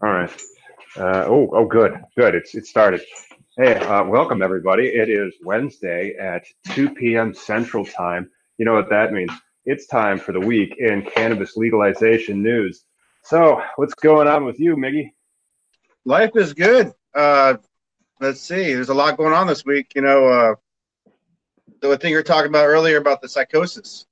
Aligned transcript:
All 0.00 0.10
right. 0.12 0.30
Uh, 0.96 1.24
oh, 1.26 1.50
oh, 1.52 1.64
good, 1.64 2.00
good. 2.16 2.36
It's 2.36 2.54
it 2.54 2.66
started. 2.66 3.00
Hey, 3.56 3.74
uh, 3.74 4.04
welcome 4.04 4.42
everybody. 4.42 4.86
It 4.86 5.08
is 5.08 5.34
Wednesday 5.42 6.14
at 6.14 6.44
2 6.68 6.90
p.m. 6.90 7.34
Central 7.34 7.84
Time. 7.84 8.30
You 8.58 8.64
know 8.64 8.74
what 8.74 8.88
that 8.90 9.12
means? 9.12 9.32
It's 9.64 9.88
time 9.88 10.20
for 10.20 10.30
the 10.30 10.38
week 10.38 10.76
in 10.78 11.02
cannabis 11.02 11.56
legalization 11.56 12.44
news. 12.44 12.84
So, 13.24 13.60
what's 13.74 13.94
going 13.94 14.28
on 14.28 14.44
with 14.44 14.60
you, 14.60 14.76
Miggy? 14.76 15.10
Life 16.04 16.36
is 16.36 16.54
good. 16.54 16.92
Uh, 17.12 17.56
let's 18.20 18.40
see. 18.40 18.74
There's 18.74 18.90
a 18.90 18.94
lot 18.94 19.16
going 19.16 19.34
on 19.34 19.48
this 19.48 19.64
week. 19.64 19.94
You 19.96 20.02
know, 20.02 20.28
uh, 20.28 20.54
the 21.80 21.98
thing 21.98 22.12
you're 22.12 22.22
talking 22.22 22.50
about 22.50 22.66
earlier 22.66 22.98
about 22.98 23.20
the 23.20 23.28
psychosis. 23.28 24.06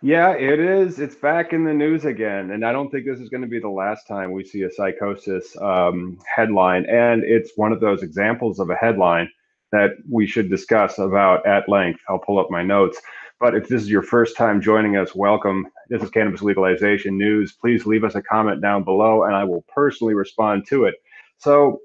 Yeah, 0.00 0.32
it 0.34 0.60
is. 0.60 1.00
It's 1.00 1.16
back 1.16 1.52
in 1.52 1.64
the 1.64 1.74
news 1.74 2.04
again. 2.04 2.52
And 2.52 2.64
I 2.64 2.70
don't 2.70 2.88
think 2.88 3.04
this 3.04 3.18
is 3.18 3.28
going 3.28 3.42
to 3.42 3.48
be 3.48 3.58
the 3.58 3.68
last 3.68 4.06
time 4.06 4.30
we 4.30 4.44
see 4.44 4.62
a 4.62 4.70
psychosis 4.70 5.56
um, 5.60 6.18
headline. 6.32 6.86
And 6.86 7.24
it's 7.24 7.52
one 7.56 7.72
of 7.72 7.80
those 7.80 8.04
examples 8.04 8.60
of 8.60 8.70
a 8.70 8.76
headline 8.76 9.28
that 9.72 9.90
we 10.08 10.24
should 10.24 10.50
discuss 10.50 10.98
about 10.98 11.44
at 11.46 11.68
length. 11.68 12.00
I'll 12.08 12.20
pull 12.20 12.38
up 12.38 12.48
my 12.48 12.62
notes. 12.62 13.00
But 13.40 13.56
if 13.56 13.68
this 13.68 13.82
is 13.82 13.90
your 13.90 14.02
first 14.02 14.36
time 14.36 14.60
joining 14.60 14.96
us, 14.96 15.16
welcome. 15.16 15.66
This 15.88 16.02
is 16.02 16.10
Cannabis 16.10 16.42
Legalization 16.42 17.18
News. 17.18 17.52
Please 17.52 17.84
leave 17.84 18.04
us 18.04 18.14
a 18.14 18.22
comment 18.22 18.62
down 18.62 18.84
below 18.84 19.24
and 19.24 19.34
I 19.34 19.42
will 19.42 19.64
personally 19.68 20.14
respond 20.14 20.64
to 20.68 20.84
it. 20.84 20.94
So, 21.38 21.80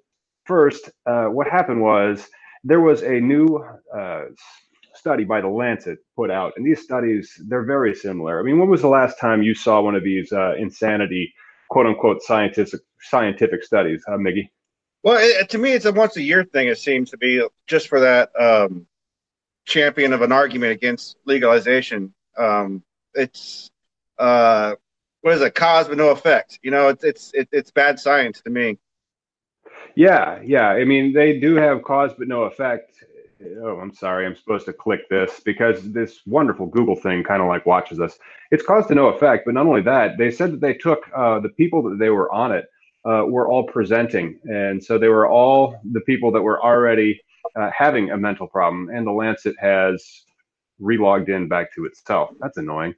first, 0.46 0.91
uh, 1.07 1.25
what 1.25 1.47
happened 1.47 1.81
was 1.81 2.29
there 2.63 2.81
was 2.81 3.02
a 3.02 3.19
new 3.19 3.66
uh, 3.96 4.25
study 4.96 5.24
by 5.24 5.42
the 5.42 5.48
Lancet 5.48 6.00
put 6.16 6.31
out, 6.31 6.54
and 6.58 6.66
these 6.66 6.81
studies 6.81 7.42
they're 7.48 7.66
very 7.66 7.96
similar. 7.96 8.40
I 8.40 8.44
mean, 8.44 8.59
when 8.59 8.70
was 8.70 8.81
the 8.81 8.88
last 8.88 9.20
time 9.20 9.44
you 9.44 9.56
saw 9.56 9.81
one 9.81 9.96
of 9.96 10.04
these 10.04 10.31
uh, 10.31 10.56
insanity, 10.58 11.34
quote 11.70 11.86
unquote, 11.86 12.22
scientific 12.22 12.81
scientific 13.02 13.64
studies, 13.64 14.03
uh, 14.08 14.14
Miggy? 14.14 14.50
Well, 15.03 15.18
it, 15.20 15.50
to 15.50 15.58
me, 15.58 15.74
it's 15.74 15.86
a 15.86 15.92
once 15.92 16.16
a 16.16 16.22
year 16.22 16.44
thing. 16.44 16.68
It 16.68 16.78
seems 16.78 17.12
to 17.12 17.18
be 17.18 17.46
just 17.68 17.90
for 17.90 18.00
that 18.00 18.32
um, 18.40 18.88
champion 19.66 20.14
of 20.14 20.22
an 20.22 20.32
argument 20.32 20.72
against 20.72 21.18
legalization. 21.26 22.14
Um, 22.38 22.84
it's 23.14 23.70
uh, 24.18 24.76
what 25.22 25.36
is 25.36 25.42
it? 25.42 25.56
Cause 25.56 25.88
but 25.88 25.98
no 25.98 26.09
effect. 26.09 26.59
You 26.62 26.72
know, 26.72 26.90
it's 26.90 27.03
it's 27.03 27.32
it, 27.34 27.50
it's 27.52 27.72
bad 27.72 28.00
science 28.00 28.42
to 28.42 28.50
me. 28.50 28.78
Yeah, 29.96 30.42
yeah. 30.44 30.70
I 30.70 30.86
mean, 30.86 31.14
they 31.14 31.40
do 31.40 31.56
have 31.56 31.84
cause 31.84 32.12
but 32.18 32.28
no 32.28 32.44
effect 32.44 33.03
oh, 33.62 33.80
I'm 33.80 33.94
sorry, 33.94 34.26
I'm 34.26 34.36
supposed 34.36 34.66
to 34.66 34.74
click 34.74 35.08
this 35.09 35.40
because 35.40 35.92
this 35.92 36.22
wonderful 36.26 36.68
Google 36.68 36.96
thing 36.96 37.24
kind 37.24 37.42
of 37.42 37.48
like 37.48 37.66
watches 37.66 38.00
us. 38.00 38.18
It's 38.52 38.64
caused 38.64 38.88
to 38.90 38.96
no 38.96 39.08
effect, 39.08 39.46
but 39.46 39.54
not 39.54 39.66
only 39.66 39.81
that, 39.81 40.18
they 40.18 40.31
said 40.31 40.52
that 40.54 40.62
they 40.62 40.74
took 40.74 41.09
uh, 41.16 41.40
the 41.40 41.50
people 41.50 41.82
that 41.84 42.00
they 42.00 42.09
were 42.09 42.32
on 42.32 42.52
it 42.52 42.66
uh, 43.06 43.26
were 43.28 43.48
all 43.48 43.64
presenting, 43.64 44.40
and 44.44 44.84
so 44.84 44.98
they 44.98 45.09
were 45.09 45.28
all 45.28 45.80
the 45.92 46.02
people 46.02 46.32
that 46.32 46.42
were 46.42 46.64
already 46.64 47.20
uh, 47.56 47.70
having 47.76 48.12
a 48.12 48.18
mental 48.18 48.48
problem, 48.48 48.90
and 48.90 49.06
the 49.06 49.12
Lancet 49.12 49.56
has 49.59 50.24
relogged 50.82 51.30
in 51.30 51.48
back 51.48 51.74
to 51.76 51.86
itself. 51.86 52.32
That's 52.40 52.58
annoying. 52.58 52.96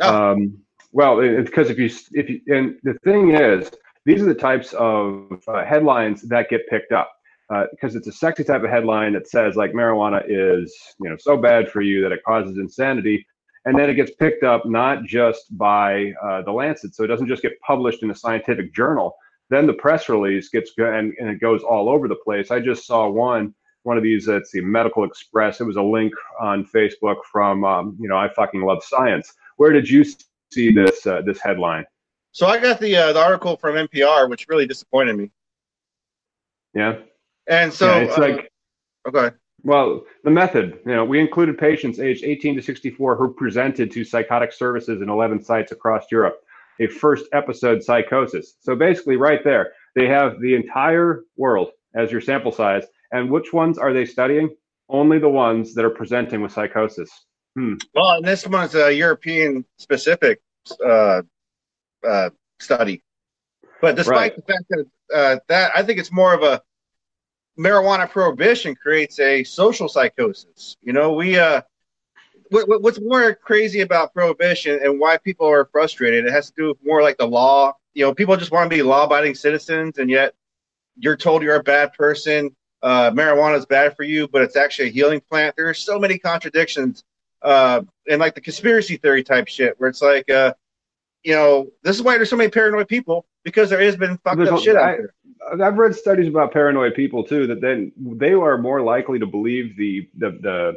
Oh. 0.00 0.32
Um, 0.32 0.58
well, 0.92 1.20
because 1.20 1.70
if 1.70 1.78
you 1.78 1.90
if 2.12 2.28
you 2.30 2.40
and 2.48 2.78
the 2.82 2.94
thing 3.04 3.34
is, 3.34 3.70
these 4.04 4.22
are 4.22 4.26
the 4.26 4.34
types 4.34 4.72
of 4.72 5.42
uh, 5.46 5.64
headlines 5.64 6.22
that 6.22 6.48
get 6.48 6.68
picked 6.68 6.92
up 6.92 7.12
because 7.48 7.94
uh, 7.94 7.98
it's 7.98 8.06
a 8.06 8.12
sexy 8.12 8.44
type 8.44 8.62
of 8.62 8.70
headline 8.70 9.14
that 9.14 9.28
says 9.28 9.56
like 9.56 9.72
marijuana 9.72 10.22
is 10.28 10.76
you 11.00 11.08
know 11.08 11.16
so 11.18 11.36
bad 11.36 11.70
for 11.70 11.80
you 11.80 12.02
that 12.02 12.12
it 12.12 12.22
causes 12.24 12.58
insanity. 12.58 13.26
And 13.64 13.78
then 13.78 13.90
it 13.90 13.94
gets 13.94 14.12
picked 14.12 14.44
up 14.44 14.64
not 14.64 15.04
just 15.04 15.56
by 15.58 16.12
uh, 16.22 16.42
the 16.42 16.52
lancet 16.52 16.94
so 16.94 17.04
it 17.04 17.08
doesn't 17.08 17.26
just 17.26 17.42
get 17.42 17.60
published 17.60 18.02
in 18.02 18.10
a 18.10 18.14
scientific 18.14 18.74
journal. 18.74 19.14
Then 19.50 19.66
the 19.66 19.74
press 19.74 20.08
release 20.08 20.48
gets 20.48 20.72
and, 20.76 21.14
and 21.18 21.28
it 21.28 21.40
goes 21.40 21.62
all 21.62 21.88
over 21.88 22.06
the 22.06 22.16
place. 22.16 22.50
I 22.50 22.60
just 22.60 22.86
saw 22.86 23.08
one 23.08 23.54
one 23.82 23.96
of 23.96 24.02
these 24.02 24.28
it's 24.28 24.52
the 24.52 24.60
medical 24.60 25.04
express. 25.04 25.60
It 25.60 25.64
was 25.64 25.76
a 25.76 25.82
link 25.82 26.12
on 26.40 26.66
facebook 26.66 27.24
from 27.30 27.64
um, 27.64 27.96
you 27.98 28.08
know 28.08 28.16
i 28.16 28.28
fucking 28.34 28.60
love 28.60 28.84
science. 28.84 29.32
Where 29.56 29.72
did 29.72 29.88
you 29.88 30.04
see 30.52 30.70
this 30.70 31.06
uh, 31.06 31.22
this 31.22 31.40
headline? 31.40 31.86
So 32.32 32.46
i 32.46 32.58
got 32.58 32.78
the 32.78 32.94
uh, 32.94 33.12
the 33.14 33.22
article 33.22 33.56
from 33.56 33.74
npr 33.74 34.28
which 34.28 34.48
really 34.48 34.66
disappointed 34.66 35.16
me. 35.16 35.30
Yeah 36.74 36.98
and 37.48 37.72
so 37.72 37.86
yeah, 37.86 37.98
it's 37.98 38.18
uh, 38.18 38.20
like 38.20 38.52
okay. 39.06 39.36
Well, 39.64 40.04
the 40.22 40.30
method, 40.30 40.78
you 40.86 40.94
know, 40.94 41.04
we 41.04 41.18
included 41.18 41.58
patients 41.58 41.98
aged 41.98 42.24
18 42.24 42.56
to 42.56 42.62
64 42.62 43.16
who 43.16 43.34
presented 43.34 43.90
to 43.90 44.04
psychotic 44.04 44.52
services 44.52 45.02
in 45.02 45.08
11 45.08 45.42
sites 45.42 45.72
across 45.72 46.04
Europe. 46.12 46.40
A 46.80 46.86
first 46.86 47.26
episode 47.32 47.82
psychosis. 47.82 48.54
So 48.60 48.76
basically, 48.76 49.16
right 49.16 49.42
there, 49.42 49.72
they 49.96 50.06
have 50.06 50.40
the 50.40 50.54
entire 50.54 51.24
world 51.36 51.70
as 51.96 52.12
your 52.12 52.20
sample 52.20 52.52
size. 52.52 52.84
And 53.10 53.30
which 53.30 53.52
ones 53.52 53.78
are 53.78 53.92
they 53.92 54.04
studying? 54.04 54.54
Only 54.88 55.18
the 55.18 55.28
ones 55.28 55.74
that 55.74 55.84
are 55.84 55.90
presenting 55.90 56.40
with 56.40 56.52
psychosis. 56.52 57.10
Hmm. 57.56 57.74
Well, 57.94 58.18
and 58.18 58.24
this 58.24 58.46
one's 58.46 58.76
a 58.76 58.94
European 58.94 59.64
specific 59.78 60.40
uh, 60.86 61.22
uh, 62.06 62.30
study. 62.60 63.02
But 63.80 63.96
despite 63.96 64.16
right. 64.16 64.36
the 64.36 64.42
fact 64.42 64.64
that 64.70 64.86
uh, 65.12 65.38
that 65.48 65.72
I 65.74 65.82
think 65.82 65.98
it's 65.98 66.12
more 66.12 66.34
of 66.34 66.42
a 66.42 66.62
marijuana 67.58 68.08
prohibition 68.08 68.74
creates 68.74 69.18
a 69.18 69.42
social 69.44 69.88
psychosis. 69.88 70.76
You 70.82 70.92
know, 70.92 71.12
we 71.12 71.38
uh, 71.38 71.62
what, 72.50 72.82
what's 72.82 73.00
more 73.00 73.34
crazy 73.34 73.80
about 73.80 74.14
prohibition 74.14 74.80
and 74.82 74.98
why 74.98 75.18
people 75.18 75.46
are 75.46 75.66
frustrated? 75.66 76.24
It 76.24 76.32
has 76.32 76.48
to 76.48 76.54
do 76.56 76.68
with 76.68 76.78
more 76.84 77.02
like 77.02 77.18
the 77.18 77.26
law. 77.26 77.74
You 77.94 78.06
know, 78.06 78.14
people 78.14 78.36
just 78.36 78.52
want 78.52 78.70
to 78.70 78.76
be 78.76 78.82
law-abiding 78.82 79.34
citizens, 79.34 79.98
and 79.98 80.08
yet 80.08 80.34
you're 80.96 81.16
told 81.16 81.42
you're 81.42 81.56
a 81.56 81.62
bad 81.62 81.92
person. 81.92 82.54
Uh, 82.82 83.10
marijuana 83.10 83.58
is 83.58 83.66
bad 83.66 83.96
for 83.96 84.04
you, 84.04 84.28
but 84.28 84.42
it's 84.42 84.56
actually 84.56 84.88
a 84.88 84.92
healing 84.92 85.20
plant. 85.20 85.56
There 85.56 85.68
are 85.68 85.74
so 85.74 85.98
many 85.98 86.16
contradictions, 86.18 87.04
uh, 87.42 87.82
and 88.08 88.20
like 88.20 88.34
the 88.34 88.40
conspiracy 88.40 88.96
theory 88.96 89.24
type 89.24 89.48
shit, 89.48 89.74
where 89.78 89.90
it's 89.90 90.00
like, 90.00 90.30
uh, 90.30 90.54
you 91.24 91.34
know, 91.34 91.70
this 91.82 91.96
is 91.96 92.02
why 92.02 92.16
there's 92.16 92.30
so 92.30 92.36
many 92.36 92.50
paranoid 92.50 92.86
people 92.86 93.26
because 93.42 93.68
there 93.68 93.80
has 93.80 93.96
been 93.96 94.16
fucked 94.18 94.36
there's 94.36 94.50
up 94.50 94.60
a, 94.60 94.62
shit 94.62 94.76
out 94.76 94.88
I, 94.88 94.96
there. 94.96 95.14
I've 95.62 95.78
read 95.78 95.94
studies 95.94 96.28
about 96.28 96.52
paranoid 96.52 96.94
people 96.94 97.24
too 97.24 97.46
that 97.48 97.60
then 97.60 97.92
they 97.98 98.32
are 98.32 98.58
more 98.58 98.82
likely 98.82 99.18
to 99.18 99.26
believe 99.26 99.76
the 99.76 100.08
the 100.16 100.30
the 100.42 100.74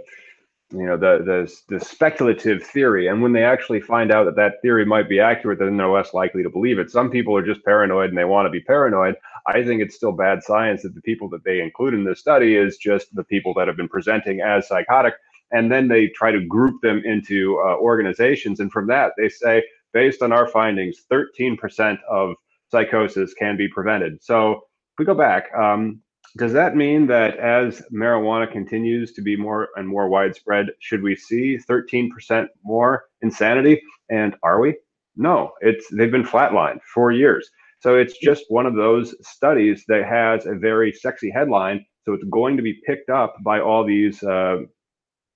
you 0.72 0.86
know 0.86 0.98
the, 0.98 1.24
the 1.70 1.76
the 1.78 1.84
speculative 1.84 2.64
theory. 2.64 3.08
And 3.08 3.22
when 3.22 3.34
they 3.34 3.44
actually 3.44 3.82
find 3.82 4.12
out 4.12 4.26
that 4.26 4.36
that 4.38 4.62
theory 4.62 4.86
might 4.86 5.10
be 5.10 5.20
accurate 5.20 5.60
then 5.60 5.78
they're 5.78 5.90
less 5.90 6.14
likely 6.14 6.44
to 6.44 6.50
believe 6.50 6.80
it. 6.80 6.92
Some 6.92 7.10
people 7.12 7.36
are 7.36 7.46
just 7.46 7.64
paranoid 7.66 8.10
and 8.10 8.18
they 8.18 8.26
want 8.26 8.46
to 8.46 8.52
be 8.52 8.62
paranoid. 8.62 9.16
I 9.48 9.64
think 9.64 9.82
it's 9.82 9.96
still 9.96 10.12
bad 10.14 10.44
science 10.44 10.84
that 10.84 10.96
the 10.96 11.02
people 11.02 11.30
that 11.30 11.44
they 11.44 11.62
include 11.62 11.94
in 11.94 12.04
this 12.04 12.20
study 12.20 12.56
is 12.56 12.78
just 12.78 13.14
the 13.16 13.24
people 13.24 13.54
that 13.56 13.68
have 13.68 13.78
been 13.78 13.90
presenting 13.90 14.42
as 14.42 14.68
psychotic. 14.68 15.16
And 15.52 15.72
then 15.72 15.88
they 15.90 16.08
try 16.08 16.32
to 16.32 16.46
group 16.46 16.82
them 16.82 17.02
into 17.06 17.60
uh, 17.66 17.76
organizations. 17.76 18.60
And 18.60 18.72
from 18.72 18.88
that 18.88 19.14
they 19.18 19.30
say 19.30 19.64
based 19.94 20.22
on 20.22 20.32
our 20.32 20.48
findings 20.48 21.04
13% 21.12 21.98
of 22.10 22.36
psychosis 22.72 23.34
can 23.34 23.58
be 23.58 23.68
prevented 23.68 24.24
so 24.24 24.54
if 24.54 25.00
we 25.00 25.06
go 25.06 25.14
back 25.14 25.50
um, 25.58 26.02
does 26.38 26.54
that 26.54 26.76
mean 26.76 27.08
that 27.08 27.38
as 27.38 27.82
marijuana 27.92 28.50
continues 28.50 29.12
to 29.14 29.22
be 29.22 29.36
more 29.36 29.70
and 29.76 29.88
more 29.88 30.08
widespread, 30.08 30.68
should 30.80 31.04
we 31.04 31.16
see 31.16 31.58
13% 31.70 32.48
more 32.64 33.06
insanity? 33.22 33.82
And 34.10 34.36
are 34.42 34.62
we? 34.62 34.78
No, 35.18 35.52
it's 35.60 35.88
they've 35.92 36.12
been 36.12 36.24
flatlined 36.24 36.80
for 36.94 37.12
years. 37.12 37.50
So 37.80 37.98
it's 37.98 38.18
just 38.18 38.46
one 38.48 38.66
of 38.66 38.76
those 38.76 39.14
studies 39.28 39.84
that 39.88 40.06
has 40.06 40.46
a 40.46 40.56
very 40.56 40.94
sexy 40.94 41.30
headline. 41.30 41.86
So 42.06 42.14
it's 42.14 42.24
going 42.26 42.56
to 42.56 42.64
be 42.64 42.80
picked 42.86 43.10
up 43.10 43.36
by 43.44 43.60
all 43.60 43.84
these 43.84 44.24
uh, 44.24 44.60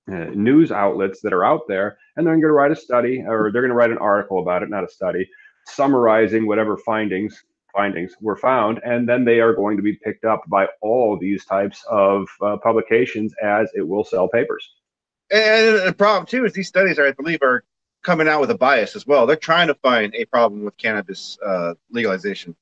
uh, 0.10 0.26
news 0.34 0.72
outlets 0.72 1.20
that 1.22 1.34
are 1.34 1.44
out 1.44 1.68
there, 1.68 1.98
and 2.16 2.26
they're 2.26 2.36
going 2.36 2.42
to 2.44 2.52
write 2.52 2.72
a 2.72 2.76
study 2.76 3.24
or 3.28 3.52
they're 3.52 3.62
going 3.62 3.70
to 3.70 3.76
write 3.76 3.92
an 3.92 3.98
article 3.98 4.40
about 4.40 4.64
it, 4.64 4.70
not 4.70 4.84
a 4.84 4.90
study, 4.90 5.28
summarizing 5.66 6.48
whatever 6.48 6.78
findings 6.78 7.44
findings 7.76 8.16
were 8.22 8.38
found, 8.38 8.80
and 8.86 9.08
then 9.08 9.26
they 9.26 9.42
are 9.42 9.54
going 9.54 9.76
to 9.78 9.84
be 9.84 9.94
picked 9.94 10.24
up 10.24 10.42
by 10.48 10.66
all 10.82 11.18
these 11.20 11.44
types 11.46 11.84
of 11.90 12.28
uh, 12.42 12.56
publications 12.64 13.34
as 13.44 13.70
it 13.76 13.86
will 13.86 14.04
sell 14.04 14.30
papers. 14.30 14.68
And 15.30 15.88
the 15.88 15.94
problem 15.96 16.26
too 16.26 16.46
is 16.46 16.54
these 16.54 16.68
studies 16.68 16.98
are, 17.00 17.08
I 17.08 17.12
believe, 17.12 17.42
are 17.42 17.64
coming 18.04 18.28
out 18.28 18.40
with 18.40 18.52
a 18.52 18.58
bias 18.58 18.96
as 18.96 19.06
well. 19.06 19.26
They're 19.26 19.36
trying 19.36 19.68
to 19.68 19.74
find 19.76 20.16
a 20.16 20.26
problem 20.26 20.64
with 20.64 20.78
cannabis 20.78 21.38
uh, 21.46 21.74
legalization. 21.90 22.56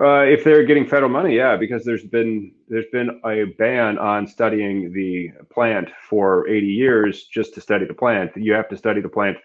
Uh, 0.00 0.20
if 0.20 0.44
they're 0.44 0.64
getting 0.64 0.86
federal 0.86 1.10
money, 1.10 1.34
yeah, 1.36 1.56
because 1.56 1.84
there's 1.84 2.04
been 2.04 2.52
there's 2.68 2.86
been 2.92 3.20
a 3.24 3.44
ban 3.58 3.98
on 3.98 4.28
studying 4.28 4.92
the 4.92 5.30
plant 5.52 5.88
for 6.08 6.46
80 6.48 6.66
years 6.66 7.24
just 7.24 7.54
to 7.54 7.60
study 7.60 7.84
the 7.84 7.94
plant. 7.94 8.30
You 8.36 8.52
have 8.52 8.68
to 8.68 8.76
study 8.76 9.00
the 9.00 9.08
plant 9.08 9.38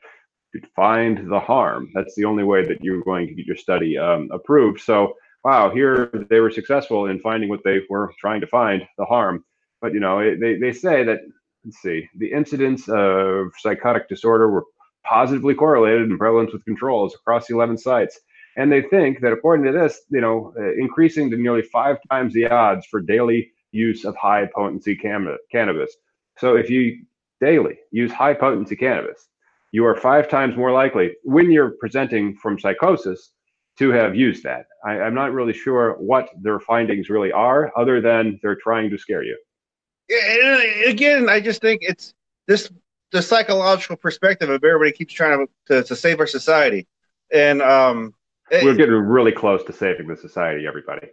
find 0.75 1.29
the 1.31 1.39
harm. 1.39 1.89
That's 1.93 2.15
the 2.15 2.25
only 2.25 2.43
way 2.43 2.65
that 2.65 2.83
you're 2.83 3.03
going 3.03 3.27
to 3.27 3.33
get 3.33 3.45
your 3.45 3.55
study 3.55 3.97
um, 3.97 4.29
approved. 4.31 4.81
So, 4.81 5.15
wow, 5.43 5.71
here 5.71 6.09
they 6.29 6.39
were 6.39 6.51
successful 6.51 7.07
in 7.07 7.19
finding 7.19 7.49
what 7.49 7.63
they 7.63 7.81
were 7.89 8.13
trying 8.19 8.41
to 8.41 8.47
find, 8.47 8.83
the 8.97 9.05
harm. 9.05 9.43
But, 9.81 9.93
you 9.93 9.99
know, 9.99 10.19
it, 10.19 10.39
they, 10.39 10.57
they 10.57 10.71
say 10.71 11.03
that, 11.03 11.19
let's 11.65 11.81
see, 11.81 12.07
the 12.17 12.31
incidence 12.31 12.87
of 12.87 13.47
psychotic 13.59 14.07
disorder 14.07 14.49
were 14.49 14.65
positively 15.03 15.53
correlated 15.53 16.09
in 16.09 16.17
prevalence 16.17 16.53
with 16.53 16.63
controls 16.65 17.13
across 17.13 17.47
the 17.47 17.55
11 17.55 17.77
sites. 17.77 18.19
And 18.55 18.71
they 18.71 18.83
think 18.83 19.21
that 19.21 19.33
according 19.33 19.65
to 19.65 19.77
this, 19.77 20.01
you 20.09 20.21
know, 20.21 20.53
uh, 20.57 20.73
increasing 20.73 21.29
to 21.31 21.37
nearly 21.37 21.63
five 21.63 21.97
times 22.09 22.33
the 22.33 22.47
odds 22.47 22.85
for 22.85 23.01
daily 23.01 23.51
use 23.71 24.05
of 24.05 24.15
high 24.15 24.47
potency 24.53 24.95
cam- 24.95 25.37
cannabis. 25.51 25.95
So 26.37 26.55
if 26.55 26.69
you 26.69 27.03
daily 27.41 27.79
use 27.91 28.11
high 28.11 28.35
potency 28.35 28.75
cannabis, 28.75 29.27
you 29.73 29.85
are 29.87 29.95
five 29.95 30.29
times 30.29 30.55
more 30.55 30.71
likely 30.71 31.15
when 31.23 31.51
you're 31.51 31.71
presenting 31.71 32.35
from 32.37 32.59
psychosis 32.59 33.31
to 33.79 33.89
have 33.89 34.15
used 34.15 34.43
that. 34.43 34.67
I, 34.85 34.99
am 34.99 35.15
not 35.15 35.33
really 35.33 35.51
sure 35.51 35.95
what 35.99 36.29
their 36.39 36.59
findings 36.59 37.09
really 37.09 37.31
are, 37.31 37.73
other 37.75 37.99
than 37.99 38.39
they're 38.43 38.55
trying 38.55 38.91
to 38.91 38.99
scare 38.99 39.23
you. 39.23 39.35
Yeah, 40.07 40.89
again, 40.89 41.27
I 41.27 41.39
just 41.41 41.59
think 41.59 41.81
it's 41.81 42.13
this 42.47 42.71
the 43.11 43.21
psychological 43.21 43.95
perspective 43.95 44.49
of 44.49 44.63
everybody 44.63 44.91
keeps 44.91 45.13
trying 45.13 45.47
to 45.47 45.73
to, 45.73 45.83
to 45.87 45.95
save 45.95 46.19
our 46.19 46.27
society, 46.27 46.87
and 47.31 47.61
um, 47.63 48.13
we're 48.51 48.75
getting 48.75 48.93
really 48.93 49.31
close 49.31 49.63
to 49.63 49.73
saving 49.73 50.07
the 50.07 50.17
society. 50.17 50.67
Everybody. 50.67 51.07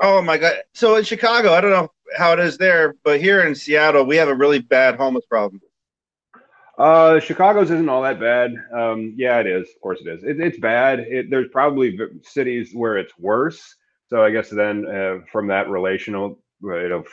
Oh 0.00 0.20
my 0.20 0.36
god! 0.36 0.56
So 0.74 0.96
in 0.96 1.04
Chicago, 1.04 1.54
I 1.54 1.62
don't 1.62 1.70
know 1.70 1.90
how 2.18 2.32
it 2.34 2.40
is 2.40 2.58
there, 2.58 2.96
but 3.02 3.20
here 3.20 3.46
in 3.46 3.54
Seattle, 3.54 4.04
we 4.04 4.16
have 4.16 4.28
a 4.28 4.34
really 4.34 4.58
bad 4.58 4.96
homeless 4.96 5.24
problem. 5.24 5.62
Uh, 6.76 7.20
Chicago's 7.20 7.70
isn't 7.70 7.88
all 7.88 8.02
that 8.02 8.18
bad. 8.18 8.54
Um, 8.72 9.14
yeah, 9.16 9.38
it 9.38 9.46
is. 9.46 9.68
Of 9.74 9.80
course, 9.80 10.00
it 10.04 10.08
is. 10.08 10.24
It, 10.24 10.40
it's 10.40 10.58
bad. 10.58 11.00
It, 11.00 11.30
there's 11.30 11.48
probably 11.52 11.98
cities 12.22 12.72
where 12.74 12.98
it's 12.98 13.16
worse. 13.18 13.76
So 14.08 14.24
I 14.24 14.30
guess 14.30 14.50
then 14.50 14.86
uh, 14.86 15.18
from 15.30 15.46
that 15.48 15.70
relational, 15.70 16.40
you 16.62 16.88
know, 16.88 17.04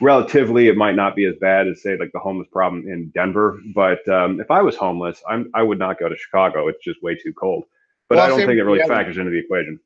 relatively, 0.00 0.68
it 0.68 0.76
might 0.76 0.94
not 0.96 1.16
be 1.16 1.24
as 1.24 1.34
bad 1.40 1.66
as 1.66 1.82
say 1.82 1.96
like 1.96 2.12
the 2.12 2.18
homeless 2.18 2.48
problem 2.52 2.88
in 2.88 3.10
Denver. 3.14 3.60
But 3.74 4.06
um, 4.08 4.40
if 4.40 4.50
I 4.50 4.62
was 4.62 4.76
homeless, 4.76 5.22
I'm 5.28 5.50
I 5.54 5.62
would 5.62 5.78
not 5.78 5.98
go 5.98 6.08
to 6.08 6.16
Chicago. 6.16 6.68
It's 6.68 6.84
just 6.84 7.02
way 7.02 7.14
too 7.14 7.32
cold. 7.32 7.64
But 8.08 8.16
well, 8.16 8.24
I 8.24 8.28
don't 8.28 8.38
think 8.38 8.58
it 8.58 8.62
really 8.62 8.78
yeah. 8.78 8.86
factors 8.86 9.16
into 9.16 9.30
the 9.30 9.38
equation. 9.38 9.80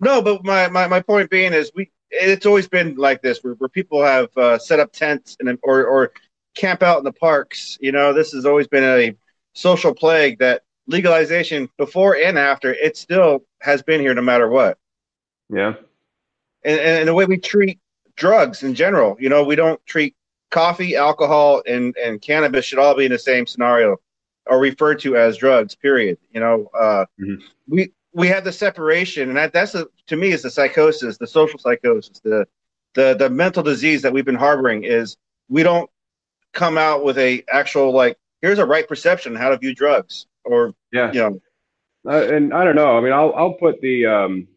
No, 0.00 0.20
but 0.20 0.44
my, 0.44 0.68
my, 0.68 0.86
my 0.86 1.00
point 1.00 1.30
being 1.30 1.52
is 1.52 1.72
we 1.74 1.90
it's 2.10 2.46
always 2.46 2.68
been 2.68 2.94
like 2.96 3.22
this 3.22 3.42
where, 3.42 3.54
where 3.54 3.68
people 3.68 4.02
have 4.02 4.28
uh, 4.36 4.58
set 4.58 4.78
up 4.78 4.92
tents 4.92 5.36
and 5.40 5.58
or 5.62 5.84
or 5.84 6.12
camp 6.54 6.82
out 6.82 6.98
in 6.98 7.04
the 7.04 7.12
parks. 7.12 7.78
You 7.80 7.92
know, 7.92 8.12
this 8.12 8.32
has 8.32 8.46
always 8.46 8.68
been 8.68 8.84
a 8.84 9.16
social 9.52 9.94
plague 9.94 10.38
that 10.38 10.62
legalization 10.86 11.68
before 11.76 12.16
and 12.16 12.38
after 12.38 12.72
it 12.72 12.96
still 12.96 13.44
has 13.60 13.82
been 13.82 14.00
here 14.00 14.14
no 14.14 14.22
matter 14.22 14.48
what. 14.48 14.78
Yeah. 15.48 15.74
And, 16.64 16.80
and 16.80 17.08
the 17.08 17.14
way 17.14 17.24
we 17.24 17.38
treat 17.38 17.78
drugs 18.16 18.62
in 18.62 18.74
general, 18.74 19.16
you 19.18 19.28
know, 19.28 19.44
we 19.44 19.56
don't 19.56 19.84
treat 19.86 20.14
coffee, 20.50 20.96
alcohol, 20.96 21.62
and, 21.66 21.96
and 21.96 22.20
cannabis 22.20 22.64
should 22.64 22.78
all 22.78 22.96
be 22.96 23.06
in 23.06 23.12
the 23.12 23.18
same 23.18 23.46
scenario 23.46 23.96
or 24.46 24.58
referred 24.58 25.00
to 25.00 25.16
as 25.16 25.36
drugs, 25.38 25.74
period. 25.74 26.18
You 26.32 26.40
know, 26.40 26.70
uh, 26.78 27.06
mm-hmm. 27.20 27.42
we, 27.66 27.92
we 28.12 28.28
have 28.28 28.44
the 28.44 28.52
separation 28.52 29.28
and 29.28 29.36
that, 29.36 29.52
that's 29.52 29.74
a, 29.74 29.86
to 30.06 30.16
me 30.16 30.32
is 30.32 30.42
the 30.42 30.50
psychosis, 30.50 31.18
the 31.18 31.26
social 31.26 31.58
psychosis, 31.58 32.20
the, 32.22 32.46
the, 32.94 33.14
the 33.18 33.30
mental 33.30 33.62
disease 33.62 34.02
that 34.02 34.12
we've 34.12 34.24
been 34.24 34.34
harboring 34.34 34.84
is 34.84 35.16
we 35.48 35.62
don't 35.62 35.90
come 36.54 36.78
out 36.78 37.04
with 37.04 37.18
a 37.18 37.44
actual 37.52 37.92
like 37.92 38.16
here's 38.40 38.58
a 38.58 38.64
right 38.64 38.88
perception 38.88 39.34
how 39.34 39.50
to 39.50 39.58
view 39.58 39.74
drugs 39.74 40.26
or 40.44 40.74
yeah. 40.92 41.12
you 41.12 41.20
know. 41.20 41.40
Uh, 42.06 42.34
and 42.34 42.52
i 42.52 42.64
don't 42.64 42.76
know. 42.76 42.96
I 42.96 43.00
mean 43.00 43.12
i'll 43.12 43.34
i'll 43.34 43.54
put 43.54 43.80
the 43.80 44.06
um 44.06 44.48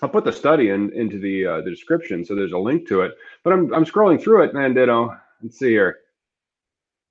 i'll 0.00 0.08
put 0.08 0.24
the 0.24 0.32
study 0.32 0.70
in 0.70 0.92
into 0.92 1.18
the 1.18 1.46
uh, 1.46 1.60
the 1.62 1.70
description 1.70 2.24
so 2.24 2.34
there's 2.34 2.52
a 2.52 2.58
link 2.58 2.88
to 2.88 3.02
it. 3.02 3.12
But 3.44 3.52
i'm 3.52 3.74
i'm 3.74 3.84
scrolling 3.84 4.22
through 4.22 4.44
it 4.44 4.54
and 4.54 4.76
you 4.76 4.86
know 4.86 5.14
let's 5.42 5.58
see 5.58 5.70
here. 5.70 5.98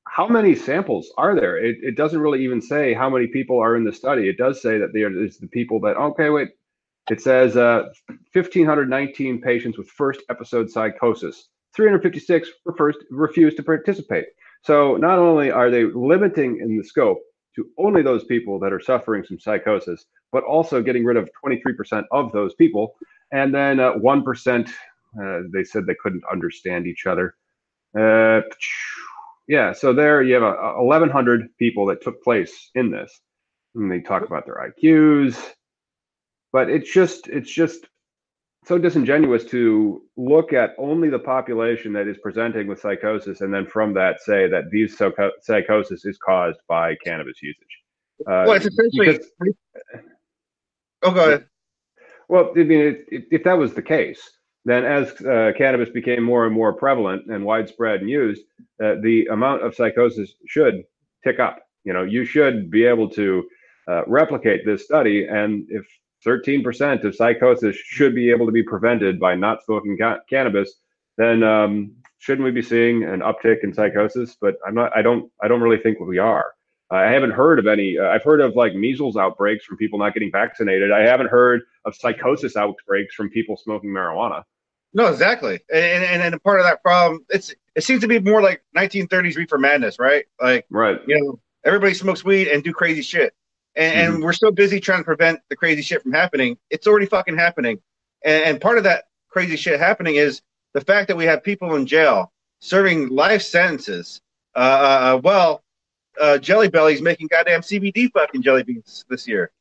How 0.07 0.27
many 0.27 0.55
samples 0.55 1.11
are 1.17 1.35
there? 1.35 1.57
It, 1.57 1.77
it 1.81 1.95
doesn't 1.95 2.19
really 2.19 2.43
even 2.43 2.61
say 2.61 2.93
how 2.93 3.09
many 3.09 3.27
people 3.27 3.59
are 3.59 3.77
in 3.77 3.85
the 3.85 3.93
study. 3.93 4.27
It 4.27 4.37
does 4.37 4.61
say 4.61 4.77
that 4.77 4.91
there 4.91 5.23
is 5.23 5.37
the 5.37 5.47
people 5.47 5.79
that 5.81 5.95
okay 5.95 6.29
wait. 6.29 6.49
It 7.09 7.21
says 7.21 7.57
uh, 7.57 7.89
1519 8.33 9.41
patients 9.41 9.77
with 9.77 9.87
first 9.87 10.21
episode 10.29 10.69
psychosis 10.69 11.47
356 11.75 12.49
refers, 12.65 12.95
refused 13.09 13.57
to 13.57 13.63
participate. 13.63 14.25
So 14.63 14.95
not 14.97 15.17
only 15.17 15.51
are 15.51 15.69
they 15.69 15.85
limiting 15.85 16.59
in 16.59 16.77
the 16.77 16.83
scope 16.83 17.19
to 17.55 17.67
only 17.77 18.01
those 18.01 18.23
people 18.25 18.59
that 18.59 18.71
are 18.71 18.79
suffering 18.79 19.23
some 19.23 19.39
psychosis, 19.39 20.05
but 20.31 20.43
also 20.43 20.81
getting 20.81 21.03
rid 21.03 21.17
of 21.17 21.29
23% 21.43 22.03
of 22.11 22.31
those 22.31 22.53
people. 22.55 22.95
And 23.31 23.53
then 23.53 23.79
uh, 23.79 23.93
1%, 23.93 24.69
uh, 24.69 25.39
they 25.51 25.63
said 25.63 25.85
they 25.85 25.95
couldn't 25.95 26.23
understand 26.31 26.87
each 26.87 27.05
other. 27.05 27.35
Uh, 27.97 28.41
yeah, 29.47 29.73
so 29.73 29.93
there 29.93 30.23
you 30.23 30.33
have 30.35 30.43
a, 30.43 30.53
a 30.53 30.83
1,100 30.83 31.49
people 31.57 31.85
that 31.87 32.01
took 32.01 32.23
place 32.23 32.69
in 32.75 32.91
this. 32.91 33.19
And 33.75 33.91
they 33.91 34.01
talk 34.01 34.23
about 34.23 34.45
their 34.45 34.71
IQs, 34.71 35.37
but 36.51 36.69
it's 36.69 36.91
just 36.91 37.27
it's 37.27 37.49
just 37.49 37.87
so 38.63 38.77
disingenuous 38.77 39.43
to 39.45 40.03
look 40.17 40.53
at 40.53 40.71
only 40.77 41.09
the 41.09 41.19
population 41.19 41.93
that 41.93 42.07
is 42.07 42.17
presenting 42.21 42.67
with 42.67 42.79
psychosis 42.79 43.41
and 43.41 43.53
then 43.53 43.65
from 43.65 43.93
that 43.93 44.21
say 44.21 44.47
that 44.47 44.69
these 44.71 44.99
psychosis 45.41 46.05
is 46.05 46.17
caused 46.17 46.59
by 46.67 46.95
cannabis 47.03 47.41
usage. 47.41 47.81
Uh, 48.27 48.45
well, 48.45 48.53
it's 48.53 48.67
essentially. 48.67 49.05
Because, 49.07 49.27
oh, 51.01 51.11
go 51.11 51.27
ahead. 51.27 51.45
Well, 52.29 52.51
I 52.55 52.63
mean, 52.63 52.95
if, 53.09 53.23
if 53.31 53.43
that 53.43 53.57
was 53.57 53.73
the 53.73 53.81
case, 53.81 54.21
then 54.63 54.85
as 54.85 55.11
uh, 55.21 55.51
cannabis 55.57 55.89
became 55.89 56.23
more 56.23 56.45
and 56.45 56.53
more 56.53 56.71
prevalent 56.71 57.31
and 57.31 57.43
widespread 57.43 58.01
and 58.01 58.09
used, 58.09 58.43
uh, 58.83 58.95
the 59.01 59.25
amount 59.31 59.63
of 59.63 59.73
psychosis 59.73 60.35
should 60.47 60.83
tick 61.23 61.39
up. 61.39 61.59
You 61.83 61.93
know, 61.93 62.03
you 62.03 62.25
should 62.25 62.69
be 62.69 62.85
able 62.85 63.09
to 63.09 63.43
uh, 63.87 64.03
replicate 64.05 64.65
this 64.65 64.85
study, 64.85 65.27
and 65.27 65.65
if 65.69 65.83
13% 66.25 67.03
of 67.03 67.15
psychosis 67.15 67.75
should 67.75 68.13
be 68.15 68.29
able 68.29 68.45
to 68.45 68.51
be 68.51 68.63
prevented 68.63 69.19
by 69.19 69.35
not 69.35 69.63
smoking 69.63 69.97
ca- 69.97 70.19
cannabis, 70.29 70.73
then 71.17 71.43
um, 71.43 71.91
shouldn't 72.19 72.45
we 72.45 72.51
be 72.51 72.61
seeing 72.61 73.03
an 73.03 73.21
uptick 73.21 73.63
in 73.63 73.73
psychosis? 73.73 74.37
But 74.39 74.55
I'm 74.65 74.75
not. 74.75 74.95
I 74.95 75.01
don't. 75.01 75.31
I 75.41 75.47
don't 75.47 75.61
really 75.61 75.81
think 75.81 75.99
we 75.99 76.17
are. 76.17 76.53
Uh, 76.91 76.95
I 76.95 77.11
haven't 77.11 77.31
heard 77.31 77.59
of 77.59 77.67
any. 77.67 77.97
Uh, 77.97 78.07
I've 78.07 78.23
heard 78.23 78.41
of 78.41 78.55
like 78.55 78.75
measles 78.75 79.17
outbreaks 79.17 79.65
from 79.65 79.77
people 79.77 79.99
not 79.99 80.13
getting 80.13 80.31
vaccinated. 80.31 80.91
I 80.91 81.01
haven't 81.01 81.29
heard 81.29 81.61
of 81.85 81.95
psychosis 81.95 82.55
outbreaks 82.55 83.15
from 83.15 83.29
people 83.29 83.57
smoking 83.57 83.89
marijuana. 83.89 84.43
No, 84.93 85.07
exactly. 85.07 85.59
And 85.73 86.03
and, 86.03 86.21
and 86.21 86.43
part 86.43 86.59
of 86.59 86.65
that 86.65 86.83
problem, 86.83 87.25
it's 87.29 87.53
it 87.75 87.83
seems 87.83 88.01
to 88.01 88.07
be 88.07 88.19
more 88.19 88.41
like 88.41 88.61
1930s 88.75 89.37
reefer 89.37 89.57
madness, 89.57 89.99
right? 89.99 90.25
Like, 90.41 90.65
right, 90.69 90.99
you 91.07 91.19
know, 91.19 91.39
everybody 91.63 91.93
smokes 91.93 92.25
weed 92.25 92.49
and 92.49 92.63
do 92.63 92.73
crazy 92.73 93.01
shit, 93.01 93.33
and, 93.75 93.93
mm-hmm. 93.93 94.15
and 94.15 94.23
we're 94.23 94.33
so 94.33 94.51
busy 94.51 94.79
trying 94.79 94.99
to 94.99 95.05
prevent 95.05 95.39
the 95.49 95.55
crazy 95.55 95.81
shit 95.81 96.01
from 96.03 96.11
happening. 96.11 96.57
It's 96.69 96.87
already 96.87 97.05
fucking 97.05 97.37
happening, 97.37 97.79
and, 98.23 98.43
and 98.43 98.61
part 98.61 98.77
of 98.77 98.83
that 98.85 99.05
crazy 99.29 99.55
shit 99.55 99.79
happening 99.79 100.15
is 100.15 100.41
the 100.73 100.81
fact 100.81 101.07
that 101.07 101.17
we 101.17 101.25
have 101.25 101.43
people 101.43 101.75
in 101.75 101.85
jail 101.85 102.31
serving 102.59 103.09
life 103.09 103.41
sentences. 103.41 104.21
Uh, 104.55 104.59
uh, 104.59 105.15
uh 105.15 105.21
well, 105.23 105.63
uh, 106.19 106.37
Jelly 106.37 106.69
Belly's 106.69 107.01
making 107.01 107.27
goddamn 107.27 107.61
CBD 107.61 108.11
fucking 108.11 108.41
jelly 108.41 108.63
beans 108.63 109.05
this 109.09 109.27
year. 109.27 109.51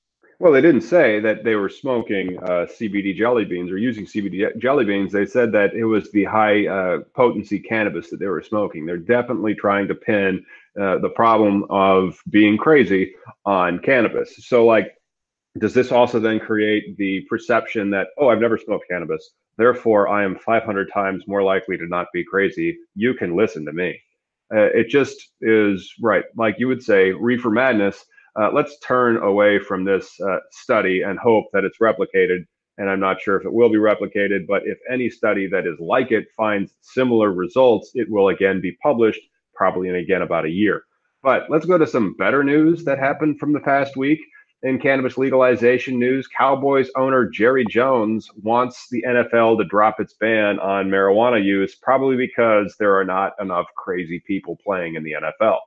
Well, 0.41 0.53
they 0.53 0.63
didn't 0.63 0.81
say 0.81 1.21
that 1.21 1.45
they 1.45 1.55
were 1.55 1.69
smoking 1.69 2.39
uh, 2.39 2.67
CBD 2.67 3.15
jelly 3.15 3.45
beans 3.45 3.71
or 3.71 3.77
using 3.77 4.07
CBD 4.07 4.57
jelly 4.59 4.87
beans. 4.87 5.13
They 5.13 5.27
said 5.27 5.53
that 5.53 5.75
it 5.75 5.85
was 5.85 6.11
the 6.13 6.25
high 6.25 6.67
uh, 6.67 7.01
potency 7.15 7.59
cannabis 7.59 8.09
that 8.09 8.21
they 8.21 8.27
were 8.27 8.43
smoking. 8.43 8.87
They're 8.87 8.97
definitely 8.97 9.55
trying 9.55 9.87
to 9.89 9.95
pin 9.95 10.45
uh, 10.81 10.99
the 10.99 11.09
problem 11.15 11.65
of 11.71 12.19
being 12.31 12.57
crazy 12.59 13.15
on 13.45 13.79
cannabis. 13.79 14.35
So, 14.47 14.67
like, 14.67 14.95
does 15.59 15.75
this 15.75 15.93
also 15.93 16.21
then 16.21 16.39
create 16.39 16.97
the 16.97 17.23
perception 17.29 17.91
that, 17.91 18.09
oh, 18.19 18.29
I've 18.29 18.41
never 18.41 18.59
smoked 18.59 18.87
cannabis, 18.89 19.31
therefore 19.57 20.09
I 20.09 20.25
am 20.25 20.37
500 20.37 20.91
times 20.93 21.25
more 21.27 21.43
likely 21.43 21.77
to 21.79 21.87
not 21.87 22.07
be 22.13 22.25
crazy? 22.25 22.79
You 22.95 23.15
can 23.15 23.37
listen 23.37 23.65
to 23.65 23.73
me. 23.73 24.01
Uh, 24.55 24.69
it 24.75 24.89
just 24.89 25.31
is 25.41 25.93
right, 26.03 26.25
like 26.37 26.57
you 26.59 26.69
would 26.69 26.83
say, 26.83 27.13
reefer 27.13 27.51
madness 27.51 28.05
uh, 28.37 28.51
let's 28.53 28.79
turn 28.79 29.17
away 29.19 29.59
from 29.59 29.85
this 29.85 30.21
uh, 30.21 30.39
study 30.51 31.03
and 31.03 31.19
hope 31.19 31.47
that 31.53 31.65
it's 31.65 31.79
replicated. 31.79 32.45
And 32.79 32.89
I'm 32.89 33.01
not 33.01 33.21
sure 33.21 33.37
if 33.37 33.45
it 33.45 33.53
will 33.53 33.69
be 33.69 33.77
replicated, 33.77 34.47
but 34.47 34.63
if 34.65 34.79
any 34.91 35.11
study 35.11 35.47
that 35.49 35.67
is 35.67 35.79
like 35.81 36.13
it 36.13 36.29
finds 36.37 36.73
similar 36.81 37.33
results, 37.33 37.91
it 37.95 38.09
will 38.09 38.29
again 38.29 38.61
be 38.61 38.77
published, 38.83 39.21
probably 39.61 39.91
in 39.91 39.97
again 39.97 40.23
about 40.23 40.47
a 40.47 40.51
year. 40.51 40.85
But 41.23 41.51
let's 41.51 41.67
go 41.67 41.77
to 41.77 41.87
some 41.87 42.15
better 42.17 42.43
news 42.43 42.83
that 42.85 42.99
happened 42.99 43.39
from 43.39 43.53
the 43.53 43.61
past 43.61 43.95
week. 43.95 44.19
In 44.63 44.79
cannabis 44.79 45.19
legalization 45.19 45.99
news, 45.99 46.27
Cowboys 46.27 46.89
owner 46.97 47.29
Jerry 47.29 47.67
Jones 47.67 48.31
wants 48.43 48.87
the 48.91 49.05
NFL 49.07 49.59
to 49.59 49.65
drop 49.65 50.01
its 50.01 50.15
ban 50.15 50.59
on 50.61 50.89
marijuana 50.89 51.45
use, 51.45 51.75
probably 51.75 52.17
because 52.17 52.75
there 52.79 52.97
are 52.97 53.05
not 53.05 53.35
enough 53.39 53.67
crazy 53.77 54.19
people 54.27 54.57
playing 54.65 54.95
in 54.95 55.05
the 55.05 55.13
NFL. 55.13 55.59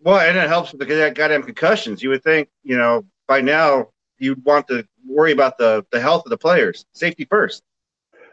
Well, 0.00 0.20
and 0.20 0.36
it 0.36 0.46
helps 0.46 0.72
with 0.72 0.86
the 0.86 1.12
goddamn 1.14 1.44
concussions. 1.44 2.02
You 2.02 2.10
would 2.10 2.22
think, 2.22 2.50
you 2.62 2.76
know, 2.76 3.06
by 3.26 3.40
now 3.40 3.88
you'd 4.18 4.44
want 4.44 4.68
to 4.68 4.86
worry 5.06 5.32
about 5.32 5.56
the, 5.56 5.86
the 5.92 6.00
health 6.00 6.26
of 6.26 6.30
the 6.30 6.38
players, 6.38 6.84
safety 6.92 7.24
first. 7.24 7.62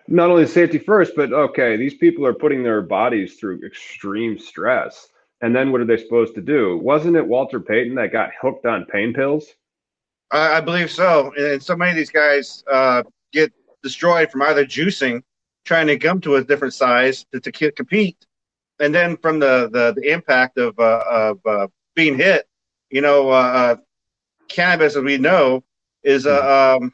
Not 0.07 0.29
only 0.29 0.45
safety 0.45 0.77
first, 0.77 1.13
but 1.15 1.31
okay, 1.31 1.77
these 1.77 1.93
people 1.93 2.25
are 2.25 2.33
putting 2.33 2.63
their 2.63 2.81
bodies 2.81 3.35
through 3.35 3.65
extreme 3.65 4.37
stress. 4.37 5.07
And 5.41 5.55
then 5.55 5.71
what 5.71 5.81
are 5.81 5.85
they 5.85 5.97
supposed 5.97 6.35
to 6.35 6.41
do? 6.41 6.77
Wasn't 6.77 7.15
it 7.15 7.27
Walter 7.27 7.59
Payton 7.59 7.95
that 7.95 8.11
got 8.11 8.31
hooked 8.41 8.65
on 8.65 8.85
pain 8.85 9.13
pills? 9.13 9.45
I, 10.31 10.57
I 10.57 10.61
believe 10.61 10.91
so. 10.91 11.33
And 11.37 11.61
so 11.61 11.75
many 11.75 11.91
of 11.91 11.97
these 11.97 12.09
guys 12.09 12.63
uh, 12.71 13.03
get 13.31 13.51
destroyed 13.81 14.31
from 14.31 14.41
either 14.41 14.65
juicing, 14.65 15.21
trying 15.65 15.87
to 15.87 15.97
come 15.97 16.19
to 16.21 16.35
a 16.35 16.43
different 16.43 16.73
size 16.73 17.25
to, 17.33 17.39
to 17.39 17.71
compete, 17.71 18.25
and 18.79 18.93
then 18.93 19.17
from 19.17 19.39
the 19.39 19.69
the, 19.71 19.93
the 19.95 20.11
impact 20.11 20.57
of 20.57 20.77
uh, 20.79 21.03
of 21.09 21.39
uh, 21.45 21.67
being 21.95 22.17
hit, 22.17 22.47
you 22.89 23.01
know, 23.01 23.29
uh, 23.29 23.33
uh 23.33 23.75
cannabis, 24.49 24.95
as 24.95 25.03
we 25.03 25.17
know, 25.17 25.63
is 26.03 26.25
uh, 26.25 26.41
mm-hmm. 26.41 26.83
um, 26.83 26.93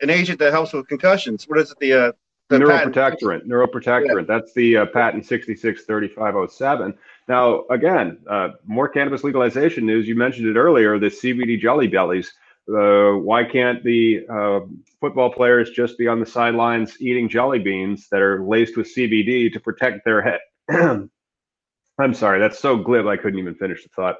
an 0.00 0.10
agent 0.10 0.38
that 0.38 0.52
helps 0.52 0.72
with 0.72 0.88
concussions. 0.88 1.44
What 1.44 1.58
is 1.58 1.70
it? 1.70 1.78
The, 1.80 1.92
uh, 1.92 2.12
the 2.48 2.58
neuroprotectorant. 2.58 3.46
Neuroprotectorant. 3.46 4.28
Yeah. 4.28 4.36
That's 4.36 4.52
the 4.54 4.76
uh, 4.78 4.86
patent 4.86 5.26
663507. 5.26 6.94
Now, 7.28 7.64
again, 7.70 8.18
uh, 8.28 8.50
more 8.64 8.88
cannabis 8.88 9.24
legalization 9.24 9.84
news. 9.84 10.06
You 10.06 10.14
mentioned 10.14 10.46
it 10.46 10.56
earlier. 10.58 10.98
The 10.98 11.06
CBD 11.06 11.60
jelly 11.60 11.88
bellies. 11.88 12.32
Uh, 12.68 13.12
why 13.12 13.44
can't 13.44 13.82
the 13.84 14.26
uh, 14.28 14.60
football 15.00 15.30
players 15.32 15.70
just 15.70 15.96
be 15.98 16.08
on 16.08 16.18
the 16.18 16.26
sidelines 16.26 16.96
eating 17.00 17.28
jelly 17.28 17.60
beans 17.60 18.08
that 18.10 18.20
are 18.20 18.44
laced 18.44 18.76
with 18.76 18.92
CBD 18.92 19.52
to 19.52 19.60
protect 19.60 20.04
their 20.04 20.22
head? 20.22 20.40
I'm 21.98 22.14
sorry, 22.14 22.40
that's 22.40 22.58
so 22.58 22.76
glib. 22.76 23.06
I 23.06 23.16
couldn't 23.16 23.38
even 23.38 23.54
finish 23.54 23.84
the 23.84 23.88
thought. 23.90 24.16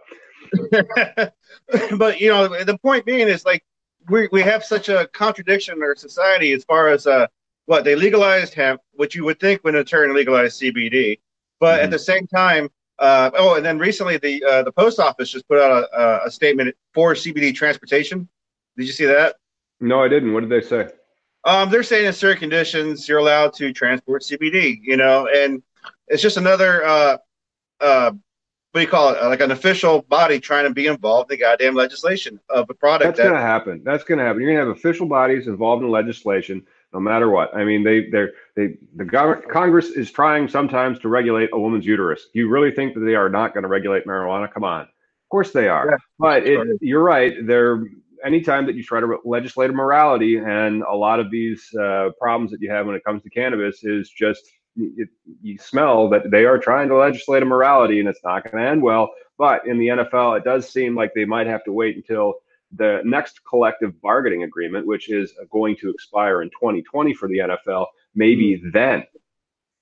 but 1.98 2.20
you 2.20 2.28
know, 2.28 2.64
the 2.64 2.78
point 2.78 3.04
being 3.04 3.28
is 3.28 3.44
like 3.44 3.64
we 4.08 4.28
we 4.32 4.42
have 4.42 4.64
such 4.64 4.88
a 4.88 5.08
contradiction 5.12 5.76
in 5.76 5.82
our 5.82 5.96
society 5.96 6.52
as 6.52 6.64
far 6.64 6.88
as 6.88 7.06
uh 7.06 7.26
what 7.66 7.84
they 7.84 7.94
legalized 7.94 8.54
hemp, 8.54 8.80
which 8.92 9.14
you 9.14 9.24
would 9.24 9.38
think 9.38 9.62
would 9.64 9.74
in 9.74 9.84
turn 9.84 10.14
legalize 10.14 10.58
CBD, 10.58 11.20
but 11.60 11.76
mm-hmm. 11.76 11.84
at 11.84 11.90
the 11.90 11.98
same 11.98 12.26
time, 12.26 12.68
uh, 12.98 13.30
oh, 13.36 13.56
and 13.56 13.64
then 13.64 13.78
recently 13.78 14.16
the 14.16 14.42
uh, 14.44 14.62
the 14.62 14.72
post 14.72 14.98
office 14.98 15.30
just 15.30 15.46
put 15.48 15.58
out 15.58 15.84
a, 15.92 16.26
a 16.26 16.30
statement 16.30 16.74
for 16.94 17.14
CBD 17.14 17.54
transportation. 17.54 18.28
Did 18.76 18.86
you 18.86 18.92
see 18.92 19.04
that? 19.04 19.36
No, 19.80 20.02
I 20.02 20.08
didn't. 20.08 20.32
What 20.32 20.40
did 20.40 20.50
they 20.50 20.66
say? 20.66 20.88
Um, 21.44 21.70
they're 21.70 21.82
saying 21.82 22.06
in 22.06 22.12
certain 22.12 22.38
conditions 22.38 23.08
you're 23.08 23.18
allowed 23.18 23.52
to 23.54 23.72
transport 23.72 24.22
CBD. 24.22 24.78
You 24.82 24.96
know, 24.96 25.28
and 25.34 25.62
it's 26.08 26.22
just 26.22 26.38
another 26.38 26.84
uh, 26.84 27.18
uh, 27.80 28.12
what 28.76 28.80
do 28.80 28.84
you 28.84 28.90
call 28.90 29.14
it? 29.14 29.22
Like 29.22 29.40
an 29.40 29.52
official 29.52 30.02
body 30.02 30.38
trying 30.38 30.64
to 30.64 30.70
be 30.70 30.86
involved 30.86 31.30
in 31.30 31.38
the 31.38 31.40
goddamn 31.40 31.74
legislation 31.74 32.38
of 32.50 32.68
a 32.68 32.74
product. 32.74 33.04
That's 33.04 33.16
that, 33.16 33.22
going 33.24 33.34
to 33.34 33.40
happen. 33.40 33.82
That's 33.84 34.04
going 34.04 34.18
to 34.18 34.24
happen. 34.24 34.42
You're 34.42 34.52
going 34.52 34.62
to 34.62 34.68
have 34.68 34.76
official 34.76 35.06
bodies 35.06 35.46
involved 35.46 35.82
in 35.82 35.90
legislation, 35.90 36.62
no 36.92 37.00
matter 37.00 37.30
what. 37.30 37.54
I 37.54 37.64
mean, 37.64 37.84
they, 37.84 38.08
they're, 38.10 38.32
they, 38.54 38.76
the 38.94 39.04
government, 39.04 39.50
Congress 39.50 39.90
is 39.90 40.10
trying 40.10 40.48
sometimes 40.48 40.98
to 41.00 41.08
regulate 41.08 41.50
a 41.52 41.58
woman's 41.58 41.86
uterus. 41.86 42.26
You 42.32 42.48
really 42.48 42.70
think 42.70 42.94
that 42.94 43.00
they 43.00 43.14
are 43.14 43.28
not 43.28 43.52
going 43.52 43.62
to 43.62 43.68
regulate 43.68 44.06
marijuana? 44.06 44.52
Come 44.52 44.64
on. 44.64 44.82
Of 44.82 45.30
course 45.30 45.50
they 45.50 45.68
are. 45.68 45.88
Yeah, 45.90 45.96
but 46.18 46.46
it, 46.46 46.78
you're 46.80 47.02
right. 47.02 47.34
They're 47.46 47.84
anytime 48.24 48.66
that 48.66 48.74
you 48.74 48.82
try 48.82 49.00
to 49.00 49.18
legislate 49.24 49.72
morality, 49.72 50.36
and 50.36 50.82
a 50.82 50.94
lot 50.94 51.20
of 51.20 51.30
these 51.30 51.68
uh, 51.74 52.10
problems 52.20 52.50
that 52.52 52.60
you 52.60 52.70
have 52.70 52.86
when 52.86 52.96
it 52.96 53.04
comes 53.04 53.22
to 53.22 53.30
cannabis 53.30 53.82
is 53.82 54.10
just 54.10 54.42
it, 54.76 55.08
you 55.42 55.58
smell 55.58 56.08
that 56.10 56.30
they 56.30 56.44
are 56.44 56.58
trying 56.58 56.88
to 56.88 56.96
legislate 56.96 57.42
a 57.42 57.46
morality 57.46 57.98
and 57.98 58.08
it's 58.08 58.20
not 58.22 58.44
going 58.44 58.62
to 58.62 58.70
end 58.70 58.82
well. 58.82 59.10
But 59.38 59.66
in 59.66 59.78
the 59.78 59.88
NFL, 59.88 60.38
it 60.38 60.44
does 60.44 60.68
seem 60.68 60.94
like 60.94 61.12
they 61.14 61.24
might 61.24 61.46
have 61.46 61.64
to 61.64 61.72
wait 61.72 61.96
until 61.96 62.34
the 62.72 63.00
next 63.04 63.40
collective 63.48 64.00
bargaining 64.00 64.42
agreement, 64.42 64.86
which 64.86 65.10
is 65.10 65.32
going 65.50 65.76
to 65.76 65.90
expire 65.90 66.42
in 66.42 66.50
2020 66.50 67.14
for 67.14 67.28
the 67.28 67.38
NFL. 67.38 67.86
Maybe 68.14 68.56
mm-hmm. 68.56 68.70
then 68.72 69.04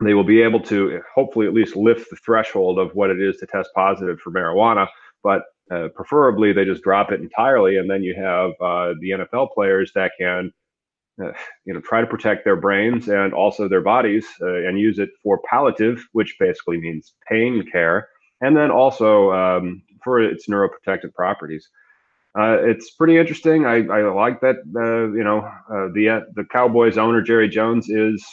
they 0.02 0.14
will 0.14 0.24
be 0.24 0.42
able 0.42 0.60
to 0.60 1.00
hopefully 1.14 1.46
at 1.46 1.54
least 1.54 1.76
lift 1.76 2.10
the 2.10 2.16
threshold 2.16 2.78
of 2.78 2.94
what 2.94 3.10
it 3.10 3.20
is 3.20 3.36
to 3.38 3.46
test 3.46 3.70
positive 3.74 4.20
for 4.20 4.30
marijuana. 4.30 4.88
But 5.22 5.42
uh, 5.70 5.88
preferably, 5.94 6.52
they 6.52 6.64
just 6.64 6.82
drop 6.82 7.10
it 7.10 7.20
entirely, 7.20 7.78
and 7.78 7.88
then 7.88 8.02
you 8.02 8.14
have 8.14 8.50
uh, 8.60 8.94
the 9.00 9.10
NFL 9.10 9.52
players 9.54 9.92
that 9.94 10.12
can 10.18 10.52
uh, 11.22 11.32
you 11.64 11.72
know, 11.72 11.80
try 11.80 12.00
to 12.00 12.06
protect 12.06 12.44
their 12.44 12.56
brains 12.56 13.08
and 13.08 13.32
also 13.32 13.68
their 13.68 13.80
bodies 13.80 14.26
uh, 14.42 14.66
and 14.66 14.78
use 14.78 14.98
it 14.98 15.10
for 15.22 15.40
palliative, 15.48 16.04
which 16.12 16.36
basically 16.40 16.76
means 16.76 17.14
pain 17.28 17.64
care, 17.70 18.08
and 18.40 18.56
then 18.56 18.70
also 18.70 19.30
um, 19.32 19.80
for 20.02 20.20
its 20.20 20.48
neuroprotective 20.48 21.14
properties. 21.14 21.68
Uh, 22.36 22.58
it's 22.62 22.90
pretty 22.90 23.16
interesting. 23.16 23.64
I, 23.64 23.86
I 23.86 24.02
like 24.12 24.40
that. 24.40 24.56
Uh, 24.74 25.12
you 25.16 25.22
know, 25.22 25.40
uh, 25.70 25.88
the 25.94 26.08
uh, 26.08 26.20
the 26.34 26.44
Cowboys 26.44 26.98
owner 26.98 27.22
Jerry 27.22 27.48
Jones 27.48 27.88
is 27.88 28.24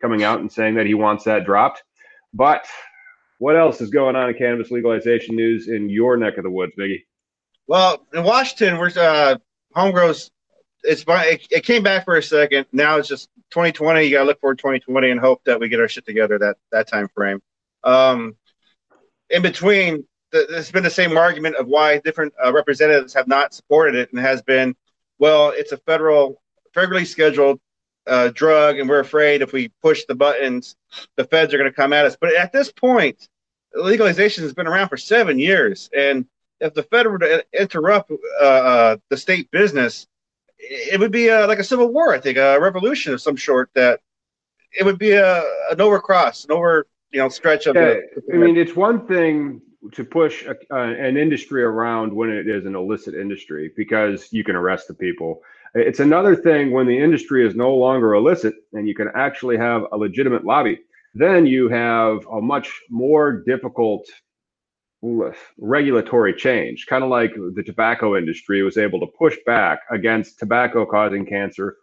coming 0.00 0.22
out 0.22 0.40
and 0.40 0.50
saying 0.50 0.76
that 0.76 0.86
he 0.86 0.94
wants 0.94 1.24
that 1.24 1.44
dropped. 1.44 1.82
But 2.32 2.66
what 3.38 3.56
else 3.56 3.80
is 3.80 3.90
going 3.90 4.16
on 4.16 4.30
in 4.30 4.36
cannabis 4.36 4.70
legalization 4.70 5.36
news 5.36 5.68
in 5.68 5.90
your 5.90 6.16
neck 6.16 6.38
of 6.38 6.44
the 6.44 6.50
woods, 6.50 6.72
Miggy? 6.78 7.04
Well, 7.66 8.06
in 8.14 8.24
Washington, 8.24 8.78
we're 8.78 8.90
uh, 8.96 9.36
Homegrow's 9.76 10.30
it's 10.82 11.04
it, 11.06 11.46
it 11.50 11.64
came 11.64 11.82
back 11.82 12.04
for 12.04 12.16
a 12.16 12.22
second. 12.22 12.66
Now 12.72 12.96
it's 12.96 13.08
just 13.08 13.28
2020. 13.50 14.04
You 14.04 14.10
got 14.12 14.20
to 14.20 14.26
look 14.26 14.40
for 14.40 14.54
2020 14.54 15.10
and 15.10 15.20
hope 15.20 15.42
that 15.44 15.60
we 15.60 15.68
get 15.68 15.80
our 15.80 15.88
shit 15.88 16.06
together 16.06 16.38
that 16.38 16.56
that 16.72 16.88
time 16.88 17.08
frame. 17.08 17.42
Um, 17.84 18.36
in 19.28 19.42
between, 19.42 20.06
there's 20.48 20.70
been 20.70 20.84
the 20.84 20.90
same 20.90 21.16
argument 21.16 21.56
of 21.56 21.66
why 21.66 21.98
different 21.98 22.32
uh, 22.44 22.52
representatives 22.52 23.14
have 23.14 23.28
not 23.28 23.54
supported 23.54 23.94
it, 23.94 24.10
and 24.12 24.20
has 24.20 24.42
been, 24.42 24.74
well, 25.18 25.50
it's 25.50 25.72
a 25.72 25.76
federal, 25.78 26.40
federally 26.74 27.06
scheduled 27.06 27.60
uh, 28.06 28.28
drug, 28.28 28.78
and 28.78 28.88
we're 28.88 29.00
afraid 29.00 29.42
if 29.42 29.52
we 29.52 29.68
push 29.82 30.04
the 30.04 30.14
buttons, 30.14 30.76
the 31.16 31.24
feds 31.24 31.52
are 31.52 31.58
going 31.58 31.70
to 31.70 31.74
come 31.74 31.92
at 31.92 32.06
us. 32.06 32.16
But 32.20 32.34
at 32.34 32.52
this 32.52 32.70
point, 32.70 33.28
legalization 33.74 34.44
has 34.44 34.54
been 34.54 34.66
around 34.66 34.88
for 34.88 34.96
seven 34.96 35.38
years, 35.38 35.90
and 35.96 36.26
if 36.60 36.74
the 36.74 36.82
Fed 36.84 37.06
were 37.06 37.18
to 37.18 37.44
interrupt 37.52 38.10
uh, 38.10 38.44
uh 38.44 38.96
the 39.10 39.16
state 39.16 39.50
business, 39.50 40.06
it 40.58 40.98
would 40.98 41.12
be 41.12 41.28
a, 41.28 41.46
like 41.46 41.58
a 41.58 41.64
civil 41.64 41.92
war, 41.92 42.14
I 42.14 42.20
think, 42.20 42.38
a 42.38 42.58
revolution 42.58 43.12
of 43.12 43.20
some 43.20 43.36
sort. 43.36 43.70
That 43.74 44.00
it 44.78 44.84
would 44.84 44.98
be 44.98 45.12
a 45.12 45.40
an 45.70 45.78
overcross, 45.78 46.44
an 46.44 46.52
over 46.52 46.86
you 47.10 47.18
know 47.18 47.28
stretch 47.28 47.66
of. 47.66 47.76
Yeah, 47.76 47.94
the, 48.14 48.22
I 48.32 48.36
mean, 48.36 48.56
it's 48.56 48.74
one 48.74 49.06
thing 49.06 49.60
to 49.92 50.04
push 50.04 50.44
a, 50.46 50.76
an 50.76 51.16
industry 51.16 51.62
around 51.62 52.14
when 52.14 52.30
it 52.30 52.48
is 52.48 52.66
an 52.66 52.74
illicit 52.74 53.14
industry 53.14 53.72
because 53.76 54.32
you 54.32 54.44
can 54.44 54.56
arrest 54.56 54.88
the 54.88 54.94
people. 54.94 55.42
It's 55.74 56.00
another 56.00 56.34
thing 56.34 56.72
when 56.72 56.86
the 56.86 56.98
industry 56.98 57.46
is 57.46 57.54
no 57.54 57.74
longer 57.74 58.14
illicit 58.14 58.54
and 58.72 58.88
you 58.88 58.94
can 58.94 59.08
actually 59.14 59.56
have 59.56 59.82
a 59.92 59.96
legitimate 59.96 60.44
lobby. 60.44 60.78
then 61.14 61.46
you 61.46 61.68
have 61.68 62.26
a 62.26 62.40
much 62.42 62.68
more 62.90 63.42
difficult 63.46 64.06
regulatory 65.58 66.34
change, 66.34 66.86
kind 66.86 67.04
of 67.04 67.10
like 67.10 67.32
the 67.54 67.62
tobacco 67.62 68.16
industry 68.16 68.62
was 68.62 68.76
able 68.76 69.00
to 69.00 69.06
push 69.18 69.36
back 69.46 69.80
against 69.90 70.38
tobacco 70.38 70.84
causing 70.84 71.24
cancer 71.24 71.76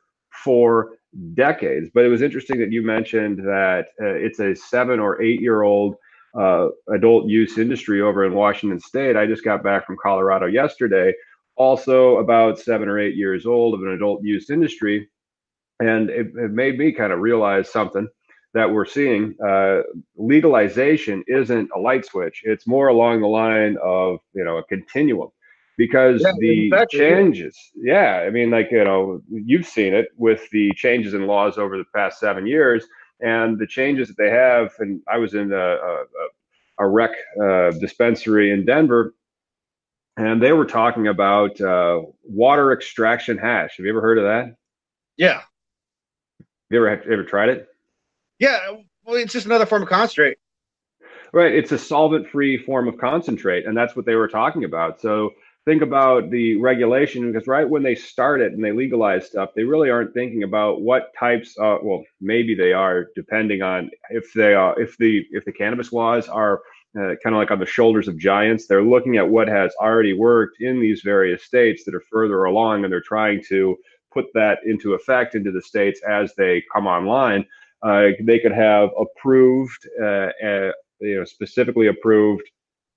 for 0.44 0.98
decades. 1.34 1.90
But 1.94 2.06
it 2.06 2.10
was 2.10 2.22
interesting 2.22 2.60
that 2.60 2.72
you 2.72 2.82
mentioned 2.82 3.40
that 3.40 3.86
uh, 4.02 4.06
it's 4.06 4.40
a 4.40 4.56
seven 4.56 5.00
or 5.00 5.22
eight 5.22 5.42
year 5.42 5.62
old 5.62 5.96
uh, 6.38 6.68
adult 6.94 7.28
use 7.28 7.58
industry 7.58 8.02
over 8.02 8.26
in 8.26 8.34
Washington 8.34 8.80
State. 8.80 9.16
I 9.16 9.26
just 9.26 9.44
got 9.44 9.64
back 9.64 9.86
from 9.86 9.98
Colorado 10.02 10.48
yesterday, 10.48 11.14
also 11.56 12.18
about 12.18 12.60
seven 12.60 12.88
or 12.88 13.00
eight 13.00 13.16
years 13.16 13.46
old 13.46 13.74
of 13.74 13.82
an 13.82 13.90
adult 13.90 14.24
use 14.24 14.50
industry. 14.50 15.10
And 15.80 16.10
it, 16.10 16.28
it 16.36 16.52
made 16.52 16.78
me 16.78 16.92
kind 16.92 17.14
of 17.14 17.20
realize 17.20 17.72
something 17.72 18.08
that 18.54 18.72
we're 18.72 18.86
seeing. 18.86 19.36
Uh, 19.46 19.82
legalization 20.16 21.24
isn't 21.28 21.70
a 21.76 21.80
light 21.80 22.06
switch, 22.06 22.42
it's 22.44 22.68
more 22.68 22.88
along 22.88 23.22
the 23.22 23.28
line 23.28 23.78
of, 23.84 24.20
you 24.34 24.44
know, 24.44 24.58
a 24.58 24.64
continuum 24.64 25.30
because 25.78 26.22
yeah, 26.22 26.32
the 26.40 26.88
changes 26.92 27.58
yeah 27.76 28.24
i 28.26 28.30
mean 28.30 28.52
like 28.52 28.70
you 28.72 28.84
know 28.84 29.22
you've 29.30 29.66
seen 29.66 29.94
it 29.94 30.10
with 30.18 30.48
the 30.52 30.72
changes 30.76 31.14
in 31.14 31.26
laws 31.26 31.58
over 31.58 31.78
the 31.78 31.86
past 31.96 32.20
seven 32.20 32.46
years 32.46 32.86
and 33.24 33.58
the 33.58 33.66
changes 33.66 34.10
that 34.10 34.18
they 34.18 34.30
have. 34.30 34.72
And 34.80 35.02
I 35.08 35.18
was 35.18 35.34
in 35.34 35.52
a, 35.52 35.58
a, 35.58 36.06
a 36.80 36.88
rec 36.88 37.12
uh, 37.42 37.72
dispensary 37.72 38.52
in 38.52 38.66
Denver, 38.66 39.16
and 40.18 40.42
they 40.44 40.52
were 40.52 40.66
talking 40.66 41.08
about 41.08 41.60
uh, 41.60 42.02
water 42.24 42.72
extraction 42.74 43.38
hash. 43.38 43.78
Have 43.78 43.86
you 43.86 43.92
ever 43.92 44.02
heard 44.02 44.20
of 44.20 44.26
that? 44.26 44.56
Yeah. 45.18 45.40
Have 45.40 46.46
you 46.70 46.78
ever 46.78 46.90
have, 46.90 47.08
ever 47.08 47.24
tried 47.24 47.50
it? 47.50 47.68
Yeah. 48.40 48.60
Well, 49.06 49.16
it's 49.16 49.34
just 49.34 49.46
another 49.46 49.66
form 49.66 49.84
of 49.84 49.90
concentrate. 49.90 50.38
Right. 51.32 51.54
It's 51.54 51.72
a 51.72 51.80
solvent-free 51.80 52.58
form 52.60 52.88
of 52.88 52.98
concentrate, 52.98 53.66
and 53.66 53.76
that's 53.76 53.96
what 53.96 54.06
they 54.06 54.16
were 54.16 54.28
talking 54.28 54.66
about. 54.66 55.02
So 55.02 55.32
think 55.66 55.82
about 55.82 56.30
the 56.30 56.58
regulation 56.58 57.32
because 57.32 57.48
right 57.48 57.68
when 57.68 57.84
they 57.84 57.96
start 57.96 58.42
it 58.42 58.54
and 58.54 58.64
they 58.64 58.72
legalize 58.72 59.26
stuff, 59.26 59.52
they 59.56 59.64
really 59.64 59.90
aren't 59.90 60.14
thinking 60.14 60.44
about 60.44 60.82
what 60.82 61.14
types. 61.18 61.56
Of, 61.58 61.80
well, 61.84 62.04
maybe 62.20 62.56
they 62.56 62.74
are, 62.74 63.08
depending 63.16 63.62
on 63.62 63.90
if 64.10 64.34
they 64.34 64.54
are 64.54 64.80
if 64.80 64.98
the 64.98 65.26
if 65.32 65.46
the 65.46 65.52
cannabis 65.52 65.94
laws 65.94 66.28
are 66.28 66.62
uh, 66.98 67.16
kind 67.24 67.34
of 67.34 67.40
like 67.40 67.52
on 67.52 67.60
the 67.60 67.66
shoulders 67.66 68.08
of 68.08 68.18
giants. 68.18 68.68
They're 68.68 68.84
looking 68.84 69.18
at 69.18 69.28
what 69.28 69.48
has 69.48 69.74
already 69.80 70.14
worked 70.14 70.58
in 70.60 70.80
these 70.80 71.02
various 71.02 71.44
states 71.44 71.84
that 71.86 71.96
are 71.96 72.04
further 72.12 72.44
along, 72.46 72.84
and 72.84 72.92
they're 72.92 73.02
trying 73.02 73.42
to 73.50 73.76
put 74.14 74.26
that 74.34 74.60
into 74.66 74.94
effect 74.94 75.34
into 75.34 75.52
the 75.52 75.62
states 75.62 76.02
as 76.08 76.36
they 76.36 76.64
come 76.72 76.88
online. 76.88 77.46
Uh, 77.82 78.10
they 78.22 78.40
could 78.40 78.52
have 78.52 78.90
approved, 78.98 79.88
uh, 80.02 80.30
uh 80.46 80.72
you 81.02 81.18
know, 81.18 81.26
specifically 81.26 81.88
approved 81.88 82.44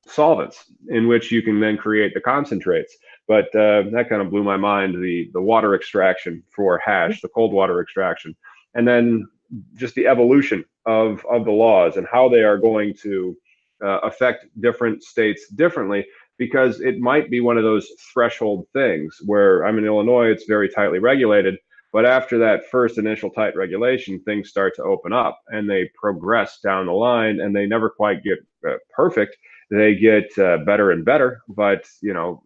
solvents 0.07 0.65
in 0.89 1.09
which 1.09 1.33
you 1.33 1.43
can 1.43 1.61
then 1.61 1.77
create 1.77 2.15
the 2.15 2.21
concentrates. 2.21 2.97
But 3.29 3.47
uh, 3.55 3.85
that 3.93 4.07
kind 4.09 4.23
of 4.23 4.31
blew 4.31 4.45
my 4.45 4.57
mind 4.57 5.03
the 5.03 5.31
the 5.33 5.43
water 5.43 5.75
extraction 5.75 6.43
for 6.55 6.79
hash, 6.79 7.21
the 7.21 7.29
cold 7.29 7.53
water 7.53 7.81
extraction, 7.81 8.37
and 8.75 8.87
then 8.87 9.29
just 9.75 9.95
the 9.95 10.07
evolution 10.07 10.65
of 10.87 11.25
of 11.31 11.45
the 11.45 11.51
laws 11.51 11.97
and 11.97 12.07
how 12.11 12.29
they 12.29 12.43
are 12.43 12.59
going 12.59 12.95
to 13.03 13.37
uh, 13.85 13.99
affect 13.99 14.47
different 14.61 15.03
states 15.03 15.49
differently 15.49 16.07
because 16.39 16.81
it 16.81 16.99
might 16.99 17.31
be 17.31 17.41
one 17.41 17.57
of 17.57 17.65
those 17.65 17.89
threshold 18.13 18.67
things 18.73 19.19
where 19.25 19.65
I'm 19.65 19.79
in 19.79 19.87
Illinois, 19.87 20.29
it's 20.31 20.45
very 20.45 20.69
tightly 20.69 20.99
regulated. 20.99 21.57
But 21.93 22.05
after 22.05 22.37
that 22.39 22.69
first 22.71 22.99
initial 22.99 23.31
tight 23.31 23.57
regulation, 23.57 24.21
things 24.21 24.51
start 24.51 24.75
to 24.77 24.83
open 24.83 25.13
up 25.13 25.41
and 25.49 25.69
they 25.69 25.91
progress 25.99 26.59
down 26.63 26.87
the 26.87 26.93
line 26.93 27.41
and 27.41 27.57
they 27.57 27.67
never 27.67 27.89
quite 27.89 28.23
get 28.23 28.39
uh, 28.69 28.75
perfect 28.95 29.37
they 29.71 29.95
get 29.95 30.27
uh, 30.39 30.59
better 30.59 30.91
and 30.91 31.05
better. 31.05 31.43
But 31.49 31.85
you 32.03 32.15
know, 32.15 32.43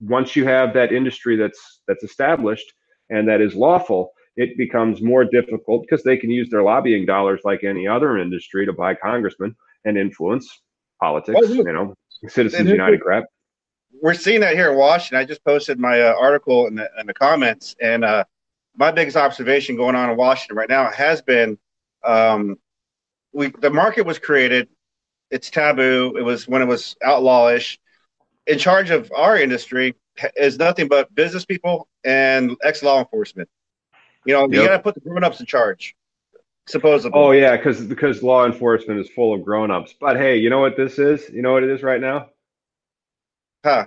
once 0.00 0.36
you 0.36 0.44
have 0.46 0.74
that 0.74 0.92
industry 0.92 1.36
that's 1.36 1.80
that's 1.86 2.04
established 2.04 2.72
and 3.10 3.28
that 3.28 3.40
is 3.40 3.54
lawful, 3.54 4.12
it 4.36 4.56
becomes 4.56 5.02
more 5.02 5.24
difficult 5.24 5.82
because 5.82 6.02
they 6.02 6.16
can 6.16 6.30
use 6.30 6.48
their 6.50 6.62
lobbying 6.62 7.06
dollars 7.06 7.40
like 7.44 7.64
any 7.64 7.86
other 7.86 8.18
industry 8.18 8.66
to 8.66 8.72
buy 8.72 8.94
congressmen 8.94 9.54
and 9.84 9.98
influence 9.98 10.60
politics. 11.00 11.38
Oh, 11.42 11.52
you 11.52 11.64
know, 11.64 11.94
Citizens 12.28 12.70
United 12.70 13.00
crap. 13.00 13.24
We're 14.00 14.14
seeing 14.14 14.40
that 14.40 14.54
here 14.54 14.72
in 14.72 14.78
Washington. 14.78 15.18
I 15.18 15.24
just 15.24 15.44
posted 15.44 15.78
my 15.78 16.00
uh, 16.00 16.14
article 16.18 16.66
in 16.66 16.74
the, 16.74 16.90
in 16.98 17.06
the 17.06 17.14
comments, 17.14 17.76
and 17.80 18.04
uh, 18.04 18.24
my 18.76 18.90
biggest 18.90 19.16
observation 19.16 19.76
going 19.76 19.94
on 19.94 20.10
in 20.10 20.16
Washington 20.16 20.56
right 20.56 20.68
now 20.68 20.90
has 20.90 21.20
been 21.22 21.58
um, 22.04 22.56
we 23.32 23.48
the 23.60 23.70
market 23.70 24.06
was 24.06 24.18
created 24.18 24.68
it's 25.32 25.50
taboo. 25.50 26.14
It 26.16 26.22
was 26.22 26.46
when 26.46 26.62
it 26.62 26.66
was 26.66 26.94
outlawish. 27.02 27.78
In 28.46 28.58
charge 28.58 28.90
of 28.90 29.10
our 29.16 29.36
industry 29.36 29.94
is 30.36 30.58
nothing 30.58 30.88
but 30.88 31.12
business 31.14 31.44
people 31.44 31.88
and 32.04 32.56
ex 32.62 32.82
law 32.82 32.98
enforcement. 33.00 33.48
You 34.24 34.34
know, 34.34 34.42
yep. 34.42 34.50
you 34.52 34.68
got 34.68 34.76
to 34.76 34.82
put 34.82 34.94
the 34.94 35.00
grown 35.00 35.24
ups 35.24 35.40
in 35.40 35.46
charge, 35.46 35.96
supposedly. 36.68 37.18
Oh 37.18 37.32
yeah, 37.32 37.56
because 37.56 37.80
because 37.80 38.22
law 38.22 38.46
enforcement 38.46 39.00
is 39.00 39.08
full 39.08 39.34
of 39.34 39.42
grown 39.42 39.70
ups. 39.70 39.94
But 39.98 40.16
hey, 40.16 40.36
you 40.36 40.50
know 40.50 40.60
what 40.60 40.76
this 40.76 40.98
is? 40.98 41.28
You 41.30 41.42
know 41.42 41.52
what 41.52 41.64
it 41.64 41.70
is 41.70 41.82
right 41.82 42.00
now? 42.00 42.28
Huh. 43.64 43.86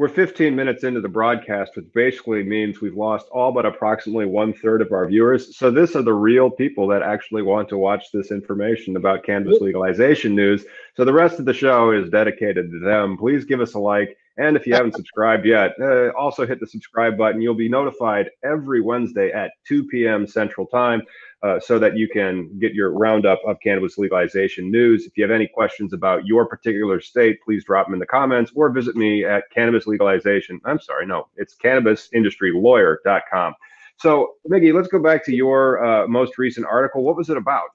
We're 0.00 0.08
15 0.08 0.56
minutes 0.56 0.82
into 0.82 1.02
the 1.02 1.10
broadcast, 1.10 1.76
which 1.76 1.92
basically 1.92 2.42
means 2.42 2.80
we've 2.80 2.96
lost 2.96 3.26
all 3.30 3.52
but 3.52 3.66
approximately 3.66 4.24
one 4.24 4.54
third 4.54 4.80
of 4.80 4.92
our 4.92 5.06
viewers. 5.06 5.58
So, 5.58 5.70
this 5.70 5.94
are 5.94 6.00
the 6.00 6.14
real 6.14 6.48
people 6.48 6.88
that 6.88 7.02
actually 7.02 7.42
want 7.42 7.68
to 7.68 7.76
watch 7.76 8.06
this 8.10 8.30
information 8.30 8.96
about 8.96 9.24
cannabis 9.24 9.60
legalization 9.60 10.34
news. 10.34 10.64
So, 10.96 11.04
the 11.04 11.12
rest 11.12 11.38
of 11.38 11.44
the 11.44 11.52
show 11.52 11.90
is 11.90 12.08
dedicated 12.08 12.70
to 12.70 12.78
them. 12.78 13.18
Please 13.18 13.44
give 13.44 13.60
us 13.60 13.74
a 13.74 13.78
like. 13.78 14.16
And 14.38 14.56
if 14.56 14.66
you 14.66 14.72
haven't 14.72 14.94
subscribed 14.96 15.44
yet, 15.44 15.74
uh, 15.78 16.12
also 16.18 16.46
hit 16.46 16.60
the 16.60 16.66
subscribe 16.66 17.18
button. 17.18 17.42
You'll 17.42 17.52
be 17.52 17.68
notified 17.68 18.30
every 18.42 18.80
Wednesday 18.80 19.30
at 19.32 19.50
2 19.68 19.84
p.m. 19.88 20.26
Central 20.26 20.66
Time 20.66 21.02
uh, 21.42 21.58
so 21.58 21.78
that 21.78 21.96
you 21.96 22.08
can 22.08 22.58
get 22.58 22.74
your 22.74 22.90
roundup 22.90 23.40
of 23.46 23.56
cannabis 23.62 23.96
legalization 23.96 24.70
news. 24.70 25.06
If 25.06 25.16
you 25.16 25.24
have 25.24 25.30
any 25.30 25.46
questions 25.46 25.92
about 25.92 26.26
your 26.26 26.46
particular 26.46 27.00
state, 27.00 27.38
please 27.44 27.64
drop 27.64 27.86
them 27.86 27.94
in 27.94 28.00
the 28.00 28.06
comments 28.06 28.52
or 28.54 28.70
visit 28.70 28.96
me 28.96 29.24
at 29.24 29.44
cannabis 29.54 29.86
legalization. 29.86 30.60
I'm 30.64 30.80
sorry, 30.80 31.06
no, 31.06 31.28
it's 31.36 31.56
cannabisindustrylawyer.com. 31.56 33.54
So, 33.96 34.34
Miggy, 34.50 34.74
let's 34.74 34.88
go 34.88 34.98
back 34.98 35.24
to 35.26 35.34
your 35.34 35.84
uh, 35.84 36.06
most 36.08 36.38
recent 36.38 36.66
article. 36.66 37.02
What 37.04 37.16
was 37.16 37.28
it 37.28 37.36
about? 37.36 37.68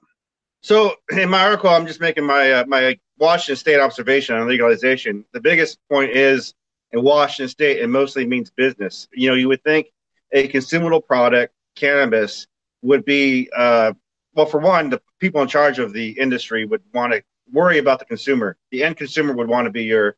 So, 0.62 0.94
in 1.10 1.28
my 1.28 1.44
article, 1.44 1.70
I'm 1.70 1.86
just 1.86 2.00
making 2.00 2.24
my 2.24 2.50
uh, 2.50 2.64
my 2.66 2.98
Washington 3.18 3.56
State 3.56 3.80
observation 3.80 4.36
on 4.36 4.48
legalization. 4.48 5.24
The 5.32 5.40
biggest 5.40 5.78
point 5.88 6.10
is 6.10 6.54
in 6.92 7.02
Washington 7.02 7.48
State, 7.48 7.78
it 7.78 7.88
mostly 7.88 8.26
means 8.26 8.50
business. 8.50 9.06
You 9.12 9.28
know, 9.28 9.34
you 9.34 9.48
would 9.48 9.62
think 9.62 9.88
a 10.32 10.48
consumable 10.48 11.00
product, 11.00 11.54
cannabis, 11.76 12.46
would 12.86 13.04
be 13.04 13.50
uh, 13.54 13.92
well, 14.34 14.46
for 14.46 14.60
one, 14.60 14.90
the 14.90 15.00
people 15.18 15.40
in 15.42 15.48
charge 15.48 15.78
of 15.78 15.92
the 15.92 16.10
industry 16.10 16.66
would 16.66 16.82
want 16.92 17.12
to 17.12 17.22
worry 17.52 17.78
about 17.78 17.98
the 17.98 18.04
consumer. 18.04 18.56
The 18.70 18.84
end 18.84 18.96
consumer 18.96 19.32
would 19.32 19.48
want 19.48 19.64
to 19.66 19.70
be 19.70 19.84
your 19.84 20.16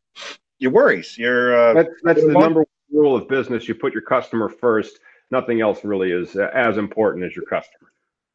your 0.59 0.73
worries. 0.73 1.17
Your 1.17 1.57
uh, 1.57 1.75
that's, 1.75 1.91
that's 2.03 2.21
the 2.23 2.33
number 2.33 2.61
one 2.61 2.67
rule 2.91 3.17
of 3.17 3.29
business. 3.29 3.69
You 3.69 3.75
put 3.75 3.93
your 3.93 4.03
customer 4.03 4.49
first. 4.49 4.99
Nothing 5.31 5.61
else 5.61 5.85
really 5.85 6.11
is 6.11 6.37
as 6.37 6.79
important 6.79 7.25
as 7.25 7.37
your 7.37 7.45
customer. 7.45 7.93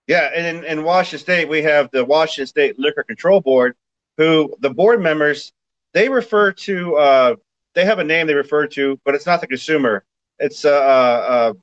Yeah, 0.08 0.30
and 0.36 0.58
in, 0.58 0.64
in 0.66 0.84
Washington 0.84 1.20
State, 1.20 1.50
we 1.50 1.64
have 1.64 1.90
the 1.92 2.06
Washington 2.06 2.48
State 2.48 2.80
Liquor 2.80 3.04
Control 3.04 3.42
Board, 3.42 3.76
who 4.18 4.54
the 4.60 4.70
board 4.70 5.02
members 5.02 5.54
they 5.94 6.08
refer 6.10 6.52
to. 6.52 6.96
Uh, 6.96 7.36
they 7.74 7.86
have 7.86 8.00
a 8.00 8.04
name 8.04 8.28
they 8.28 8.36
refer 8.36 8.68
to, 8.68 9.00
but 9.04 9.16
it's 9.16 9.26
not 9.26 9.42
the 9.42 9.48
consumer. 9.48 10.06
It's 10.40 10.66
uh, 10.66 10.70
uh, 10.70 11.54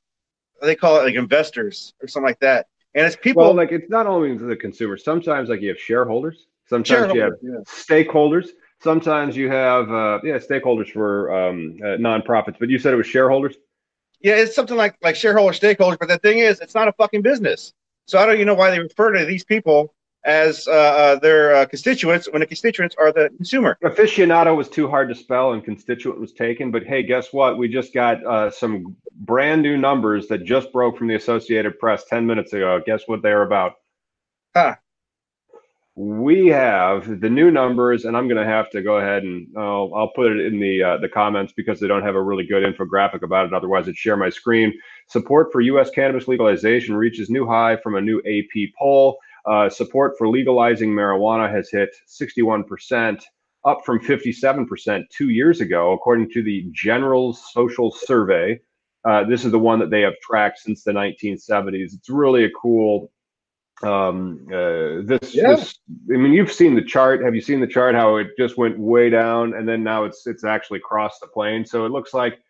they 0.63 0.75
call 0.75 1.01
it 1.01 1.05
like 1.05 1.15
investors 1.15 1.95
or 2.03 2.09
something 2.09 2.29
like 2.29 2.41
that. 2.41 2.67
And 2.95 3.07
it's 3.07 3.17
people 3.17 3.45
well, 3.45 3.55
like 3.55 3.73
it's 3.73 3.89
not 3.89 4.07
only 4.07 4.37
the 4.37 4.57
consumer. 4.57 4.97
Sometimes 4.97 5.49
like 5.49 5.61
you 5.61 5.69
have 5.69 5.79
shareholders. 5.79 6.47
Sometimes 6.69 7.15
you 7.15 7.21
have 7.21 7.33
yeah. 7.43 7.59
stakeholders. 7.67 8.49
Sometimes 8.83 9.37
you 9.37 9.49
have 9.51 9.91
uh, 9.91 10.21
yeah 10.25 10.39
stakeholders 10.39 10.91
for 10.91 11.33
um, 11.33 11.79
uh, 11.83 11.99
nonprofits. 11.99 12.59
But 12.59 12.69
you 12.69 12.79
said 12.79 12.93
it 12.93 12.97
was 12.97 13.07
shareholders. 13.07 13.57
Yeah, 14.21 14.37
it's 14.37 14.55
something 14.55 14.77
like 14.77 14.97
like 15.03 15.17
shareholder 15.17 15.53
stakeholders. 15.57 15.99
But 15.99 16.09
the 16.09 16.19
thing 16.19 16.39
is, 16.39 16.61
it's 16.61 16.75
not 16.75 16.89
a 16.89 16.93
fucking 16.93 17.23
business. 17.23 17.73
So 18.07 18.19
I 18.19 18.27
don't 18.27 18.35
even 18.35 18.47
know 18.47 18.55
why 18.55 18.71
they 18.71 18.81
refer 18.81 19.13
to 19.13 19.25
these 19.25 19.45
people 19.45 19.95
as 20.25 20.69
uh, 20.69 20.73
uh, 20.73 21.19
their 21.19 21.55
uh, 21.55 21.67
constituents 21.67 22.29
when 22.31 22.41
the 22.41 22.47
constituents 22.47 22.95
are 22.99 23.13
the 23.13 23.31
consumer. 23.37 23.79
Aficionado 23.83 24.55
was 24.57 24.69
too 24.69 24.89
hard 24.89 25.09
to 25.09 25.15
spell 25.15 25.53
and 25.53 25.65
constituent 25.65 26.21
was 26.21 26.33
taken. 26.33 26.71
But 26.71 26.85
hey, 26.85 27.03
guess 27.03 27.33
what? 27.33 27.59
We 27.59 27.69
just 27.69 27.95
got 27.95 28.25
uh, 28.27 28.51
some 28.51 28.97
brand 29.13 29.63
new 29.63 29.77
numbers 29.77 30.29
that 30.29 30.45
just 30.45 30.73
broke 30.73 30.99
from 30.99 31.09
the 31.09 31.15
Associated 31.15 31.79
Press 31.79 32.05
10 32.09 32.27
minutes 32.27 32.53
ago. 32.53 32.81
Guess 32.85 33.03
what 33.07 33.23
they're 33.23 33.43
about? 33.43 33.75
Huh. 34.55 34.77
We 35.97 36.47
have 36.47 37.21
the 37.21 37.29
new 37.29 37.51
numbers, 37.51 38.05
and 38.05 38.17
I'm 38.17 38.27
going 38.27 38.43
to 38.43 38.51
have 38.51 38.71
to 38.71 38.81
go 38.81 38.99
ahead 38.99 39.23
and 39.23 39.47
I'll 39.59 40.13
put 40.15 40.33
it 40.33 40.47
in 40.47 40.59
the 40.59 40.83
uh, 40.83 40.97
the 40.99 41.09
comments 41.09 41.53
because 41.55 41.79
they 41.79 41.89
don't 41.89 42.05
have 42.05 42.15
a 42.15 42.23
really 42.23 42.47
good 42.47 42.63
infographic 42.63 43.23
about 43.23 43.47
it. 43.47 43.53
Otherwise, 43.53 43.87
I'd 43.87 43.97
share 43.97 44.17
my 44.17 44.31
screen. 44.31 44.73
Support 45.09 45.53
for 45.53 45.61
U.S. 45.61 45.91
cannabis 45.91 46.27
legalization 46.27 46.95
reaches 46.95 47.29
new 47.29 47.47
high 47.47 47.77
from 47.77 47.97
a 47.97 48.01
new 48.01 48.19
AP 48.21 48.73
poll. 48.79 49.19
Uh, 49.47 49.69
support 49.69 50.17
for 50.19 50.29
legalizing 50.29 50.91
marijuana 50.91 51.51
has 51.51 51.71
hit 51.71 51.91
61%, 52.09 53.23
up 53.65 53.85
from 53.85 54.01
57% 54.01 55.05
two 55.11 55.29
years 55.29 55.61
ago, 55.61 55.93
according 55.93 56.31
to 56.31 56.43
the 56.43 56.67
General 56.73 57.33
Social 57.33 57.91
Survey. 57.91 58.61
Uh, 59.05 59.25
this 59.25 59.45
is 59.45 59.53
the 59.53 59.59
one 59.59 59.79
that 59.79 59.91
they 59.91 60.03
have 60.03 60.15
tracked 60.23 60.59
since 60.59 60.83
the 60.83 60.93
1970s. 60.93 61.95
It's 61.95 62.11
really 62.11 62.45
a 62.45 62.51
cool. 62.51 63.11
Um, 63.83 64.47
uh, 64.49 65.01
this, 65.05 65.35
yeah. 65.35 65.57
this, 65.57 65.79
I 66.13 66.19
mean, 66.19 66.35
you've 66.35 66.53
seen 66.53 66.75
the 66.75 66.85
chart. 66.85 67.23
Have 67.25 67.35
you 67.35 67.41
seen 67.41 67.61
the 67.61 67.67
chart? 67.67 67.95
How 67.95 68.17
it 68.17 68.29
just 68.39 68.59
went 68.59 68.79
way 68.79 69.09
down, 69.09 69.55
and 69.55 69.67
then 69.67 69.83
now 69.83 70.05
it's 70.05 70.27
it's 70.27 70.45
actually 70.45 70.81
crossed 70.81 71.21
the 71.23 71.29
plane. 71.29 71.65
So 71.65 71.87
it 71.87 71.93
looks 71.93 72.13
like 72.13 72.41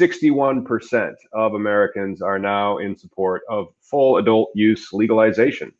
61% 0.00 1.14
of 1.32 1.54
Americans 1.54 2.22
are 2.22 2.40
now 2.40 2.78
in 2.78 2.96
support 2.96 3.42
of 3.48 3.68
full 3.80 4.16
adult 4.16 4.50
use 4.54 4.92
legalization. 4.92 5.72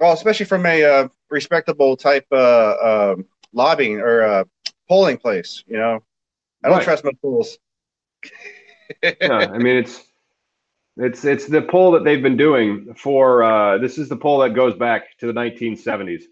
Well, 0.00 0.12
especially 0.12 0.46
from 0.46 0.64
a 0.64 0.82
uh, 0.82 1.08
respectable 1.30 1.96
type 1.96 2.26
uh, 2.32 3.12
um, 3.12 3.26
lobbying 3.52 4.00
or 4.00 4.22
uh, 4.22 4.44
polling 4.88 5.18
place. 5.18 5.62
You 5.66 5.76
know, 5.76 6.02
I 6.64 6.68
don't 6.68 6.78
right. 6.78 6.84
trust 6.84 7.04
my 7.04 7.12
polls. 7.20 7.58
yeah, 9.02 9.50
I 9.52 9.58
mean 9.58 9.76
it's 9.76 10.02
it's 10.96 11.24
it's 11.24 11.46
the 11.46 11.62
poll 11.62 11.92
that 11.92 12.04
they've 12.04 12.22
been 12.22 12.36
doing 12.36 12.94
for. 12.94 13.42
Uh, 13.42 13.78
this 13.78 13.98
is 13.98 14.08
the 14.08 14.16
poll 14.16 14.40
that 14.40 14.50
goes 14.50 14.74
back 14.74 15.16
to 15.18 15.26
the 15.26 15.32
1970s. 15.32 16.22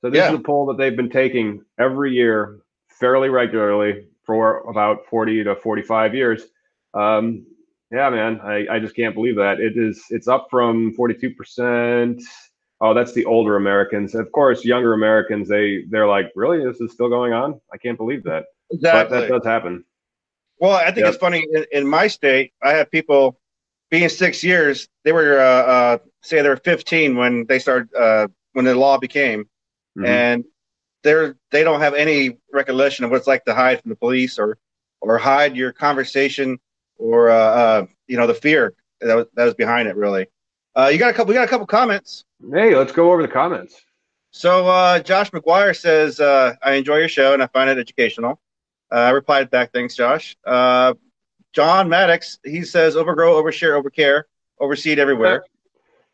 So 0.00 0.10
this 0.10 0.18
yeah. 0.18 0.32
is 0.32 0.38
the 0.38 0.44
poll 0.44 0.66
that 0.66 0.78
they've 0.78 0.96
been 0.96 1.10
taking 1.10 1.64
every 1.78 2.12
year, 2.12 2.60
fairly 2.88 3.28
regularly 3.28 4.06
for 4.24 4.60
about 4.68 5.06
40 5.06 5.44
to 5.44 5.56
45 5.56 6.14
years. 6.14 6.42
Um, 6.94 7.46
yeah, 7.90 8.10
man, 8.10 8.40
I, 8.42 8.66
I 8.70 8.78
just 8.78 8.94
can't 8.94 9.14
believe 9.14 9.36
that 9.36 9.60
it 9.60 9.76
is. 9.76 10.04
It's 10.10 10.28
up 10.28 10.48
from 10.50 10.92
42 10.94 11.34
percent. 11.34 12.22
Oh, 12.80 12.94
that's 12.94 13.12
the 13.12 13.24
older 13.24 13.56
Americans. 13.56 14.14
Of 14.14 14.30
course, 14.30 14.64
younger 14.64 14.92
Americans, 14.92 15.48
they 15.48 15.84
they're 15.88 16.06
like, 16.06 16.30
really, 16.36 16.64
this 16.64 16.80
is 16.80 16.92
still 16.92 17.08
going 17.08 17.32
on. 17.32 17.60
I 17.72 17.76
can't 17.76 17.98
believe 17.98 18.24
that. 18.24 18.46
Exactly. 18.70 19.16
But 19.16 19.20
that 19.20 19.28
does 19.28 19.44
happen. 19.44 19.84
Well, 20.60 20.72
I 20.72 20.86
think 20.86 20.98
yep. 20.98 21.08
it's 21.08 21.18
funny. 21.18 21.46
In, 21.52 21.66
in, 21.72 21.88
my 21.88 22.08
state, 22.08 22.52
I 22.62 22.70
have 22.70 22.90
people 22.90 23.38
being 23.90 24.08
six 24.08 24.42
years. 24.44 24.88
They 25.04 25.12
were 25.12 25.40
uh, 25.40 25.44
uh, 25.44 25.98
say 26.22 26.42
they 26.42 26.48
were 26.48 26.56
15 26.56 27.16
when 27.16 27.46
they 27.46 27.58
started 27.58 27.88
uh, 27.94 28.28
when 28.52 28.64
the 28.64 28.74
law 28.74 28.98
became, 28.98 29.44
mm-hmm. 29.96 30.04
and 30.04 30.44
they're 31.02 31.36
they 31.50 31.64
don't 31.64 31.80
have 31.80 31.94
any 31.94 32.38
recollection 32.52 33.04
of 33.04 33.10
what 33.10 33.18
it's 33.18 33.26
like 33.26 33.44
to 33.44 33.54
hide 33.54 33.80
from 33.80 33.90
the 33.90 33.96
police 33.96 34.38
or 34.38 34.58
or 35.00 35.18
hide 35.18 35.56
your 35.56 35.72
conversation 35.72 36.58
or 36.96 37.30
uh, 37.30 37.34
uh, 37.34 37.86
you 38.06 38.16
know 38.16 38.26
the 38.26 38.34
fear 38.34 38.74
that 39.00 39.14
was, 39.14 39.26
that 39.34 39.44
was 39.44 39.54
behind 39.54 39.88
it. 39.88 39.96
Really, 39.96 40.26
uh, 40.78 40.88
you 40.88 40.98
got 40.98 41.10
a 41.10 41.12
couple. 41.12 41.28
We 41.28 41.34
got 41.34 41.44
a 41.44 41.50
couple 41.50 41.66
comments. 41.66 42.24
Hey, 42.52 42.76
let's 42.76 42.92
go 42.92 43.12
over 43.12 43.20
the 43.20 43.28
comments. 43.28 43.74
So 44.30 44.68
uh, 44.68 45.00
Josh 45.00 45.30
McGuire 45.30 45.76
says, 45.76 46.20
uh, 46.20 46.54
"I 46.62 46.74
enjoy 46.74 46.98
your 46.98 47.08
show 47.08 47.34
and 47.34 47.42
I 47.42 47.48
find 47.48 47.68
it 47.68 47.78
educational." 47.78 48.40
Uh, 48.90 48.96
I 48.96 49.10
replied 49.10 49.50
back, 49.50 49.72
"Thanks, 49.72 49.96
Josh." 49.96 50.36
John 51.52 51.88
Maddox, 51.88 52.38
he 52.44 52.62
says, 52.62 52.94
"Overgrow, 52.94 53.42
overshare, 53.42 53.80
overcare, 53.82 54.24
overseed 54.60 54.98
everywhere." 54.98 55.44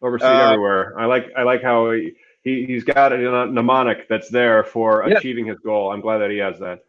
Overseed 0.03 0.23
everywhere. 0.23 0.99
I 0.99 1.07
like. 1.07 1.33
I 1.35 1.45
like 1.45 1.63
how 1.63 1.91
he, 1.93 2.13
he 2.43 2.67
he's 2.67 2.85
got 2.85 3.15
a 3.15 3.47
mnemonic 3.47 4.07
that's 4.07 4.29
there 4.29 4.63
for 4.63 5.03
yeah. 5.09 5.17
achieving 5.17 5.47
his 5.47 5.59
goal. 5.61 5.93
I'm 5.93 6.03
glad 6.03 6.19
that 6.19 6.31
he 6.31 6.37
has 6.39 6.59
that. 6.59 6.81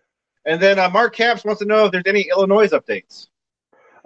And 0.46 0.62
then 0.62 0.76
Mark 0.92 1.16
Camps 1.16 1.46
wants 1.46 1.62
to 1.62 1.66
know 1.66 1.86
if 1.86 1.94
there's 1.94 2.04
any 2.08 2.28
Illinois 2.30 2.68
updates. 2.68 3.28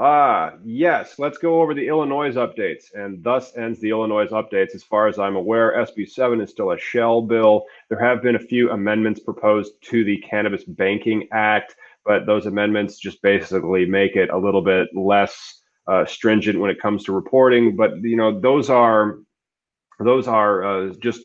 Ah, 0.02 0.54
yes. 0.64 1.20
Let's 1.20 1.38
go 1.38 1.62
over 1.62 1.74
the 1.74 1.88
Illinois 1.88 2.34
updates. 2.36 2.86
And 2.94 3.22
thus 3.22 3.56
ends 3.58 3.82
the 3.82 3.90
Illinois 3.90 4.28
updates. 4.28 4.74
As 4.74 4.84
far 4.84 5.08
as 5.08 5.20
I'm 5.20 5.36
aware, 5.36 5.74
SB 5.74 6.10
7 6.10 6.40
is 6.40 6.52
still 6.52 6.72
a 6.72 6.80
shell 6.80 7.22
bill. 7.22 7.66
There 7.90 8.00
have 8.00 8.22
been 8.24 8.36
a 8.38 8.40
few 8.40 8.72
amendments 8.72 9.20
proposed 9.20 9.74
to 9.90 10.06
the 10.06 10.18
Cannabis 10.20 10.64
Banking 10.64 11.28
Act, 11.34 11.76
but 12.06 12.26
those 12.26 12.46
amendments 12.46 12.98
just 12.98 13.22
basically 13.22 13.86
make 13.86 14.16
it 14.16 14.30
a 14.30 14.38
little 14.38 14.62
bit 14.62 14.88
less 14.96 15.62
uh, 15.88 16.06
stringent 16.06 16.60
when 16.60 16.72
it 16.72 16.82
comes 16.82 17.04
to 17.04 17.12
reporting. 17.12 17.76
But, 17.76 18.02
you 18.02 18.16
know, 18.16 18.40
those 18.40 18.70
are 18.70 19.18
those 20.00 20.30
are 20.30 20.64
uh, 20.64 20.94
just 21.02 21.24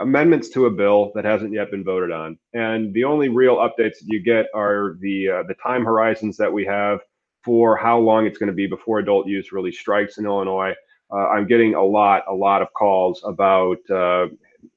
amendments 0.00 0.48
to 0.48 0.66
a 0.66 0.70
bill 0.70 1.12
that 1.14 1.24
hasn't 1.24 1.52
yet 1.52 1.70
been 1.70 1.84
voted 1.84 2.10
on. 2.10 2.36
And 2.54 2.92
the 2.92 3.04
only 3.04 3.28
real 3.28 3.58
updates 3.58 4.00
that 4.00 4.06
you 4.06 4.20
get 4.20 4.46
are 4.52 4.96
the 5.00 5.28
uh, 5.28 5.42
the 5.46 5.54
time 5.62 5.84
horizons 5.84 6.36
that 6.38 6.52
we 6.52 6.64
have 6.66 6.98
for 7.44 7.76
how 7.76 7.98
long 7.98 8.26
it's 8.26 8.38
going 8.38 8.48
to 8.48 8.54
be 8.54 8.66
before 8.66 8.98
adult 8.98 9.26
use 9.26 9.52
really 9.52 9.72
strikes 9.72 10.18
in 10.18 10.26
Illinois. 10.26 10.74
Uh, 11.12 11.28
I'm 11.28 11.46
getting 11.46 11.74
a 11.74 11.82
lot, 11.82 12.22
a 12.28 12.34
lot 12.34 12.62
of 12.62 12.72
calls 12.72 13.22
about 13.24 13.78
uh, 13.90 14.26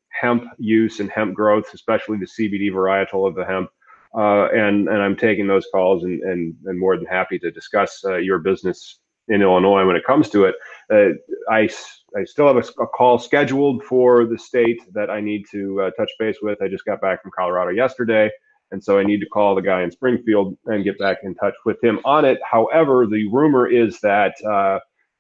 hemp 0.10 0.46
use 0.58 1.00
and 1.00 1.10
hemp 1.12 1.34
growth, 1.34 1.74
especially 1.74 2.18
the 2.18 2.26
CBD 2.26 2.72
varietal 2.72 3.28
of 3.28 3.36
the 3.36 3.46
hemp. 3.46 3.70
Uh, 4.16 4.48
and 4.50 4.88
and 4.88 5.02
I'm 5.02 5.16
taking 5.16 5.48
those 5.48 5.66
calls 5.72 6.04
and 6.04 6.22
and, 6.22 6.56
and 6.66 6.80
more 6.80 6.98
than 6.98 7.06
happy 7.08 7.40
to 7.40 7.50
discuss 7.50 8.04
uh, 8.06 8.18
your 8.18 8.38
business 8.40 9.00
in 9.30 9.42
Illinois 9.42 9.86
when 9.86 9.96
it 9.96 10.04
comes 10.06 10.30
to 10.30 10.46
it. 10.46 10.56
Uh, 10.92 11.18
I 11.52 11.68
I 12.16 12.24
still 12.26 12.46
have 12.48 12.58
a, 12.58 12.84
a, 12.84 12.88
call 12.88 13.18
scheduled 13.18 13.84
for 13.84 14.26
the 14.26 14.38
state 14.38 14.80
that 14.94 15.10
I 15.10 15.20
need 15.20 15.46
to 15.52 15.82
uh, 15.82 15.92
touch 15.98 16.12
base 16.20 16.38
with. 16.44 16.62
I 16.62 16.68
just 16.68 16.86
got 16.86 17.02
back 17.02 17.24
from 17.24 17.32
Colorado 17.36 17.72
yesterday. 17.72 18.30
And 18.74 18.84
so 18.84 18.98
I 18.98 19.04
need 19.04 19.20
to 19.20 19.28
call 19.28 19.54
the 19.54 19.62
guy 19.62 19.84
in 19.84 19.92
Springfield 19.92 20.58
and 20.66 20.84
get 20.84 20.98
back 20.98 21.20
in 21.22 21.36
touch 21.36 21.54
with 21.64 21.82
him 21.84 22.00
on 22.06 22.26
it. 22.26 22.40
However, 22.44 23.06
the 23.06 23.30
rumor 23.30 23.68
is 23.68 24.00
that 24.00 24.34
uh, 24.44 24.80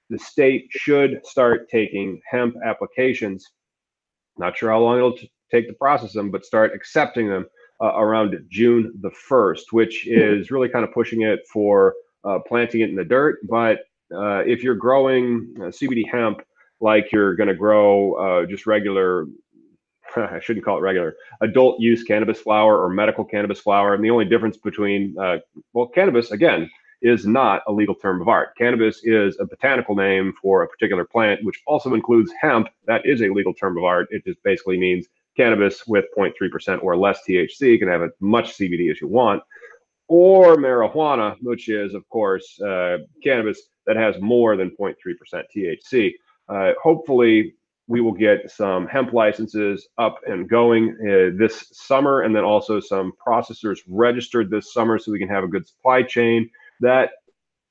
the 0.10 0.18
state 0.18 0.66
should 0.72 1.24
start 1.24 1.70
taking 1.70 2.20
hemp 2.30 2.56
applications. 2.66 3.46
Not 4.40 4.58
sure 4.58 4.72
how 4.72 4.80
long 4.80 4.98
it'll 4.98 5.16
t- 5.16 5.32
take 5.52 5.68
to 5.68 5.74
process 5.76 6.14
them, 6.14 6.32
but 6.32 6.44
start 6.44 6.74
accepting 6.74 7.30
them 7.30 7.46
uh, 7.80 7.94
around 7.96 8.36
June 8.50 8.92
the 9.02 9.12
1st, 9.30 9.66
which 9.70 10.08
is 10.08 10.50
really 10.50 10.68
kind 10.68 10.84
of 10.84 10.92
pushing 10.92 11.22
it 11.22 11.42
for 11.54 11.94
uh, 12.24 12.40
planting 12.48 12.82
it 12.82 12.90
in 12.90 12.96
the 12.96 13.06
dirt. 13.06 13.38
But 13.48 13.82
uh, 14.12 14.40
if 14.48 14.64
you're 14.64 14.74
growing 14.74 15.54
uh, 15.58 15.66
CBD 15.66 16.10
hemp, 16.12 16.42
like 16.82 17.12
you're 17.12 17.36
going 17.36 17.50
to 17.50 17.56
grow 17.56 18.14
uh, 18.14 18.46
just 18.48 18.66
regular 18.66 19.28
I 20.16 20.40
shouldn't 20.42 20.66
call 20.66 20.78
it 20.78 20.82
regular 20.82 21.16
adult 21.42 21.80
use 21.80 22.04
cannabis 22.04 22.40
flower 22.40 22.82
or 22.82 22.90
medical 22.90 23.26
cannabis 23.26 23.60
flower. 23.60 23.94
And 23.94 24.04
the 24.04 24.10
only 24.10 24.26
difference 24.26 24.58
between, 24.58 25.18
uh, 25.18 25.38
well, 25.74 25.88
cannabis 25.88 26.32
again 26.32 26.70
is 27.02 27.28
not 27.28 27.62
a 27.68 27.72
legal 27.72 27.96
term 27.96 28.22
of 28.22 28.30
art. 28.30 28.56
Cannabis 28.58 29.02
is 29.04 29.38
a 29.40 29.46
botanical 29.46 29.94
name 29.94 30.34
for 30.42 30.64
a 30.64 30.68
particular 30.68 31.04
plant, 31.04 31.44
which 31.44 31.62
also 31.68 31.94
includes 31.94 32.32
hemp. 32.40 32.70
That 32.86 33.06
is 33.06 33.22
a 33.22 33.28
legal 33.28 33.54
term 33.54 33.78
of 33.78 33.84
art. 33.84 34.08
It 34.10 34.24
just 34.26 34.42
basically 34.44 34.80
means 34.80 35.08
cannabis 35.36 35.86
with 35.86 36.06
0.3% 36.18 36.82
or 36.82 36.96
less 36.96 37.20
THC. 37.28 37.72
You 37.74 37.80
can 37.80 37.90
have 37.90 38.04
as 38.04 38.12
much 38.22 38.58
CBD 38.58 38.90
as 38.90 39.02
you 39.02 39.08
want. 39.08 39.44
Or 40.08 40.56
marijuana, 40.56 41.36
which 41.42 41.70
is, 41.70 41.94
of 41.94 42.08
course, 42.10 42.60
uh, 42.62 43.00
cannabis 43.22 43.64
that 43.86 43.98
has 43.98 44.16
more 44.22 44.56
than 44.56 44.72
0.3% 44.80 44.96
THC. 45.56 46.14
Uh, 46.48 46.74
hopefully, 46.82 47.56
we 47.88 48.02
will 48.02 48.14
get 48.14 48.50
some 48.50 48.88
hemp 48.88 49.14
licenses 49.14 49.88
up 49.98 50.20
and 50.26 50.50
going 50.50 50.96
uh, 51.02 51.38
this 51.38 51.66
summer, 51.74 52.22
and 52.22 52.36
then 52.36 52.44
also 52.44 52.80
some 52.80 53.12
processors 53.26 53.80
registered 53.88 54.50
this 54.50 54.74
summer, 54.74 54.98
so 54.98 55.12
we 55.12 55.20
can 55.20 55.30
have 55.30 55.44
a 55.44 55.48
good 55.48 55.68
supply 55.68 56.02
chain. 56.04 56.50
That 56.80 57.12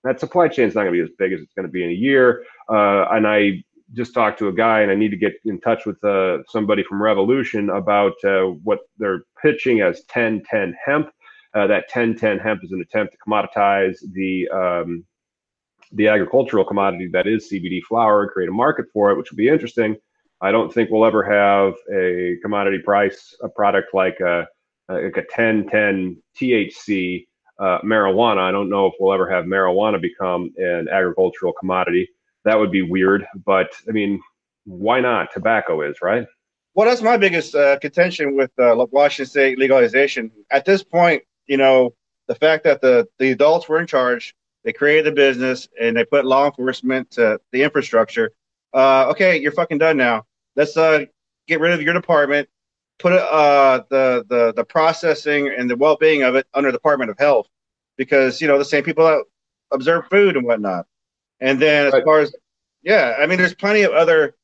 that 0.04 0.20
supply 0.20 0.48
chain 0.48 0.68
is 0.68 0.74
not 0.74 0.82
going 0.82 0.94
to 0.94 0.98
be 0.98 1.10
as 1.10 1.16
big 1.18 1.32
as 1.32 1.40
it's 1.40 1.54
going 1.54 1.66
to 1.66 1.72
be 1.72 1.84
in 1.84 1.90
a 1.90 1.94
year. 1.94 2.44
Uh, 2.68 3.06
and 3.10 3.26
I 3.26 3.62
just 3.94 4.14
talked 4.14 4.38
to 4.40 4.48
a 4.48 4.52
guy, 4.52 4.80
and 4.80 4.90
I 4.90 4.94
need 4.94 5.10
to 5.10 5.16
get 5.16 5.34
in 5.44 5.60
touch 5.60 5.86
with 5.86 6.02
uh, 6.04 6.38
somebody 6.48 6.82
from 6.82 7.02
Revolution 7.02 7.70
about 7.70 8.14
uh, 8.24 8.42
what 8.64 8.80
they're 8.98 9.24
pitching 9.40 9.80
as 9.80 10.02
1010 10.12 10.74
hemp. 10.84 11.08
Uh, 11.54 11.66
that 11.66 11.84
1010 11.92 12.38
hemp 12.38 12.64
is 12.64 12.72
an 12.72 12.80
attempt 12.80 13.12
to 13.12 13.18
commoditize 13.18 13.98
the 14.12 14.48
um, 14.48 15.04
the 15.92 16.08
agricultural 16.08 16.64
commodity 16.64 17.08
that 17.12 17.26
is 17.26 17.50
CBD 17.50 17.82
flower, 17.82 18.28
create 18.28 18.48
a 18.48 18.52
market 18.52 18.86
for 18.92 19.10
it, 19.10 19.18
which 19.18 19.30
would 19.30 19.36
be 19.36 19.48
interesting. 19.48 19.96
I 20.40 20.50
don't 20.50 20.72
think 20.72 20.90
we'll 20.90 21.04
ever 21.04 21.22
have 21.22 21.74
a 21.94 22.36
commodity 22.42 22.78
price 22.78 23.34
a 23.42 23.48
product 23.48 23.94
like 23.94 24.18
a 24.20 24.46
like 24.88 25.16
a 25.16 25.20
1010 25.20 26.20
THC 26.38 27.26
uh, 27.58 27.78
marijuana. 27.82 28.40
I 28.40 28.50
don't 28.50 28.68
know 28.68 28.86
if 28.86 28.94
we'll 28.98 29.12
ever 29.12 29.30
have 29.30 29.44
marijuana 29.44 30.00
become 30.00 30.52
an 30.56 30.88
agricultural 30.90 31.52
commodity. 31.52 32.08
That 32.44 32.58
would 32.58 32.72
be 32.72 32.82
weird, 32.82 33.24
but 33.46 33.70
I 33.88 33.92
mean, 33.92 34.20
why 34.64 35.00
not? 35.00 35.32
Tobacco 35.32 35.80
is 35.82 36.02
right. 36.02 36.26
Well, 36.74 36.88
that's 36.88 37.02
my 37.02 37.16
biggest 37.16 37.54
uh, 37.54 37.78
contention 37.78 38.36
with 38.36 38.50
uh, 38.58 38.74
Washington 38.90 39.30
State 39.30 39.58
legalization. 39.58 40.32
At 40.50 40.64
this 40.64 40.82
point, 40.82 41.22
you 41.46 41.56
know, 41.56 41.94
the 42.26 42.34
fact 42.34 42.64
that 42.64 42.80
the 42.80 43.06
the 43.18 43.30
adults 43.30 43.68
were 43.68 43.78
in 43.78 43.86
charge 43.86 44.34
they 44.64 44.72
created 44.72 45.06
the 45.06 45.12
business 45.12 45.68
and 45.80 45.96
they 45.96 46.04
put 46.04 46.24
law 46.24 46.46
enforcement 46.46 47.10
to 47.12 47.40
the 47.50 47.62
infrastructure. 47.62 48.32
Uh, 48.72 49.06
okay, 49.10 49.40
you're 49.40 49.52
fucking 49.52 49.78
done 49.78 49.96
now. 49.96 50.24
Let's 50.56 50.76
uh, 50.76 51.04
get 51.46 51.60
rid 51.60 51.72
of 51.72 51.82
your 51.82 51.94
department. 51.94 52.48
Put 52.98 53.12
uh, 53.12 53.82
the 53.90 54.24
the 54.28 54.52
the 54.54 54.64
processing 54.64 55.48
and 55.48 55.68
the 55.68 55.76
well 55.76 55.96
being 55.96 56.22
of 56.22 56.36
it 56.36 56.46
under 56.54 56.70
the 56.70 56.78
Department 56.78 57.10
of 57.10 57.18
Health, 57.18 57.48
because 57.96 58.40
you 58.40 58.46
know 58.46 58.58
the 58.58 58.64
same 58.64 58.84
people 58.84 59.04
that 59.04 59.24
observe 59.72 60.06
food 60.08 60.36
and 60.36 60.46
whatnot. 60.46 60.86
And 61.40 61.60
then 61.60 61.86
as 61.86 61.92
right. 61.92 62.04
far 62.04 62.20
as 62.20 62.32
yeah, 62.82 63.16
I 63.18 63.26
mean, 63.26 63.38
there's 63.38 63.54
plenty 63.54 63.82
of 63.82 63.92
other 63.92 64.34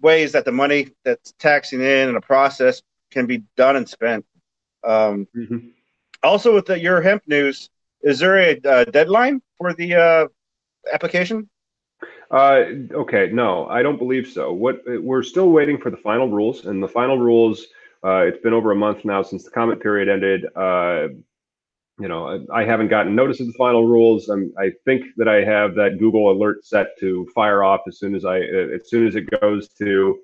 ways 0.00 0.32
that 0.32 0.44
the 0.44 0.52
money 0.52 0.90
that's 1.04 1.32
taxing 1.38 1.80
in 1.80 2.08
and 2.08 2.16
a 2.16 2.20
process 2.20 2.82
can 3.10 3.26
be 3.26 3.42
done 3.56 3.76
and 3.76 3.88
spent. 3.88 4.24
Um, 4.84 5.26
mm-hmm. 5.36 5.68
Also, 6.22 6.54
with 6.54 6.66
the, 6.66 6.78
your 6.78 7.00
hemp 7.00 7.22
news, 7.26 7.70
is 8.02 8.18
there 8.18 8.38
a, 8.38 8.60
a 8.64 8.86
deadline 8.86 9.42
for 9.58 9.72
the 9.74 9.94
uh, 9.94 10.26
application? 10.92 11.48
Uh, 12.30 12.64
okay, 12.92 13.30
no, 13.32 13.66
I 13.66 13.82
don't 13.82 13.98
believe 13.98 14.26
so. 14.26 14.52
What 14.52 14.80
we're 14.86 15.22
still 15.22 15.50
waiting 15.50 15.78
for 15.78 15.90
the 15.90 15.96
final 15.96 16.28
rules, 16.28 16.66
and 16.66 16.82
the 16.82 16.88
final 16.88 17.18
rules. 17.18 17.66
Uh, 18.04 18.18
it's 18.18 18.40
been 18.42 18.52
over 18.52 18.70
a 18.70 18.76
month 18.76 19.04
now 19.04 19.22
since 19.22 19.44
the 19.44 19.50
comment 19.50 19.80
period 19.80 20.08
ended. 20.08 20.46
Uh, 20.54 21.08
you 21.98 22.08
know, 22.08 22.44
I, 22.52 22.60
I, 22.60 22.64
haven't 22.64 22.88
gotten 22.88 23.14
notice 23.14 23.40
of 23.40 23.46
the 23.46 23.54
final 23.54 23.86
rules. 23.86 24.28
I'm, 24.28 24.52
I 24.58 24.70
think 24.84 25.06
that 25.16 25.28
I 25.28 25.42
have 25.44 25.74
that 25.76 25.98
Google 25.98 26.30
alert 26.30 26.64
set 26.64 26.88
to 27.00 27.26
fire 27.34 27.64
off 27.64 27.80
as 27.88 27.98
soon 27.98 28.14
as 28.14 28.24
I, 28.24 28.40
as 28.40 28.88
soon 28.90 29.06
as 29.06 29.14
it 29.16 29.30
goes 29.40 29.68
to, 29.78 30.18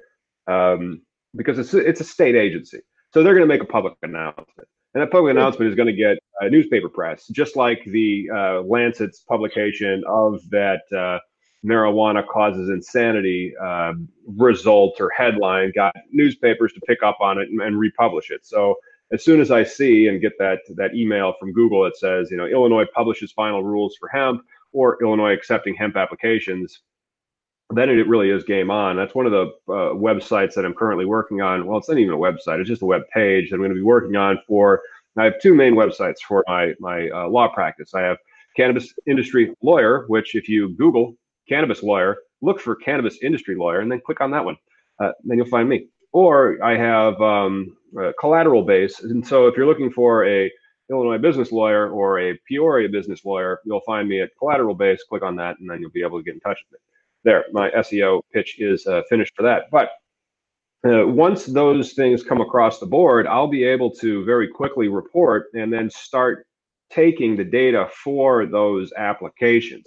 um, 0.47 1.01
because 1.35 1.59
it's 1.59 1.73
it's 1.73 2.01
a 2.01 2.05
state 2.05 2.35
agency, 2.35 2.81
so 3.15 3.23
they're 3.23 3.35
going 3.35 3.49
to 3.49 3.53
make 3.53 3.63
a 3.63 3.73
public 3.73 3.95
announcement, 4.03 4.69
and 4.95 5.03
that 5.03 5.11
public 5.11 5.31
announcement 5.31 5.71
is 5.71 5.75
going 5.75 5.87
to 5.87 5.93
get 5.93 6.19
a 6.41 6.51
newspaper 6.51 6.89
press, 6.89 7.27
just 7.29 7.57
like 7.57 7.83
the 7.87 8.29
uh, 8.35 8.61
Lancet's 8.63 9.21
publication 9.21 10.03
of 10.07 10.41
that 10.51 10.83
uh, 10.97 11.19
marijuana 11.65 12.27
causes 12.27 12.69
insanity 12.69 13.55
uh, 13.63 13.93
result 14.27 15.01
or 15.01 15.11
headline 15.11 15.73
got 15.75 15.95
newspapers 16.11 16.73
to 16.73 16.81
pick 16.81 17.03
up 17.03 17.19
on 17.21 17.39
it 17.39 17.49
and, 17.49 17.61
and 17.61 17.79
republish 17.79 18.31
it. 18.31 18.45
So 18.45 18.77
as 19.13 19.25
soon 19.25 19.41
as 19.41 19.51
I 19.51 19.63
see 19.63 20.09
and 20.09 20.21
get 20.21 20.33
that 20.39 20.61
that 20.77 20.95
email 20.95 21.35
from 21.39 21.53
Google 21.53 21.85
that 21.85 21.97
says, 21.97 22.31
you 22.31 22.37
know, 22.37 22.47
Illinois 22.47 22.87
publishes 22.95 23.31
final 23.33 23.63
rules 23.63 23.97
for 23.99 24.09
hemp 24.09 24.43
or 24.73 24.99
Illinois 25.03 25.33
accepting 25.33 25.75
hemp 25.75 25.97
applications, 25.97 26.81
then 27.75 27.91
it 27.91 28.09
really 28.09 28.31
is 28.31 28.45
game 28.45 28.71
on. 28.71 28.97
That's 28.97 29.15
one 29.15 29.27
of 29.27 29.33
the 29.33 29.47
uh, 29.73 29.95
websites 29.95 30.55
that 30.55 30.65
I'm 30.65 30.75
currently 30.75 31.05
working 31.05 31.41
on. 31.41 31.67
Well, 31.67 31.79
it's 31.79 31.89
not 31.89 31.99
even 31.99 32.15
a 32.15 32.19
website; 32.19 32.61
it's 32.61 32.69
just 32.69 32.83
a 32.83 32.87
web 32.87 33.03
page 33.13 33.51
that 33.51 33.57
I'm 33.57 33.61
going 33.61 33.71
to 33.71 33.77
be 33.77 33.83
working 33.83 34.17
on 34.17 34.39
for. 34.47 34.83
I 35.19 35.25
have 35.25 35.41
two 35.41 35.55
main 35.55 35.75
websites 35.75 36.19
for 36.27 36.45
my 36.47 36.75
my 36.81 37.09
uh, 37.11 37.29
law 37.29 37.49
practice. 37.49 37.95
I 37.95 38.01
have 38.01 38.19
Cannabis 38.57 38.93
Industry 39.07 39.55
Lawyer, 39.63 40.05
which 40.09 40.35
if 40.35 40.49
you 40.49 40.71
Google 40.71 41.15
cannabis 41.49 41.83
lawyer, 41.83 42.19
look 42.41 42.61
for 42.61 42.75
cannabis 42.75 43.19
industry 43.23 43.55
lawyer, 43.57 43.81
and 43.81 43.91
then 43.91 44.01
click 44.05 44.21
on 44.21 44.31
that 44.31 44.45
one. 44.45 44.57
Uh, 44.99 45.13
then 45.25 45.39
you'll 45.39 45.47
find 45.47 45.69
me. 45.69 45.87
Or 46.13 46.63
I 46.63 46.77
have 46.77 47.21
um, 47.21 47.77
collateral 48.21 48.63
base. 48.63 49.01
And 49.01 49.27
so 49.27 49.47
if 49.47 49.57
you're 49.57 49.67
looking 49.67 49.91
for 49.91 50.27
a 50.27 50.51
Illinois 50.91 51.19
business 51.19 51.53
lawyer 51.53 51.91
or 51.91 52.21
a 52.21 52.39
Peoria 52.47 52.89
business 52.89 53.25
lawyer, 53.25 53.61
you'll 53.65 53.81
find 53.81 54.09
me 54.09 54.21
at 54.21 54.31
collateral 54.39 54.75
base. 54.75 55.03
Click 55.09 55.23
on 55.23 55.37
that, 55.37 55.59
and 55.59 55.69
then 55.69 55.81
you'll 55.81 55.91
be 55.91 56.03
able 56.03 56.19
to 56.19 56.25
get 56.25 56.35
in 56.35 56.41
touch 56.41 56.59
with 56.71 56.79
me. 56.79 56.92
There, 57.25 57.45
my 57.53 57.71
SEO 57.71 58.23
pitch 58.33 58.57
is 58.59 58.87
uh, 58.87 59.03
finished 59.09 59.33
for 59.37 59.43
that. 59.43 59.65
But 59.71 59.91
uh, 60.85 61.07
once 61.07 61.47
those 61.47 61.93
things 61.93 62.25
come 62.25 62.41
across 62.41 62.81
the 62.81 62.87
board, 62.87 63.27
I'll 63.27 63.47
be 63.47 63.65
able 63.65 63.91
to 63.97 64.25
very 64.25 64.49
quickly 64.49 64.89
report 64.89 65.47
and 65.55 65.73
then 65.73 65.89
start 65.91 66.47
taking 66.91 67.37
the 67.37 67.45
data 67.45 67.89
for 68.05 68.47
those 68.47 68.93
applications. 68.97 69.87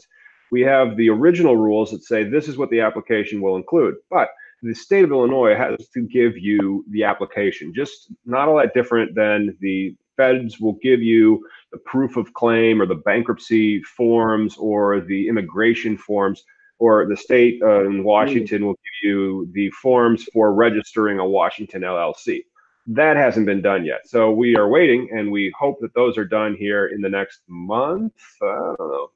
We 0.52 0.62
have 0.62 0.95
the 0.95 1.10
original 1.10 1.58
rules 1.58 1.91
that 1.91 2.04
say 2.04 2.24
this 2.24 2.48
is 2.48 2.58
what 2.58 2.69
the 2.69 2.80
application 2.80 3.41
will 3.41 3.58
include, 3.58 3.95
but 4.10 4.30
the 4.62 4.74
state 4.74 5.04
of 5.04 5.12
Illinois 5.12 5.56
has 5.56 5.76
to 5.93 6.02
give 6.02 6.38
you 6.38 6.86
the 6.89 7.04
application, 7.04 7.74
just 7.76 8.12
not 8.26 8.48
all 8.48 8.58
that 8.58 8.74
different 8.74 9.15
than 9.15 9.56
the 9.60 9.95
feds 10.17 10.60
will 10.60 10.78
give 10.82 11.02
you 11.02 11.45
the 11.71 11.78
proof 11.80 12.15
of 12.15 12.34
claim 12.34 12.82
or 12.82 12.86
the 12.86 12.95
bankruptcy 12.95 13.82
forms 13.84 14.56
or 14.58 15.02
the 15.02 15.28
immigration 15.28 15.98
forms, 15.98 16.43
or 16.80 17.06
the 17.08 17.18
state 17.18 17.62
uh, 17.62 17.86
in 17.86 18.04
Washington 18.04 18.66
will 18.66 18.74
give 18.74 19.10
you 19.10 19.50
the 19.54 19.70
forms 19.72 20.26
for 20.34 20.54
registering 20.54 21.20
a 21.20 21.26
Washington 21.28 21.82
LLC. 21.82 22.44
That 22.88 23.18
hasn't 23.18 23.46
been 23.46 23.62
done 23.62 23.86
yet. 23.86 24.08
So 24.08 24.32
we 24.32 24.56
are 24.56 24.68
waiting 24.68 25.10
and 25.12 25.32
we 25.32 25.54
hope 25.58 25.80
that 25.82 25.94
those 25.96 26.18
are 26.18 26.26
done 26.26 26.56
here 26.56 26.88
in 26.88 27.02
the 27.02 27.10
next 27.10 27.42
month. 27.48 28.14
I 28.42 28.46
don't 28.78 28.80
know. 28.80 29.12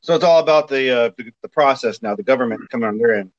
So 0.00 0.14
it's 0.14 0.24
all 0.24 0.40
about 0.40 0.68
the, 0.68 0.90
uh, 0.90 1.10
the, 1.16 1.32
the 1.42 1.48
process 1.48 2.02
now, 2.02 2.14
the 2.14 2.22
government 2.22 2.68
coming 2.70 2.88
on 2.88 2.98
their 2.98 3.14
end 3.14 3.30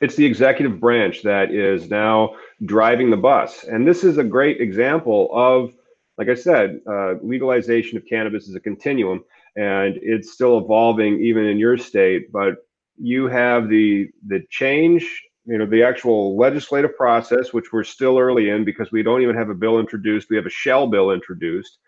it's 0.00 0.16
the 0.16 0.24
executive 0.26 0.80
branch 0.80 1.22
that 1.22 1.50
is 1.50 1.88
now 1.90 2.34
driving 2.64 3.10
the 3.10 3.16
bus. 3.16 3.64
And 3.64 3.86
this 3.86 4.04
is 4.04 4.18
a 4.18 4.24
great 4.24 4.60
example 4.60 5.30
of, 5.32 5.74
like 6.18 6.28
I 6.28 6.34
said, 6.34 6.80
uh, 6.88 7.14
legalization 7.22 7.96
of 7.96 8.06
cannabis 8.06 8.48
is 8.48 8.54
a 8.54 8.60
continuum 8.60 9.24
and 9.56 9.98
it's 10.02 10.32
still 10.32 10.58
evolving 10.58 11.20
even 11.20 11.46
in 11.46 11.58
your 11.58 11.78
state. 11.78 12.32
But 12.32 12.56
you 12.96 13.26
have 13.26 13.68
the 13.68 14.08
the 14.26 14.42
change, 14.50 15.04
you 15.46 15.58
know, 15.58 15.66
the 15.66 15.82
actual 15.82 16.36
legislative 16.36 16.96
process, 16.96 17.52
which 17.52 17.72
we're 17.72 17.84
still 17.84 18.18
early 18.18 18.50
in 18.50 18.64
because 18.64 18.92
we 18.92 19.02
don't 19.02 19.22
even 19.22 19.36
have 19.36 19.50
a 19.50 19.54
bill 19.54 19.78
introduced. 19.78 20.28
We 20.30 20.36
have 20.36 20.46
a 20.46 20.50
shell 20.50 20.86
bill 20.86 21.10
introduced, 21.10 21.78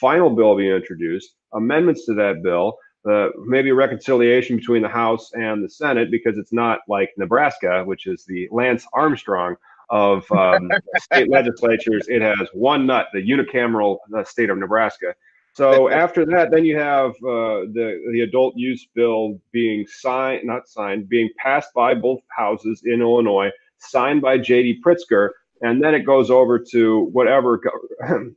final 0.00 0.30
bill 0.30 0.56
being 0.56 0.72
introduced, 0.72 1.34
amendments 1.52 2.06
to 2.06 2.14
that 2.14 2.42
bill 2.42 2.78
uh, 3.08 3.28
maybe 3.44 3.70
a 3.70 3.74
reconciliation 3.74 4.56
between 4.56 4.82
the 4.82 4.88
House 4.88 5.30
and 5.34 5.62
the 5.62 5.68
Senate 5.68 6.10
because 6.10 6.38
it's 6.38 6.52
not 6.52 6.80
like 6.88 7.10
Nebraska, 7.18 7.84
which 7.84 8.06
is 8.06 8.24
the 8.24 8.48
Lance 8.50 8.86
Armstrong 8.94 9.56
of 9.90 10.30
um, 10.32 10.70
state 10.96 11.28
legislatures. 11.28 12.06
It 12.08 12.22
has 12.22 12.48
one 12.54 12.86
nut, 12.86 13.08
the 13.12 13.22
unicameral 13.22 13.98
uh, 14.16 14.24
state 14.24 14.48
of 14.48 14.56
Nebraska. 14.56 15.14
So 15.54 15.88
after 15.88 16.26
that, 16.26 16.50
then 16.50 16.64
you 16.64 16.76
have 16.78 17.10
uh, 17.10 17.70
the 17.72 18.00
the 18.12 18.22
adult 18.22 18.56
use 18.56 18.88
bill 18.92 19.40
being 19.52 19.86
signed, 19.86 20.44
not 20.44 20.68
signed, 20.68 21.08
being 21.08 21.30
passed 21.38 21.72
by 21.74 21.94
both 21.94 22.20
houses 22.36 22.82
in 22.84 23.00
Illinois, 23.00 23.50
signed 23.78 24.20
by 24.20 24.36
J.B. 24.38 24.82
Pritzker, 24.84 25.30
and 25.62 25.82
then 25.82 25.94
it 25.94 26.00
goes 26.00 26.28
over 26.28 26.58
to 26.72 27.04
whatever 27.12 27.60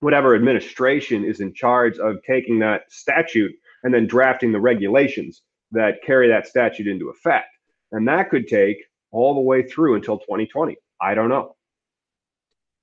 whatever 0.00 0.34
administration 0.34 1.24
is 1.24 1.40
in 1.40 1.54
charge 1.54 1.98
of 1.98 2.22
taking 2.26 2.58
that 2.58 2.82
statute 2.90 3.52
and 3.82 3.94
then 3.94 4.06
drafting 4.06 4.52
the 4.52 4.60
regulations 4.60 5.42
that 5.70 6.02
carry 6.04 6.28
that 6.28 6.46
statute 6.46 6.86
into 6.86 7.08
effect. 7.08 7.48
And 7.92 8.06
that 8.08 8.28
could 8.28 8.46
take 8.46 8.76
all 9.10 9.34
the 9.34 9.40
way 9.40 9.62
through 9.62 9.94
until 9.94 10.18
2020. 10.18 10.76
I 11.00 11.14
don't 11.14 11.28
know. 11.28 11.56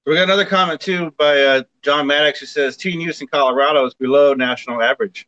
We 0.10 0.16
got 0.16 0.24
another 0.24 0.44
comment 0.44 0.82
too 0.82 1.14
by 1.20 1.40
uh, 1.40 1.64
John 1.84 2.08
Maddox 2.08 2.40
who 2.40 2.48
says 2.48 2.76
teen 2.76 3.00
use 3.00 3.22
in 3.22 3.28
Colorado 3.28 3.86
is 3.86 3.94
below 3.94 4.34
national 4.34 4.82
average. 4.82 5.28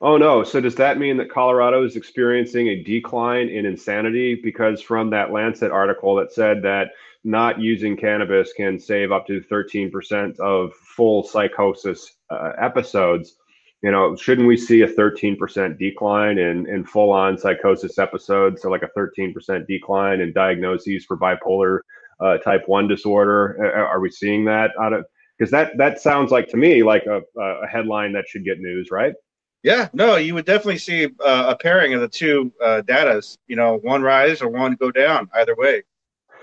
Oh 0.00 0.16
no! 0.16 0.44
So 0.44 0.60
does 0.60 0.76
that 0.76 0.96
mean 0.96 1.16
that 1.16 1.28
Colorado 1.28 1.84
is 1.84 1.96
experiencing 1.96 2.68
a 2.68 2.84
decline 2.84 3.48
in 3.48 3.66
insanity 3.66 4.36
because 4.36 4.80
from 4.80 5.10
that 5.10 5.32
Lancet 5.32 5.72
article 5.72 6.14
that 6.14 6.32
said 6.32 6.62
that 6.62 6.90
not 7.24 7.60
using 7.60 7.96
cannabis 7.96 8.52
can 8.52 8.78
save 8.78 9.10
up 9.10 9.26
to 9.26 9.40
13% 9.40 10.38
of 10.38 10.72
full 10.74 11.24
psychosis 11.24 12.14
uh, 12.30 12.52
episodes? 12.60 13.34
you 13.82 13.92
know, 13.92 14.16
shouldn't 14.16 14.48
we 14.48 14.56
see 14.56 14.82
a 14.82 14.88
13% 14.88 15.78
decline 15.78 16.38
in, 16.38 16.68
in 16.68 16.84
full 16.84 17.12
on 17.12 17.38
psychosis 17.38 17.98
episodes? 17.98 18.62
So, 18.62 18.70
like 18.70 18.82
a 18.82 18.90
13% 18.98 19.66
decline 19.68 20.20
in 20.20 20.32
diagnoses 20.32 21.04
for 21.04 21.16
bipolar 21.16 21.80
uh, 22.20 22.38
type 22.38 22.62
1 22.66 22.88
disorder? 22.88 23.72
Are 23.74 24.00
we 24.00 24.10
seeing 24.10 24.44
that 24.46 24.72
out 24.80 24.92
of 24.92 25.04
because 25.38 25.50
that 25.52 25.76
that 25.78 26.00
sounds 26.00 26.30
like 26.30 26.48
to 26.48 26.56
me 26.56 26.82
like 26.82 27.06
a, 27.06 27.22
a 27.40 27.66
headline 27.66 28.12
that 28.12 28.28
should 28.28 28.44
get 28.44 28.60
news, 28.60 28.90
right? 28.90 29.14
Yeah, 29.62 29.88
no, 29.92 30.16
you 30.16 30.34
would 30.34 30.44
definitely 30.44 30.78
see 30.78 31.06
uh, 31.24 31.46
a 31.48 31.56
pairing 31.56 31.94
of 31.94 32.00
the 32.00 32.08
two 32.08 32.52
uh, 32.62 32.82
datas. 32.84 33.38
You 33.48 33.56
know, 33.56 33.78
one 33.78 34.02
rise 34.02 34.40
or 34.40 34.48
one 34.48 34.74
go 34.74 34.90
down. 34.90 35.28
Either 35.34 35.54
way. 35.56 35.82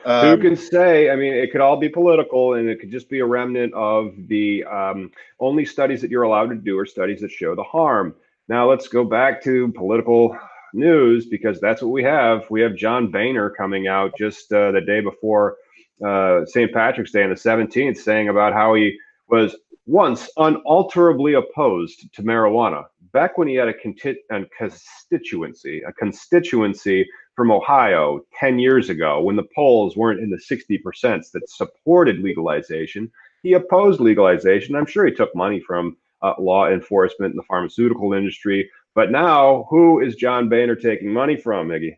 Um, 0.06 0.38
Who 0.38 0.50
can 0.50 0.56
say? 0.56 1.10
I 1.10 1.16
mean, 1.16 1.34
it 1.34 1.52
could 1.52 1.62
all 1.62 1.78
be 1.78 1.90
political, 1.90 2.54
and 2.54 2.70
it 2.70 2.80
could 2.80 2.92
just 2.92 3.10
be 3.10 3.20
a 3.20 3.26
remnant 3.26 3.74
of 3.74 4.14
the 4.28 4.64
um, 4.66 5.12
only 5.40 5.66
studies 5.66 6.02
that 6.02 6.12
you're 6.12 6.24
allowed 6.24 6.50
to 6.50 6.56
do 6.56 6.78
are 6.78 6.86
studies 6.86 7.22
that 7.22 7.32
show 7.32 7.56
the 7.56 7.64
harm. 7.64 8.16
Now 8.48 8.70
let's 8.70 8.88
go 8.88 9.04
back 9.04 9.42
to 9.46 9.72
political 9.72 10.38
news 10.74 11.26
because 11.26 11.60
that's 11.60 11.82
what 11.82 11.92
we 11.92 12.04
have. 12.04 12.46
We 12.52 12.62
have 12.62 12.76
John 12.76 13.10
Boehner 13.10 13.50
coming 13.50 13.88
out 13.88 14.16
just 14.18 14.52
uh, 14.54 14.72
the 14.72 14.82
day 14.82 15.02
before 15.02 15.58
uh, 16.06 16.46
St. 16.46 16.74
Patrick's 16.74 17.12
Day 17.12 17.24
on 17.24 17.30
the 17.30 17.36
17th, 17.36 17.98
saying 17.98 18.30
about 18.30 18.54
how 18.54 18.74
he 18.74 18.98
was 19.28 19.56
once 19.86 20.30
unalterably 20.38 21.34
opposed 21.34 22.12
to 22.14 22.24
marijuana 22.24 22.86
back 23.16 23.38
when 23.38 23.48
he 23.48 23.56
had 23.56 23.70
a, 23.70 23.74
conti- 23.74 24.20
a 24.30 24.42
constituency, 24.58 25.82
a 25.88 25.94
constituency 25.94 27.08
from 27.34 27.50
Ohio 27.50 28.20
10 28.38 28.60
years 28.60 28.90
ago 28.90 29.22
when 29.22 29.38
the 29.38 29.48
polls 29.56 29.96
weren't 29.96 30.20
in 30.20 30.30
the 30.30 30.38
60% 30.38 31.32
that 31.32 31.50
supported 31.50 32.20
legalization. 32.20 33.10
He 33.42 33.54
opposed 33.54 34.02
legalization. 34.02 34.76
I'm 34.76 34.86
sure 34.86 35.06
he 35.06 35.14
took 35.14 35.34
money 35.34 35.62
from 35.62 35.96
uh, 36.22 36.34
law 36.40 36.68
enforcement 36.68 37.32
and 37.32 37.40
the 37.40 37.48
pharmaceutical 37.48 38.12
industry. 38.12 38.70
But 38.96 39.12
now, 39.12 39.66
who 39.70 40.02
is 40.02 40.16
John 40.16 40.50
Boehner 40.50 40.76
taking 40.76 41.12
money 41.14 41.38
from, 41.38 41.70
Miggy? 41.70 41.96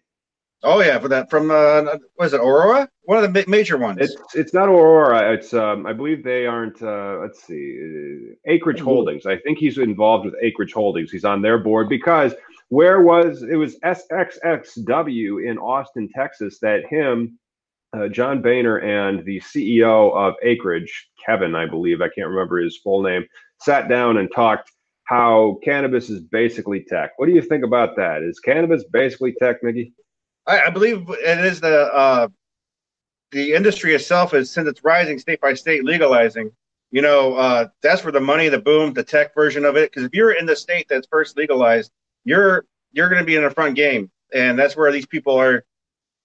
Oh 0.64 0.82
yeah, 0.82 0.98
for 1.00 1.08
that 1.10 1.30
from 1.30 1.52
uh, 1.52 1.84
was 2.18 2.34
it 2.34 2.42
Aurora? 2.42 2.90
One 3.04 3.24
of 3.24 3.32
the 3.32 3.46
major 3.48 3.78
ones. 3.78 4.00
It's 4.02 4.16
it's 4.34 4.54
not 4.54 4.70
Aurora. 4.70 5.32
It's 5.34 5.54
um, 5.54 5.86
I 5.86 5.94
believe 5.94 6.24
they 6.24 6.48
aren't. 6.48 6.82
Uh, 6.82 7.20
let's 7.22 7.44
see, 7.44 7.78
uh, 7.80 8.52
Acreage 8.52 8.80
Holdings. 8.80 9.26
I 9.26 9.38
think 9.38 9.60
he's 9.60 9.78
involved 9.78 10.26
with 10.26 10.34
Acreage 10.42 10.74
Holdings. 10.74 11.12
He's 11.12 11.26
on 11.26 11.42
their 11.42 11.60
board 11.60 11.90
because 11.90 12.34
Where 12.70 13.02
was 13.02 13.44
it 13.44 13.56
was 13.56 13.80
SXSW 13.80 15.50
in 15.50 15.58
Austin, 15.58 16.10
Texas 16.14 16.60
that 16.62 16.86
him, 16.88 17.40
uh, 17.96 18.10
John 18.10 18.42
Boehner, 18.42 18.80
and 18.80 19.24
the 19.26 19.40
CEO 19.40 20.14
of 20.14 20.34
Acreage, 20.44 21.10
Kevin, 21.26 21.56
I 21.56 21.66
believe, 21.66 22.02
I 22.02 22.10
can't 22.10 22.28
remember 22.28 22.60
his 22.60 22.78
full 22.78 23.04
name, 23.04 23.26
sat 23.62 23.88
down 23.88 24.18
and 24.18 24.30
talked 24.34 24.72
how 25.06 25.60
cannabis 25.64 26.10
is 26.10 26.20
basically 26.20 26.84
tech. 26.84 27.12
What 27.16 27.28
do 27.28 27.32
you 27.32 27.42
think 27.42 27.64
about 27.64 27.96
that? 27.96 28.22
Is 28.22 28.40
cannabis 28.40 28.84
basically 28.92 29.34
tech, 29.40 29.62
Miggy? 29.64 29.94
I, 30.48 30.64
I 30.64 30.70
believe 30.70 31.10
it 31.10 31.46
is 31.46 31.60
the 31.60 31.94
uh, 31.94 32.28
the 33.32 33.54
industry 33.54 33.94
itself 33.94 34.34
is 34.34 34.50
since 34.50 34.68
it's 34.68 34.84
rising 34.84 35.20
state 35.20 35.42
by 35.42 35.54
state, 35.54 35.84
legalizing. 35.84 36.52
You 36.90 37.02
know, 37.02 37.36
uh, 37.36 37.68
that's 37.82 38.06
where 38.06 38.14
the 38.14 38.22
money, 38.22 38.48
the 38.48 38.60
boom, 38.60 38.94
the 38.94 39.04
tech 39.04 39.36
version 39.36 39.66
of 39.66 39.76
it. 39.76 39.92
Because 39.92 40.06
if 40.06 40.14
you're 40.14 40.32
in 40.32 40.46
the 40.46 40.56
state 40.56 40.88
that's 40.90 41.06
first 41.08 41.36
legalized, 41.36 41.92
you're 42.24 42.66
you're 42.94 43.10
going 43.10 43.22
to 43.22 43.26
be 43.26 43.36
in 43.36 43.44
the 43.44 43.50
front 43.50 43.76
game, 43.76 44.10
and 44.34 44.58
that's 44.58 44.76
where 44.78 44.92
these 44.92 45.06
people 45.06 45.36
are 45.36 45.66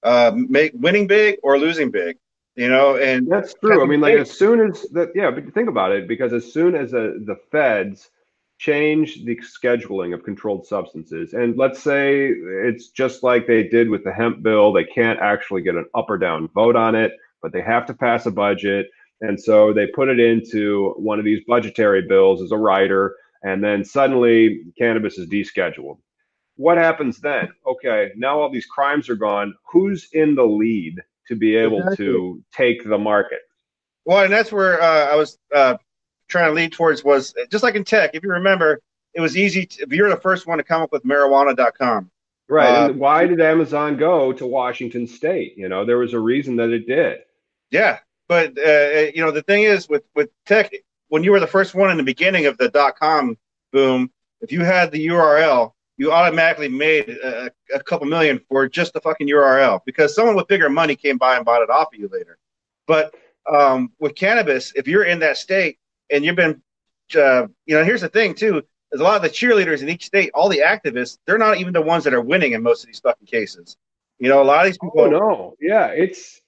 uh, 0.05 0.33
make 0.35 0.73
winning 0.75 1.09
big 1.09 1.39
or 1.43 1.59
losing 1.59 1.91
big. 1.91 2.17
You 2.55 2.69
know, 2.69 2.97
and 2.97 3.27
that's 3.27 3.55
true. 3.55 3.83
I 3.83 3.87
mean, 3.87 4.01
like 4.01 4.15
as 4.19 4.31
soon 4.31 4.61
as 4.61 4.83
that, 4.93 5.11
yeah. 5.17 5.31
But 5.31 5.53
think 5.53 5.69
about 5.69 5.91
it, 5.91 6.07
because 6.07 6.33
as 6.33 6.53
soon 6.53 6.77
as 6.77 6.93
a, 6.93 7.15
the 7.19 7.37
feds 7.51 8.11
change 8.63 9.25
the 9.25 9.37
scheduling 9.39 10.15
of 10.15 10.23
controlled 10.23 10.67
substances, 10.67 11.33
and 11.33 11.57
let's 11.57 11.83
say 11.83 12.29
it's 12.29 12.89
just 12.89 13.23
like 13.23 13.47
they 13.47 13.65
did 13.69 13.89
with 13.89 14.05
the 14.05 14.13
hemp 14.13 14.43
bill, 14.43 14.73
they 14.73 14.85
can't 14.85 15.19
actually 15.21 15.63
get 15.63 15.75
an 15.75 15.87
up 15.95 16.09
or 16.09 16.19
down 16.19 16.49
vote 16.55 16.77
on 16.77 16.95
it, 16.95 17.13
but 17.41 17.53
they 17.53 17.63
have 17.63 17.87
to 17.87 17.95
pass 17.95 18.27
a 18.27 18.31
budget. 18.31 18.87
And 19.21 19.41
so 19.41 19.73
they 19.73 19.87
put 19.87 20.09
it 20.09 20.19
into 20.19 20.95
one 20.97 21.19
of 21.19 21.25
these 21.25 21.43
budgetary 21.47 22.03
bills 22.03 22.43
as 22.43 22.53
a 22.53 22.57
rider, 22.57 23.15
and 23.43 23.63
then 23.63 23.85
suddenly 23.85 24.63
cannabis 24.79 25.19
is 25.19 25.29
descheduled 25.29 25.99
what 26.57 26.79
happens 26.79 27.19
then? 27.19 27.49
Okay, 27.67 28.11
now 28.17 28.41
all 28.41 28.51
these 28.51 28.67
crimes 28.67 29.09
are 29.09 29.17
gone. 29.17 29.55
Who's 29.73 30.09
in 30.13 30.35
the 30.35 30.45
lead 30.45 30.97
to 31.29 31.37
be 31.37 31.57
able 31.57 31.79
exactly. 31.79 32.07
to 32.07 32.45
take 32.53 32.85
the 32.85 32.99
market? 32.99 33.41
Well, 34.05 34.25
and 34.25 34.33
that's 34.33 34.53
where 34.53 34.81
uh, 34.81 35.07
I 35.13 35.17
was 35.17 35.39
uh, 35.55 35.77
trying 36.33 36.51
to 36.51 36.55
lead 36.55 36.73
towards 36.73 37.05
was 37.05 37.35
just 37.51 37.63
like 37.63 37.77
in 37.77 37.85
tech. 37.85 38.11
If 38.15 38.25
you 38.25 38.31
remember, 38.31 38.81
it 39.15 39.21
was 39.21 39.37
easy. 39.37 39.67
To, 39.67 39.83
if 39.83 39.93
you're 39.93 40.09
the 40.09 40.17
first 40.17 40.47
one 40.47 40.59
to 40.59 40.65
come 40.65 40.83
up 40.83 40.91
with 40.91 41.05
marijuana.com. 41.05 42.11
Right. 42.49 42.69
Uh, 42.69 42.87
and 42.89 42.99
why 42.99 43.27
did 43.27 43.41
Amazon 43.41 43.97
go 43.97 44.33
to 44.33 44.47
Washington 44.47 45.07
State? 45.07 45.57
You 45.57 45.69
know, 45.69 45.85
there 45.85 45.99
was 45.99 46.13
a 46.13 46.19
reason 46.19 46.57
that 46.57 46.71
it 46.71 46.87
did. 46.87 47.21
Yeah, 47.71 48.01
but 48.29 48.59
uh, 48.59 49.11
you 49.15 49.23
know, 49.23 49.31
the 49.31 49.43
thing 49.47 49.63
is 49.63 49.89
with 49.89 50.03
with 50.15 50.31
tech, 50.45 50.73
when 51.09 51.23
you 51.23 51.31
were 51.31 51.41
the 51.41 51.47
first 51.47 51.75
one 51.75 51.91
in 51.91 51.97
the 51.97 52.03
beginning 52.03 52.47
of 52.47 52.59
the 52.59 52.69
dot 52.69 52.99
com 52.99 53.39
boom, 53.73 54.11
if 54.41 54.53
you 54.53 54.65
had 54.65 54.91
the 54.91 55.07
URL, 55.07 55.73
you 55.97 56.13
automatically 56.13 56.69
made 56.69 57.09
a, 57.09 57.51
a, 57.75 57.83
couple 57.83 58.07
million 58.07 58.41
for 58.49 58.69
just 58.69 58.93
the 58.93 59.01
fucking 59.01 59.29
URL 59.29 59.81
because 59.87 60.15
someone 60.15 60.35
with 60.35 60.49
bigger 60.49 60.69
money 60.69 60.97
came 60.97 61.17
by 61.17 61.37
and 61.37 61.45
bought 61.45 61.63
it 61.63 61.71
off 61.71 61.89
of 61.95 61.99
you 62.01 62.09
later. 62.13 62.39
But 62.87 63.15
um, 63.51 63.93
with 63.99 64.15
cannabis, 64.15 64.73
if 64.75 64.89
you're 64.89 65.05
in 65.05 65.21
that 65.21 65.37
state 65.37 65.79
and 66.13 66.25
you've 66.25 66.37
been, 66.37 66.63
uh, 67.17 67.47
you 67.67 67.77
know, 67.77 67.85
here's 67.85 68.03
the 68.03 68.09
thing 68.09 68.35
too: 68.35 68.63
there's 68.91 69.01
a 69.01 69.05
lot 69.05 69.17
of 69.17 69.23
the 69.23 69.31
cheerleaders 69.31 69.83
in 69.83 69.89
each 69.89 70.05
state, 70.05 70.31
all 70.35 70.49
the 70.49 70.63
activists, 70.65 71.19
they're 71.27 71.39
not 71.39 71.59
even 71.59 71.73
the 71.73 71.81
ones 71.81 72.05
that 72.05 72.15
are 72.15 72.21
winning 72.21 72.53
in 72.53 72.63
most 72.63 72.83
of 72.83 72.89
these 72.89 73.01
fucking 73.01 73.27
cases. 73.27 73.77
You 74.19 74.29
know, 74.29 74.43
a 74.43 74.45
lot 74.45 74.61
of 74.61 74.67
these 74.67 74.79
people. 74.79 75.01
Oh 75.01 75.09
no, 75.09 75.57
yeah, 75.61 75.87
it's 75.87 76.41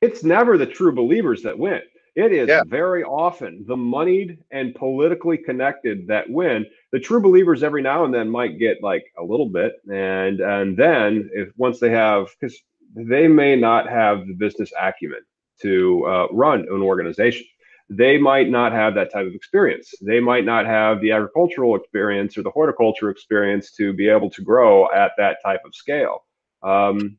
it's 0.00 0.24
never 0.24 0.58
the 0.58 0.66
true 0.66 0.92
believers 0.92 1.42
that 1.42 1.58
win. 1.58 1.82
It 2.14 2.32
is 2.32 2.48
yeah. 2.48 2.62
very 2.66 3.04
often 3.04 3.64
the 3.66 3.76
moneyed 3.76 4.38
and 4.50 4.74
politically 4.74 5.38
connected 5.38 6.06
that 6.08 6.28
win. 6.28 6.66
The 6.90 7.00
true 7.00 7.22
believers 7.22 7.62
every 7.62 7.80
now 7.80 8.04
and 8.04 8.12
then 8.12 8.28
might 8.28 8.58
get 8.58 8.82
like 8.82 9.04
a 9.18 9.22
little 9.22 9.48
bit, 9.48 9.74
and 9.90 10.40
and 10.40 10.76
then 10.76 11.30
if 11.32 11.50
once 11.56 11.80
they 11.80 11.90
have, 11.90 12.28
because 12.38 12.58
they 12.94 13.28
may 13.28 13.56
not 13.56 13.88
have 13.88 14.26
the 14.26 14.34
business 14.34 14.72
acumen 14.78 15.20
to 15.60 16.04
uh, 16.06 16.26
run 16.32 16.60
an 16.60 16.82
organization. 16.82 17.46
They 17.90 18.18
might 18.18 18.48
not 18.48 18.72
have 18.72 18.94
that 18.94 19.12
type 19.12 19.26
of 19.26 19.34
experience. 19.34 19.92
They 20.00 20.20
might 20.20 20.44
not 20.44 20.66
have 20.66 21.00
the 21.00 21.12
agricultural 21.12 21.76
experience 21.76 22.38
or 22.38 22.42
the 22.42 22.50
horticulture 22.50 23.10
experience 23.10 23.72
to 23.72 23.92
be 23.92 24.08
able 24.08 24.30
to 24.30 24.42
grow 24.42 24.90
at 24.92 25.12
that 25.18 25.38
type 25.44 25.60
of 25.66 25.74
scale. 25.74 26.24
Um, 26.62 27.18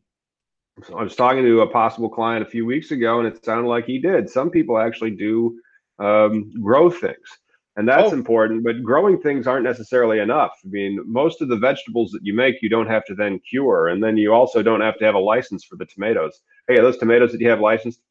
I 0.96 1.04
was 1.04 1.16
talking 1.16 1.44
to 1.44 1.62
a 1.62 1.68
possible 1.68 2.10
client 2.10 2.46
a 2.46 2.50
few 2.50 2.66
weeks 2.66 2.92
ago, 2.92 3.20
and 3.20 3.28
it 3.28 3.46
sounded 3.46 3.70
like 3.70 3.86
he 3.86 4.00
did. 4.00 4.30
Some 4.30 4.50
people 4.50 4.80
actually 4.80 5.12
do 5.12 5.60
um, 6.00 6.52
grow 6.62 6.90
things, 6.90 7.28
and 7.76 7.88
that's 7.88 8.12
oh. 8.12 8.16
important. 8.16 8.64
But 8.64 8.82
growing 8.82 9.22
things 9.22 9.46
aren't 9.46 9.66
necessarily 9.66 10.20
enough. 10.20 10.54
I 10.66 10.70
mean, 10.70 11.00
most 11.06 11.42
of 11.42 11.50
the 11.50 11.58
vegetables 11.58 12.10
that 12.12 12.22
you 12.24 12.34
make, 12.34 12.64
you 12.64 12.70
don't 12.70 12.90
have 12.90 13.06
to 13.06 13.14
then 13.14 13.40
cure, 13.48 13.90
and 13.90 14.04
then 14.04 14.18
you 14.18 14.34
also 14.34 14.64
don't 14.64 14.82
have 14.82 14.98
to 14.98 15.06
have 15.06 15.16
a 15.16 15.20
license 15.20 15.64
for 15.64 15.76
the 15.76 15.86
tomatoes. 15.86 16.42
Hey, 16.68 16.78
those 16.78 16.98
tomatoes 16.98 17.32
that 17.34 17.42
you 17.42 17.50
have 17.50 17.60
licensed? 17.60 18.02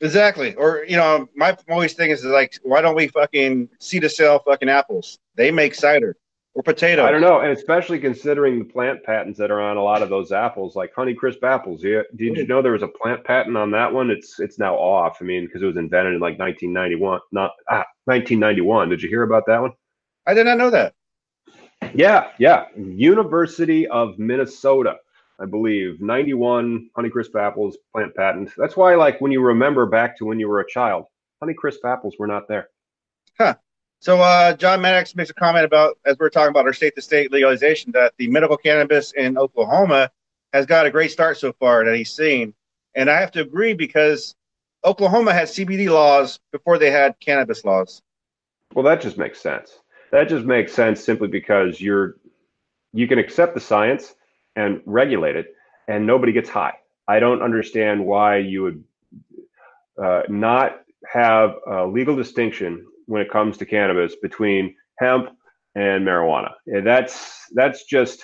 Exactly. 0.00 0.54
Or 0.54 0.84
you 0.88 0.96
know, 0.96 1.28
my 1.36 1.56
always 1.68 1.92
thing 1.92 2.10
is 2.10 2.24
like, 2.24 2.58
why 2.62 2.80
don't 2.80 2.96
we 2.96 3.08
fucking 3.08 3.68
see 3.78 4.00
to 4.00 4.08
sell 4.08 4.38
fucking 4.40 4.68
apples? 4.68 5.18
They 5.34 5.50
make 5.50 5.74
cider 5.74 6.16
or 6.54 6.62
potato. 6.62 7.04
I 7.04 7.10
don't 7.10 7.20
know, 7.20 7.40
and 7.40 7.52
especially 7.52 7.98
considering 7.98 8.58
the 8.58 8.64
plant 8.64 9.04
patents 9.04 9.38
that 9.38 9.50
are 9.50 9.60
on 9.60 9.76
a 9.76 9.82
lot 9.82 10.02
of 10.02 10.08
those 10.08 10.32
apples, 10.32 10.74
like 10.74 10.94
Honeycrisp 10.94 11.42
apples. 11.42 11.84
Yeah, 11.84 12.02
did 12.16 12.36
you 12.36 12.46
know 12.46 12.62
there 12.62 12.72
was 12.72 12.82
a 12.82 12.88
plant 12.88 13.24
patent 13.24 13.56
on 13.56 13.70
that 13.72 13.92
one? 13.92 14.10
It's 14.10 14.40
it's 14.40 14.58
now 14.58 14.74
off. 14.74 15.18
I 15.20 15.24
mean, 15.24 15.46
because 15.46 15.62
it 15.62 15.66
was 15.66 15.76
invented 15.76 16.14
in 16.14 16.20
like 16.20 16.38
1991, 16.38 17.20
not 17.32 17.52
ah, 17.68 17.84
1991. 18.06 18.88
Did 18.88 19.02
you 19.02 19.08
hear 19.08 19.22
about 19.22 19.44
that 19.46 19.60
one? 19.60 19.72
I 20.26 20.34
did 20.34 20.46
not 20.46 20.58
know 20.58 20.70
that. 20.70 20.94
Yeah, 21.94 22.28
yeah. 22.38 22.66
University 22.76 23.86
of 23.88 24.18
Minnesota, 24.18 24.96
I 25.40 25.46
believe, 25.46 26.00
91 26.00 26.90
Honeycrisp 26.96 27.34
apples 27.34 27.78
plant 27.92 28.14
patent. 28.14 28.50
That's 28.56 28.76
why, 28.76 28.94
like, 28.94 29.20
when 29.20 29.32
you 29.32 29.40
remember 29.40 29.86
back 29.86 30.18
to 30.18 30.26
when 30.26 30.38
you 30.38 30.48
were 30.48 30.60
a 30.60 30.68
child, 30.68 31.06
Honeycrisp 31.42 31.78
apples 31.84 32.16
were 32.18 32.26
not 32.26 32.46
there. 32.46 32.68
Huh. 33.38 33.54
So 34.00 34.20
uh, 34.20 34.54
John 34.54 34.80
Maddox 34.80 35.14
makes 35.14 35.30
a 35.30 35.34
comment 35.34 35.64
about, 35.64 35.98
as 36.04 36.18
we're 36.18 36.30
talking 36.30 36.50
about 36.50 36.66
our 36.66 36.72
state-to-state 36.72 37.32
legalization, 37.32 37.92
that 37.92 38.14
the 38.18 38.28
medical 38.28 38.56
cannabis 38.56 39.12
in 39.12 39.38
Oklahoma 39.38 40.10
has 40.52 40.66
got 40.66 40.86
a 40.86 40.90
great 40.90 41.10
start 41.10 41.38
so 41.38 41.52
far 41.54 41.84
that 41.84 41.94
he's 41.94 42.12
seen, 42.12 42.54
and 42.94 43.08
I 43.08 43.20
have 43.20 43.30
to 43.32 43.40
agree 43.40 43.74
because 43.74 44.34
Oklahoma 44.84 45.32
had 45.32 45.48
CBD 45.48 45.90
laws 45.90 46.38
before 46.52 46.78
they 46.78 46.90
had 46.90 47.18
cannabis 47.20 47.64
laws. 47.64 48.02
Well, 48.74 48.84
that 48.84 49.00
just 49.00 49.18
makes 49.18 49.40
sense. 49.40 49.78
That 50.12 50.28
just 50.28 50.44
makes 50.44 50.72
sense 50.72 51.02
simply 51.02 51.28
because 51.28 51.80
you're 51.80 52.16
you 52.92 53.06
can 53.06 53.18
accept 53.18 53.54
the 53.54 53.60
science 53.60 54.14
and 54.56 54.80
regulate 54.86 55.36
it, 55.36 55.54
and 55.88 56.06
nobody 56.06 56.32
gets 56.32 56.48
high. 56.48 56.74
I 57.08 57.18
don't 57.18 57.42
understand 57.42 58.04
why 58.04 58.38
you 58.38 58.62
would 58.62 58.84
uh, 60.02 60.22
not 60.28 60.80
have 61.12 61.54
a 61.66 61.86
legal 61.86 62.16
distinction 62.16 62.86
when 63.06 63.20
it 63.20 63.30
comes 63.30 63.56
to 63.58 63.66
cannabis 63.66 64.14
between 64.22 64.74
hemp 64.98 65.30
and 65.74 66.06
marijuana. 66.06 66.52
That's 66.84 67.46
that's 67.52 67.84
just 67.84 68.22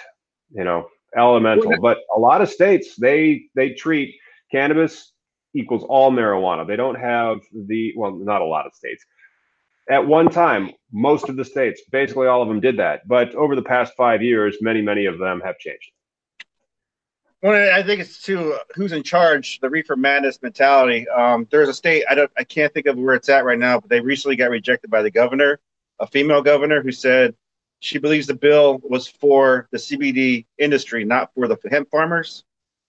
you 0.50 0.64
know 0.64 0.86
elemental. 1.16 1.72
But 1.80 1.98
a 2.14 2.18
lot 2.18 2.40
of 2.40 2.48
states 2.48 2.96
they 2.96 3.44
they 3.54 3.70
treat 3.70 4.14
cannabis 4.50 5.12
equals 5.54 5.84
all 5.88 6.10
marijuana. 6.10 6.66
They 6.66 6.76
don't 6.76 6.98
have 6.98 7.38
the 7.52 7.92
well, 7.96 8.12
not 8.12 8.42
a 8.42 8.44
lot 8.44 8.66
of 8.66 8.74
states. 8.74 9.04
At 9.88 10.06
one 10.06 10.28
time, 10.28 10.72
most 10.92 11.28
of 11.28 11.36
the 11.36 11.44
states, 11.44 11.82
basically 11.92 12.26
all 12.26 12.42
of 12.42 12.48
them 12.48 12.60
did 12.60 12.76
that. 12.78 13.06
But 13.06 13.34
over 13.36 13.54
the 13.54 13.62
past 13.62 13.94
five 13.96 14.20
years, 14.20 14.56
many, 14.60 14.82
many 14.82 15.06
of 15.06 15.18
them 15.18 15.40
have 15.44 15.58
changed. 15.58 15.92
Well, 17.42 17.74
I 17.74 17.82
think 17.82 18.00
it's 18.00 18.22
to 18.22 18.58
who's 18.74 18.92
in 18.92 19.02
charge, 19.02 19.60
the 19.60 19.68
reefer 19.68 19.96
madness 19.96 20.40
mentality. 20.42 21.06
Um, 21.08 21.46
there's 21.50 21.68
a 21.68 21.74
state 21.74 22.04
I 22.08 22.14
don't, 22.14 22.30
I 22.36 22.44
can't 22.44 22.72
think 22.72 22.86
of 22.86 22.96
where 22.96 23.14
it's 23.14 23.28
at 23.28 23.44
right 23.44 23.58
now, 23.58 23.78
but 23.78 23.90
they 23.90 24.00
recently 24.00 24.36
got 24.36 24.50
rejected 24.50 24.90
by 24.90 25.02
the 25.02 25.10
governor, 25.10 25.60
a 26.00 26.06
female 26.06 26.42
governor 26.42 26.82
who 26.82 26.92
said 26.92 27.34
she 27.80 27.98
believes 27.98 28.26
the 28.26 28.34
bill 28.34 28.80
was 28.82 29.06
for 29.06 29.68
the 29.70 29.78
CBD 29.78 30.46
industry, 30.58 31.04
not 31.04 31.32
for 31.34 31.46
the 31.46 31.58
hemp 31.70 31.90
farmers. 31.90 32.44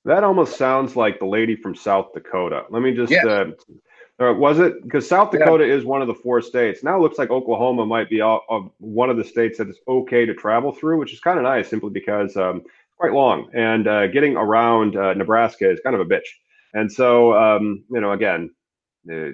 That 0.06 0.24
almost 0.24 0.58
sounds 0.58 0.96
like 0.96 1.20
the 1.20 1.26
lady 1.26 1.58
from 1.58 1.76
South 1.76 2.14
Dakota. 2.14 2.64
Let 2.70 2.82
me 2.82 2.94
just. 2.94 3.12
Yeah. 3.12 3.52
Uh, 4.20 4.34
was 4.34 4.58
it 4.58 4.82
because 4.82 5.08
South 5.08 5.30
Dakota 5.30 5.68
yeah. 5.68 5.76
is 5.76 5.84
one 5.84 6.02
of 6.02 6.08
the 6.08 6.14
four 6.14 6.42
states? 6.42 6.84
Now 6.84 6.98
it 6.98 7.02
looks 7.02 7.20
like 7.20 7.30
Oklahoma 7.30 7.86
might 7.86 8.10
be 8.10 8.22
all, 8.22 8.42
uh, 8.50 8.62
one 8.80 9.12
of 9.12 9.18
the 9.18 9.24
states 9.24 9.60
that 9.60 9.70
is 9.70 9.78
okay 9.88 10.26
to 10.26 10.34
travel 10.34 10.72
through, 10.72 10.98
which 10.98 11.14
is 11.14 11.20
kind 11.20 11.38
of 11.38 11.44
nice, 11.44 11.70
simply 11.70 11.92
because 11.92 12.36
um, 12.36 12.64
quite 12.98 13.14
long, 13.14 13.50
and 13.54 13.88
uh, 13.88 14.08
getting 14.08 14.36
around 14.36 14.96
uh, 14.96 15.14
Nebraska 15.14 15.70
is 15.70 15.80
kind 15.84 15.96
of 15.96 16.02
a 16.02 16.06
bitch. 16.06 16.28
And 16.74 16.92
so, 16.92 17.34
um, 17.34 17.84
you 17.90 18.02
know, 18.02 18.12
again, 18.12 18.50
uh, 19.12 19.30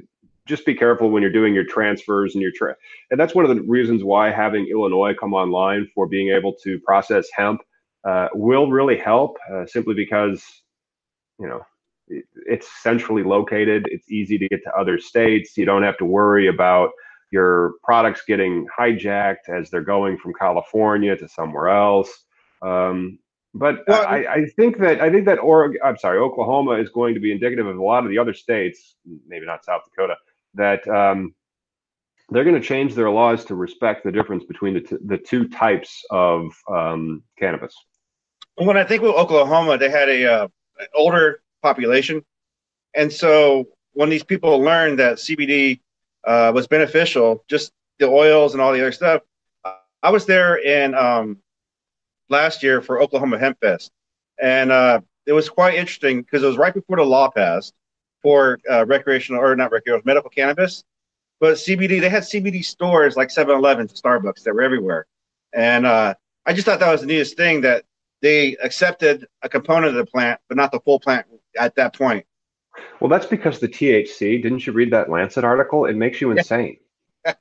just 0.46 0.66
be 0.66 0.76
careful 0.76 1.10
when 1.10 1.22
you're 1.22 1.32
doing 1.32 1.54
your 1.54 1.64
transfers 1.64 2.36
and 2.36 2.42
your 2.42 2.52
tra- 2.54 2.76
and 3.10 3.20
that's 3.20 3.34
one 3.34 3.46
of 3.46 3.56
the 3.56 3.62
reasons 3.64 4.04
why 4.04 4.30
having 4.30 4.68
Illinois 4.68 5.14
come 5.18 5.34
online 5.34 5.88
for 5.96 6.08
being 6.08 6.30
able 6.30 6.54
to 6.64 6.80
process 6.80 7.28
hemp 7.34 7.62
uh, 8.04 8.28
will 8.34 8.70
really 8.70 8.98
help. 8.98 9.38
Uh, 9.52 9.66
simply 9.66 9.94
because, 9.94 10.44
you 11.40 11.48
know, 11.48 11.62
it, 12.10 12.26
it's 12.46 12.68
centrally 12.82 13.24
located. 13.24 13.88
It's 13.90 14.12
easy 14.12 14.38
to 14.38 14.50
get 14.50 14.64
to 14.64 14.72
other 14.78 15.00
states. 15.00 15.58
You 15.58 15.66
don't 15.66 15.84
have 15.84 15.98
to 16.00 16.06
worry 16.06 16.48
about 16.48 16.92
your 17.32 17.74
products 17.84 18.22
getting 18.28 18.68
hijacked 18.78 19.50
as 19.50 19.70
they're 19.70 19.82
going 19.82 20.18
from 20.18 20.34
California 20.34 21.16
to 21.16 21.28
somewhere 21.28 21.70
else. 21.70 22.26
Um, 22.62 23.20
but 23.54 23.84
well, 23.88 24.06
I, 24.08 24.26
I, 24.26 24.46
think 24.56 24.80
that 24.80 25.00
I 25.00 25.12
think 25.12 25.26
that 25.26 25.38
Oregon, 25.38 25.80
I'm 25.84 25.98
sorry, 25.98 26.18
Oklahoma 26.18 26.72
is 26.74 26.90
going 26.90 27.14
to 27.14 27.20
be 27.20 27.32
indicative 27.32 27.68
of 27.68 27.78
a 27.78 27.84
lot 27.84 28.04
of 28.04 28.10
the 28.10 28.18
other 28.18 28.34
states, 28.34 28.96
maybe 29.28 29.46
not 29.46 29.64
South 29.64 29.82
Dakota, 29.86 30.16
that 30.56 30.88
um, 30.88 31.36
they're 32.30 32.44
going 32.44 32.60
to 32.60 32.68
change 32.68 32.96
their 32.96 33.12
laws 33.12 33.46
to 33.46 33.56
respect 33.56 34.04
the 34.04 34.12
difference 34.12 34.44
between 34.44 34.74
the, 34.74 34.82
t- 34.82 34.98
the 35.06 35.18
two 35.18 35.48
types 35.48 36.04
of 36.10 36.52
um, 36.68 37.22
cannabis. 37.38 37.76
When 38.56 38.76
I 38.76 38.84
think 38.84 39.04
with 39.04 39.12
Oklahoma, 39.12 39.78
they 39.78 39.90
had 39.90 40.10
a 40.10 40.26
uh, 40.26 40.48
older 40.96 41.42
population, 41.62 42.26
and 42.96 43.14
so 43.14 43.68
when 43.94 44.10
these 44.10 44.24
people 44.24 44.58
learned 44.60 44.98
that 44.98 45.18
CBD 45.18 45.80
uh, 46.24 46.52
was 46.56 46.66
beneficial, 46.66 47.44
just 47.48 47.72
the 48.00 48.08
oils 48.08 48.54
and 48.54 48.62
all 48.62 48.74
the 48.74 48.82
other 48.82 48.92
stuff, 48.92 49.22
I 50.02 50.10
was 50.10 50.26
there 50.26 50.56
in 50.58 50.96
um, 50.96 51.38
last 52.30 52.64
year 52.64 52.82
for 52.82 53.02
Oklahoma 53.02 53.40
Hemp 53.40 53.60
Fest, 53.60 53.92
and 54.42 54.72
uh, 54.72 55.02
it 55.26 55.34
was 55.34 55.50
quite 55.50 55.76
interesting 55.76 56.22
because 56.22 56.44
it 56.44 56.48
was 56.48 56.58
right 56.58 56.74
before 56.74 56.98
the 56.98 57.04
law 57.04 57.30
passed 57.30 57.74
for 58.22 58.60
uh, 58.70 58.86
recreational 58.86 59.42
or 59.42 59.56
not 59.56 59.72
recreational 59.72 60.02
medical 60.06 60.30
cannabis, 60.30 60.84
but 61.40 61.56
CBD. 61.56 62.02
They 62.02 62.10
had 62.10 62.24
CBD 62.24 62.64
stores 62.64 63.16
like 63.18 63.30
7-Elevens 63.30 63.92
and 63.92 64.02
Starbucks 64.02 64.44
that 64.44 64.54
were 64.54 64.64
everywhere, 64.64 65.06
and 65.54 65.86
uh, 65.86 66.14
I 66.46 66.54
just 66.54 66.66
thought 66.66 66.80
that 66.80 66.92
was 66.92 67.02
the 67.02 67.08
neatest 67.08 67.38
thing 67.38 67.62
that 67.62 67.86
they 68.22 68.56
accepted 68.58 69.28
a 69.42 69.50
component 69.50 69.88
of 69.88 69.96
the 69.96 70.06
plant, 70.06 70.40
but 70.48 70.58
not 70.58 70.72
the 70.72 70.80
full 70.80 71.00
plant 71.00 71.28
at 71.60 71.76
that 71.76 71.96
point. 71.96 72.26
Well, 73.00 73.10
that's 73.10 73.26
because 73.26 73.60
the 73.60 73.68
THC. 73.68 74.42
Didn't 74.42 74.66
you 74.66 74.74
read 74.74 74.92
that 74.92 75.10
Lancet 75.10 75.44
article? 75.44 75.86
It 75.86 75.96
makes 75.96 76.22
you 76.22 76.32
insane. 76.32 76.78
that's 77.24 77.36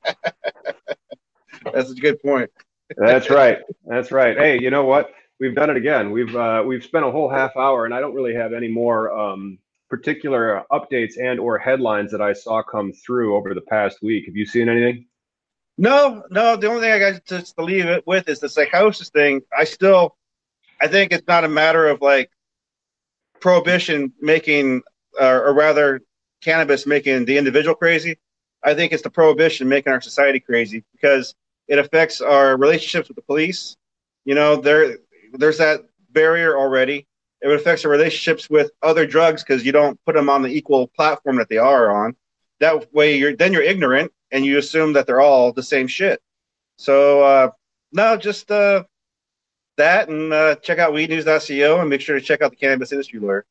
a 1.91 1.95
good 1.95 2.21
point. 2.21 2.51
That's 2.97 3.29
right. 3.29 3.59
That's 3.85 4.11
right. 4.11 4.37
Hey, 4.37 4.59
you 4.61 4.69
know 4.69 4.85
what? 4.85 5.11
We've 5.39 5.55
done 5.55 5.69
it 5.69 5.77
again. 5.77 6.11
We've 6.11 6.35
uh, 6.35 6.63
we've 6.65 6.83
spent 6.83 7.05
a 7.05 7.11
whole 7.11 7.29
half 7.29 7.55
hour, 7.57 7.85
and 7.85 7.93
I 7.93 7.99
don't 7.99 8.13
really 8.13 8.35
have 8.35 8.53
any 8.53 8.67
more 8.67 9.11
um, 9.11 9.57
particular 9.89 10.63
updates 10.71 11.19
and 11.19 11.39
or 11.39 11.57
headlines 11.57 12.11
that 12.11 12.21
I 12.21 12.33
saw 12.33 12.61
come 12.63 12.93
through 12.93 13.35
over 13.35 13.53
the 13.53 13.61
past 13.61 14.01
week. 14.01 14.25
Have 14.25 14.35
you 14.35 14.45
seen 14.45 14.69
anything? 14.69 15.05
No, 15.77 16.23
no. 16.29 16.55
The 16.55 16.67
only 16.67 16.81
thing 16.81 16.91
I 16.91 16.99
got 16.99 17.25
to, 17.27 17.41
to 17.41 17.63
leave 17.63 17.85
it 17.85 18.05
with 18.05 18.29
is 18.29 18.39
the 18.39 18.49
psychosis 18.49 19.09
thing. 19.09 19.41
I 19.57 19.63
still, 19.63 20.15
I 20.79 20.87
think 20.87 21.11
it's 21.11 21.27
not 21.27 21.43
a 21.43 21.49
matter 21.49 21.87
of 21.87 22.01
like 22.01 22.29
prohibition 23.39 24.13
making, 24.21 24.83
uh, 25.19 25.41
or 25.41 25.53
rather, 25.53 26.01
cannabis 26.41 26.85
making 26.85 27.25
the 27.25 27.37
individual 27.37 27.75
crazy. 27.75 28.19
I 28.63 28.73
think 28.75 28.93
it's 28.93 29.03
the 29.03 29.09
prohibition 29.09 29.67
making 29.67 29.91
our 29.91 30.01
society 30.01 30.39
crazy 30.39 30.83
because 30.93 31.35
it 31.67 31.79
affects 31.79 32.21
our 32.21 32.57
relationships 32.57 33.07
with 33.07 33.15
the 33.15 33.23
police. 33.23 33.77
You 34.25 34.35
know, 34.35 34.55
there 34.55 34.97
there's 35.33 35.57
that 35.57 35.81
barrier 36.11 36.57
already. 36.57 37.07
It 37.41 37.51
affects 37.51 37.83
our 37.83 37.91
relationships 37.91 38.49
with 38.49 38.71
other 38.81 39.05
drugs 39.05 39.43
because 39.43 39.65
you 39.65 39.71
don't 39.71 39.99
put 40.05 40.15
them 40.15 40.29
on 40.29 40.41
the 40.41 40.49
equal 40.49 40.87
platform 40.87 41.35
that 41.37 41.49
they 41.49 41.57
are 41.57 41.91
on. 41.91 42.15
That 42.59 42.93
way, 42.93 43.17
you're 43.17 43.35
then 43.35 43.51
you're 43.51 43.61
ignorant 43.63 44.11
and 44.31 44.45
you 44.45 44.57
assume 44.57 44.93
that 44.93 45.07
they're 45.07 45.21
all 45.21 45.51
the 45.51 45.63
same 45.63 45.87
shit. 45.87 46.21
So 46.77 47.21
uh, 47.23 47.51
no, 47.91 48.17
just 48.17 48.49
uh, 48.51 48.83
that 49.77 50.09
and 50.09 50.33
uh, 50.33 50.55
check 50.55 50.79
out 50.79 50.93
weednews.co 50.93 51.79
and 51.79 51.89
make 51.89 52.01
sure 52.01 52.19
to 52.19 52.25
check 52.25 52.41
out 52.41 52.51
the 52.51 52.57
cannabis 52.57 52.91
industry 52.91 53.19
lawyer. 53.19 53.45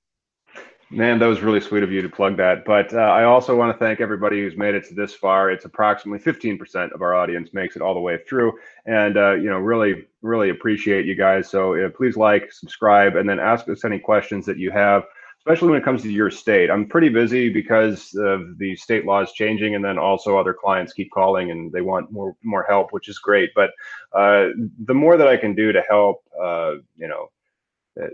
Man, 0.92 1.18
that 1.20 1.26
was 1.26 1.40
really 1.40 1.62
sweet 1.62 1.82
of 1.82 1.90
you 1.90 2.02
to 2.02 2.08
plug 2.10 2.36
that. 2.36 2.66
But 2.66 2.92
uh, 2.92 2.98
I 2.98 3.24
also 3.24 3.56
want 3.56 3.72
to 3.72 3.82
thank 3.82 4.02
everybody 4.02 4.42
who's 4.42 4.58
made 4.58 4.74
it 4.74 4.86
to 4.88 4.94
this 4.94 5.14
far. 5.14 5.50
It's 5.50 5.64
approximately 5.64 6.18
15% 6.22 6.92
of 6.92 7.00
our 7.00 7.14
audience 7.14 7.54
makes 7.54 7.76
it 7.76 7.82
all 7.82 7.94
the 7.94 8.00
way 8.00 8.18
through. 8.28 8.52
And, 8.84 9.16
uh, 9.16 9.32
you 9.32 9.48
know, 9.48 9.56
really, 9.56 10.04
really 10.20 10.50
appreciate 10.50 11.06
you 11.06 11.14
guys. 11.14 11.48
So 11.48 11.74
uh, 11.82 11.88
please 11.88 12.18
like, 12.18 12.52
subscribe, 12.52 13.16
and 13.16 13.26
then 13.26 13.40
ask 13.40 13.66
us 13.70 13.86
any 13.86 13.98
questions 13.98 14.44
that 14.44 14.58
you 14.58 14.70
have, 14.70 15.04
especially 15.38 15.70
when 15.70 15.78
it 15.78 15.84
comes 15.84 16.02
to 16.02 16.12
your 16.12 16.30
state. 16.30 16.70
I'm 16.70 16.86
pretty 16.86 17.08
busy 17.08 17.48
because 17.48 18.14
of 18.14 18.58
the 18.58 18.76
state 18.76 19.06
laws 19.06 19.32
changing. 19.32 19.74
And 19.74 19.82
then 19.82 19.96
also 19.96 20.36
other 20.36 20.52
clients 20.52 20.92
keep 20.92 21.10
calling 21.10 21.52
and 21.52 21.72
they 21.72 21.80
want 21.80 22.12
more, 22.12 22.36
more 22.42 22.66
help, 22.68 22.92
which 22.92 23.08
is 23.08 23.18
great. 23.18 23.48
But 23.54 23.70
uh, 24.12 24.48
the 24.84 24.94
more 24.94 25.16
that 25.16 25.26
I 25.26 25.38
can 25.38 25.54
do 25.54 25.72
to 25.72 25.80
help, 25.88 26.22
uh, 26.38 26.72
you 26.98 27.08
know, 27.08 27.30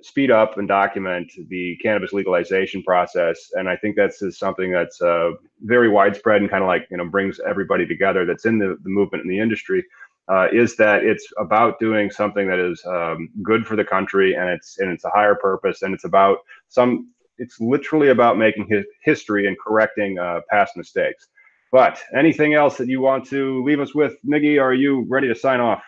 speed 0.02 0.30
up 0.30 0.58
and 0.58 0.66
document 0.66 1.30
the 1.48 1.76
cannabis 1.82 2.12
legalization 2.12 2.82
process. 2.82 3.50
And 3.54 3.68
I 3.68 3.76
think 3.76 3.96
that's 3.96 4.22
something 4.36 4.72
that's 4.72 5.00
uh, 5.00 5.30
very 5.60 5.88
widespread 5.88 6.40
and 6.40 6.50
kind 6.50 6.62
of 6.62 6.68
like 6.68 6.86
you 6.90 6.96
know 6.96 7.08
brings 7.08 7.40
everybody 7.46 7.86
together 7.86 8.24
that's 8.24 8.44
in 8.44 8.58
the, 8.58 8.76
the 8.82 8.90
movement 8.90 9.22
in 9.22 9.30
the 9.30 9.38
industry. 9.38 9.84
Uh, 10.30 10.46
is 10.52 10.76
that 10.76 11.04
it's 11.04 11.26
about 11.38 11.78
doing 11.78 12.10
something 12.10 12.46
that 12.46 12.58
is 12.58 12.84
um, 12.84 13.30
good 13.42 13.66
for 13.66 13.76
the 13.76 13.84
country 13.84 14.34
and 14.34 14.50
it's 14.50 14.78
and 14.78 14.90
it's 14.90 15.04
a 15.04 15.10
higher 15.10 15.34
purpose 15.34 15.80
and 15.80 15.94
it's 15.94 16.04
about 16.04 16.38
some 16.68 17.08
it's 17.38 17.58
literally 17.60 18.08
about 18.08 18.36
making 18.36 18.66
his 18.68 18.84
history 19.02 19.46
and 19.46 19.56
correcting 19.58 20.18
uh, 20.18 20.40
past 20.50 20.76
mistakes. 20.76 21.28
But 21.72 22.02
anything 22.14 22.54
else 22.54 22.76
that 22.78 22.88
you 22.88 23.00
want 23.00 23.26
to 23.26 23.62
leave 23.64 23.80
us 23.80 23.94
with, 23.94 24.16
Miggy? 24.26 24.60
Are 24.60 24.74
you 24.74 25.06
ready 25.08 25.28
to 25.28 25.34
sign 25.34 25.60
off? 25.60 25.82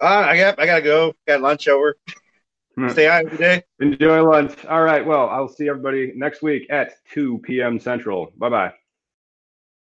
Uh, 0.00 0.26
I 0.26 0.36
got 0.36 0.58
I 0.58 0.66
gotta 0.66 0.82
go. 0.82 1.14
Got 1.26 1.42
lunch 1.42 1.68
over. 1.68 1.96
Hmm. 2.76 2.88
Stay 2.88 3.08
on 3.08 3.30
today. 3.30 3.62
Enjoy 3.80 4.22
lunch. 4.22 4.64
All 4.66 4.82
right. 4.82 5.04
Well, 5.04 5.28
I'll 5.28 5.48
see 5.48 5.68
everybody 5.68 6.12
next 6.16 6.42
week 6.42 6.66
at 6.70 6.92
2 7.12 7.38
p.m. 7.38 7.78
Central. 7.78 8.32
Bye 8.36 8.48
bye. 8.48 8.72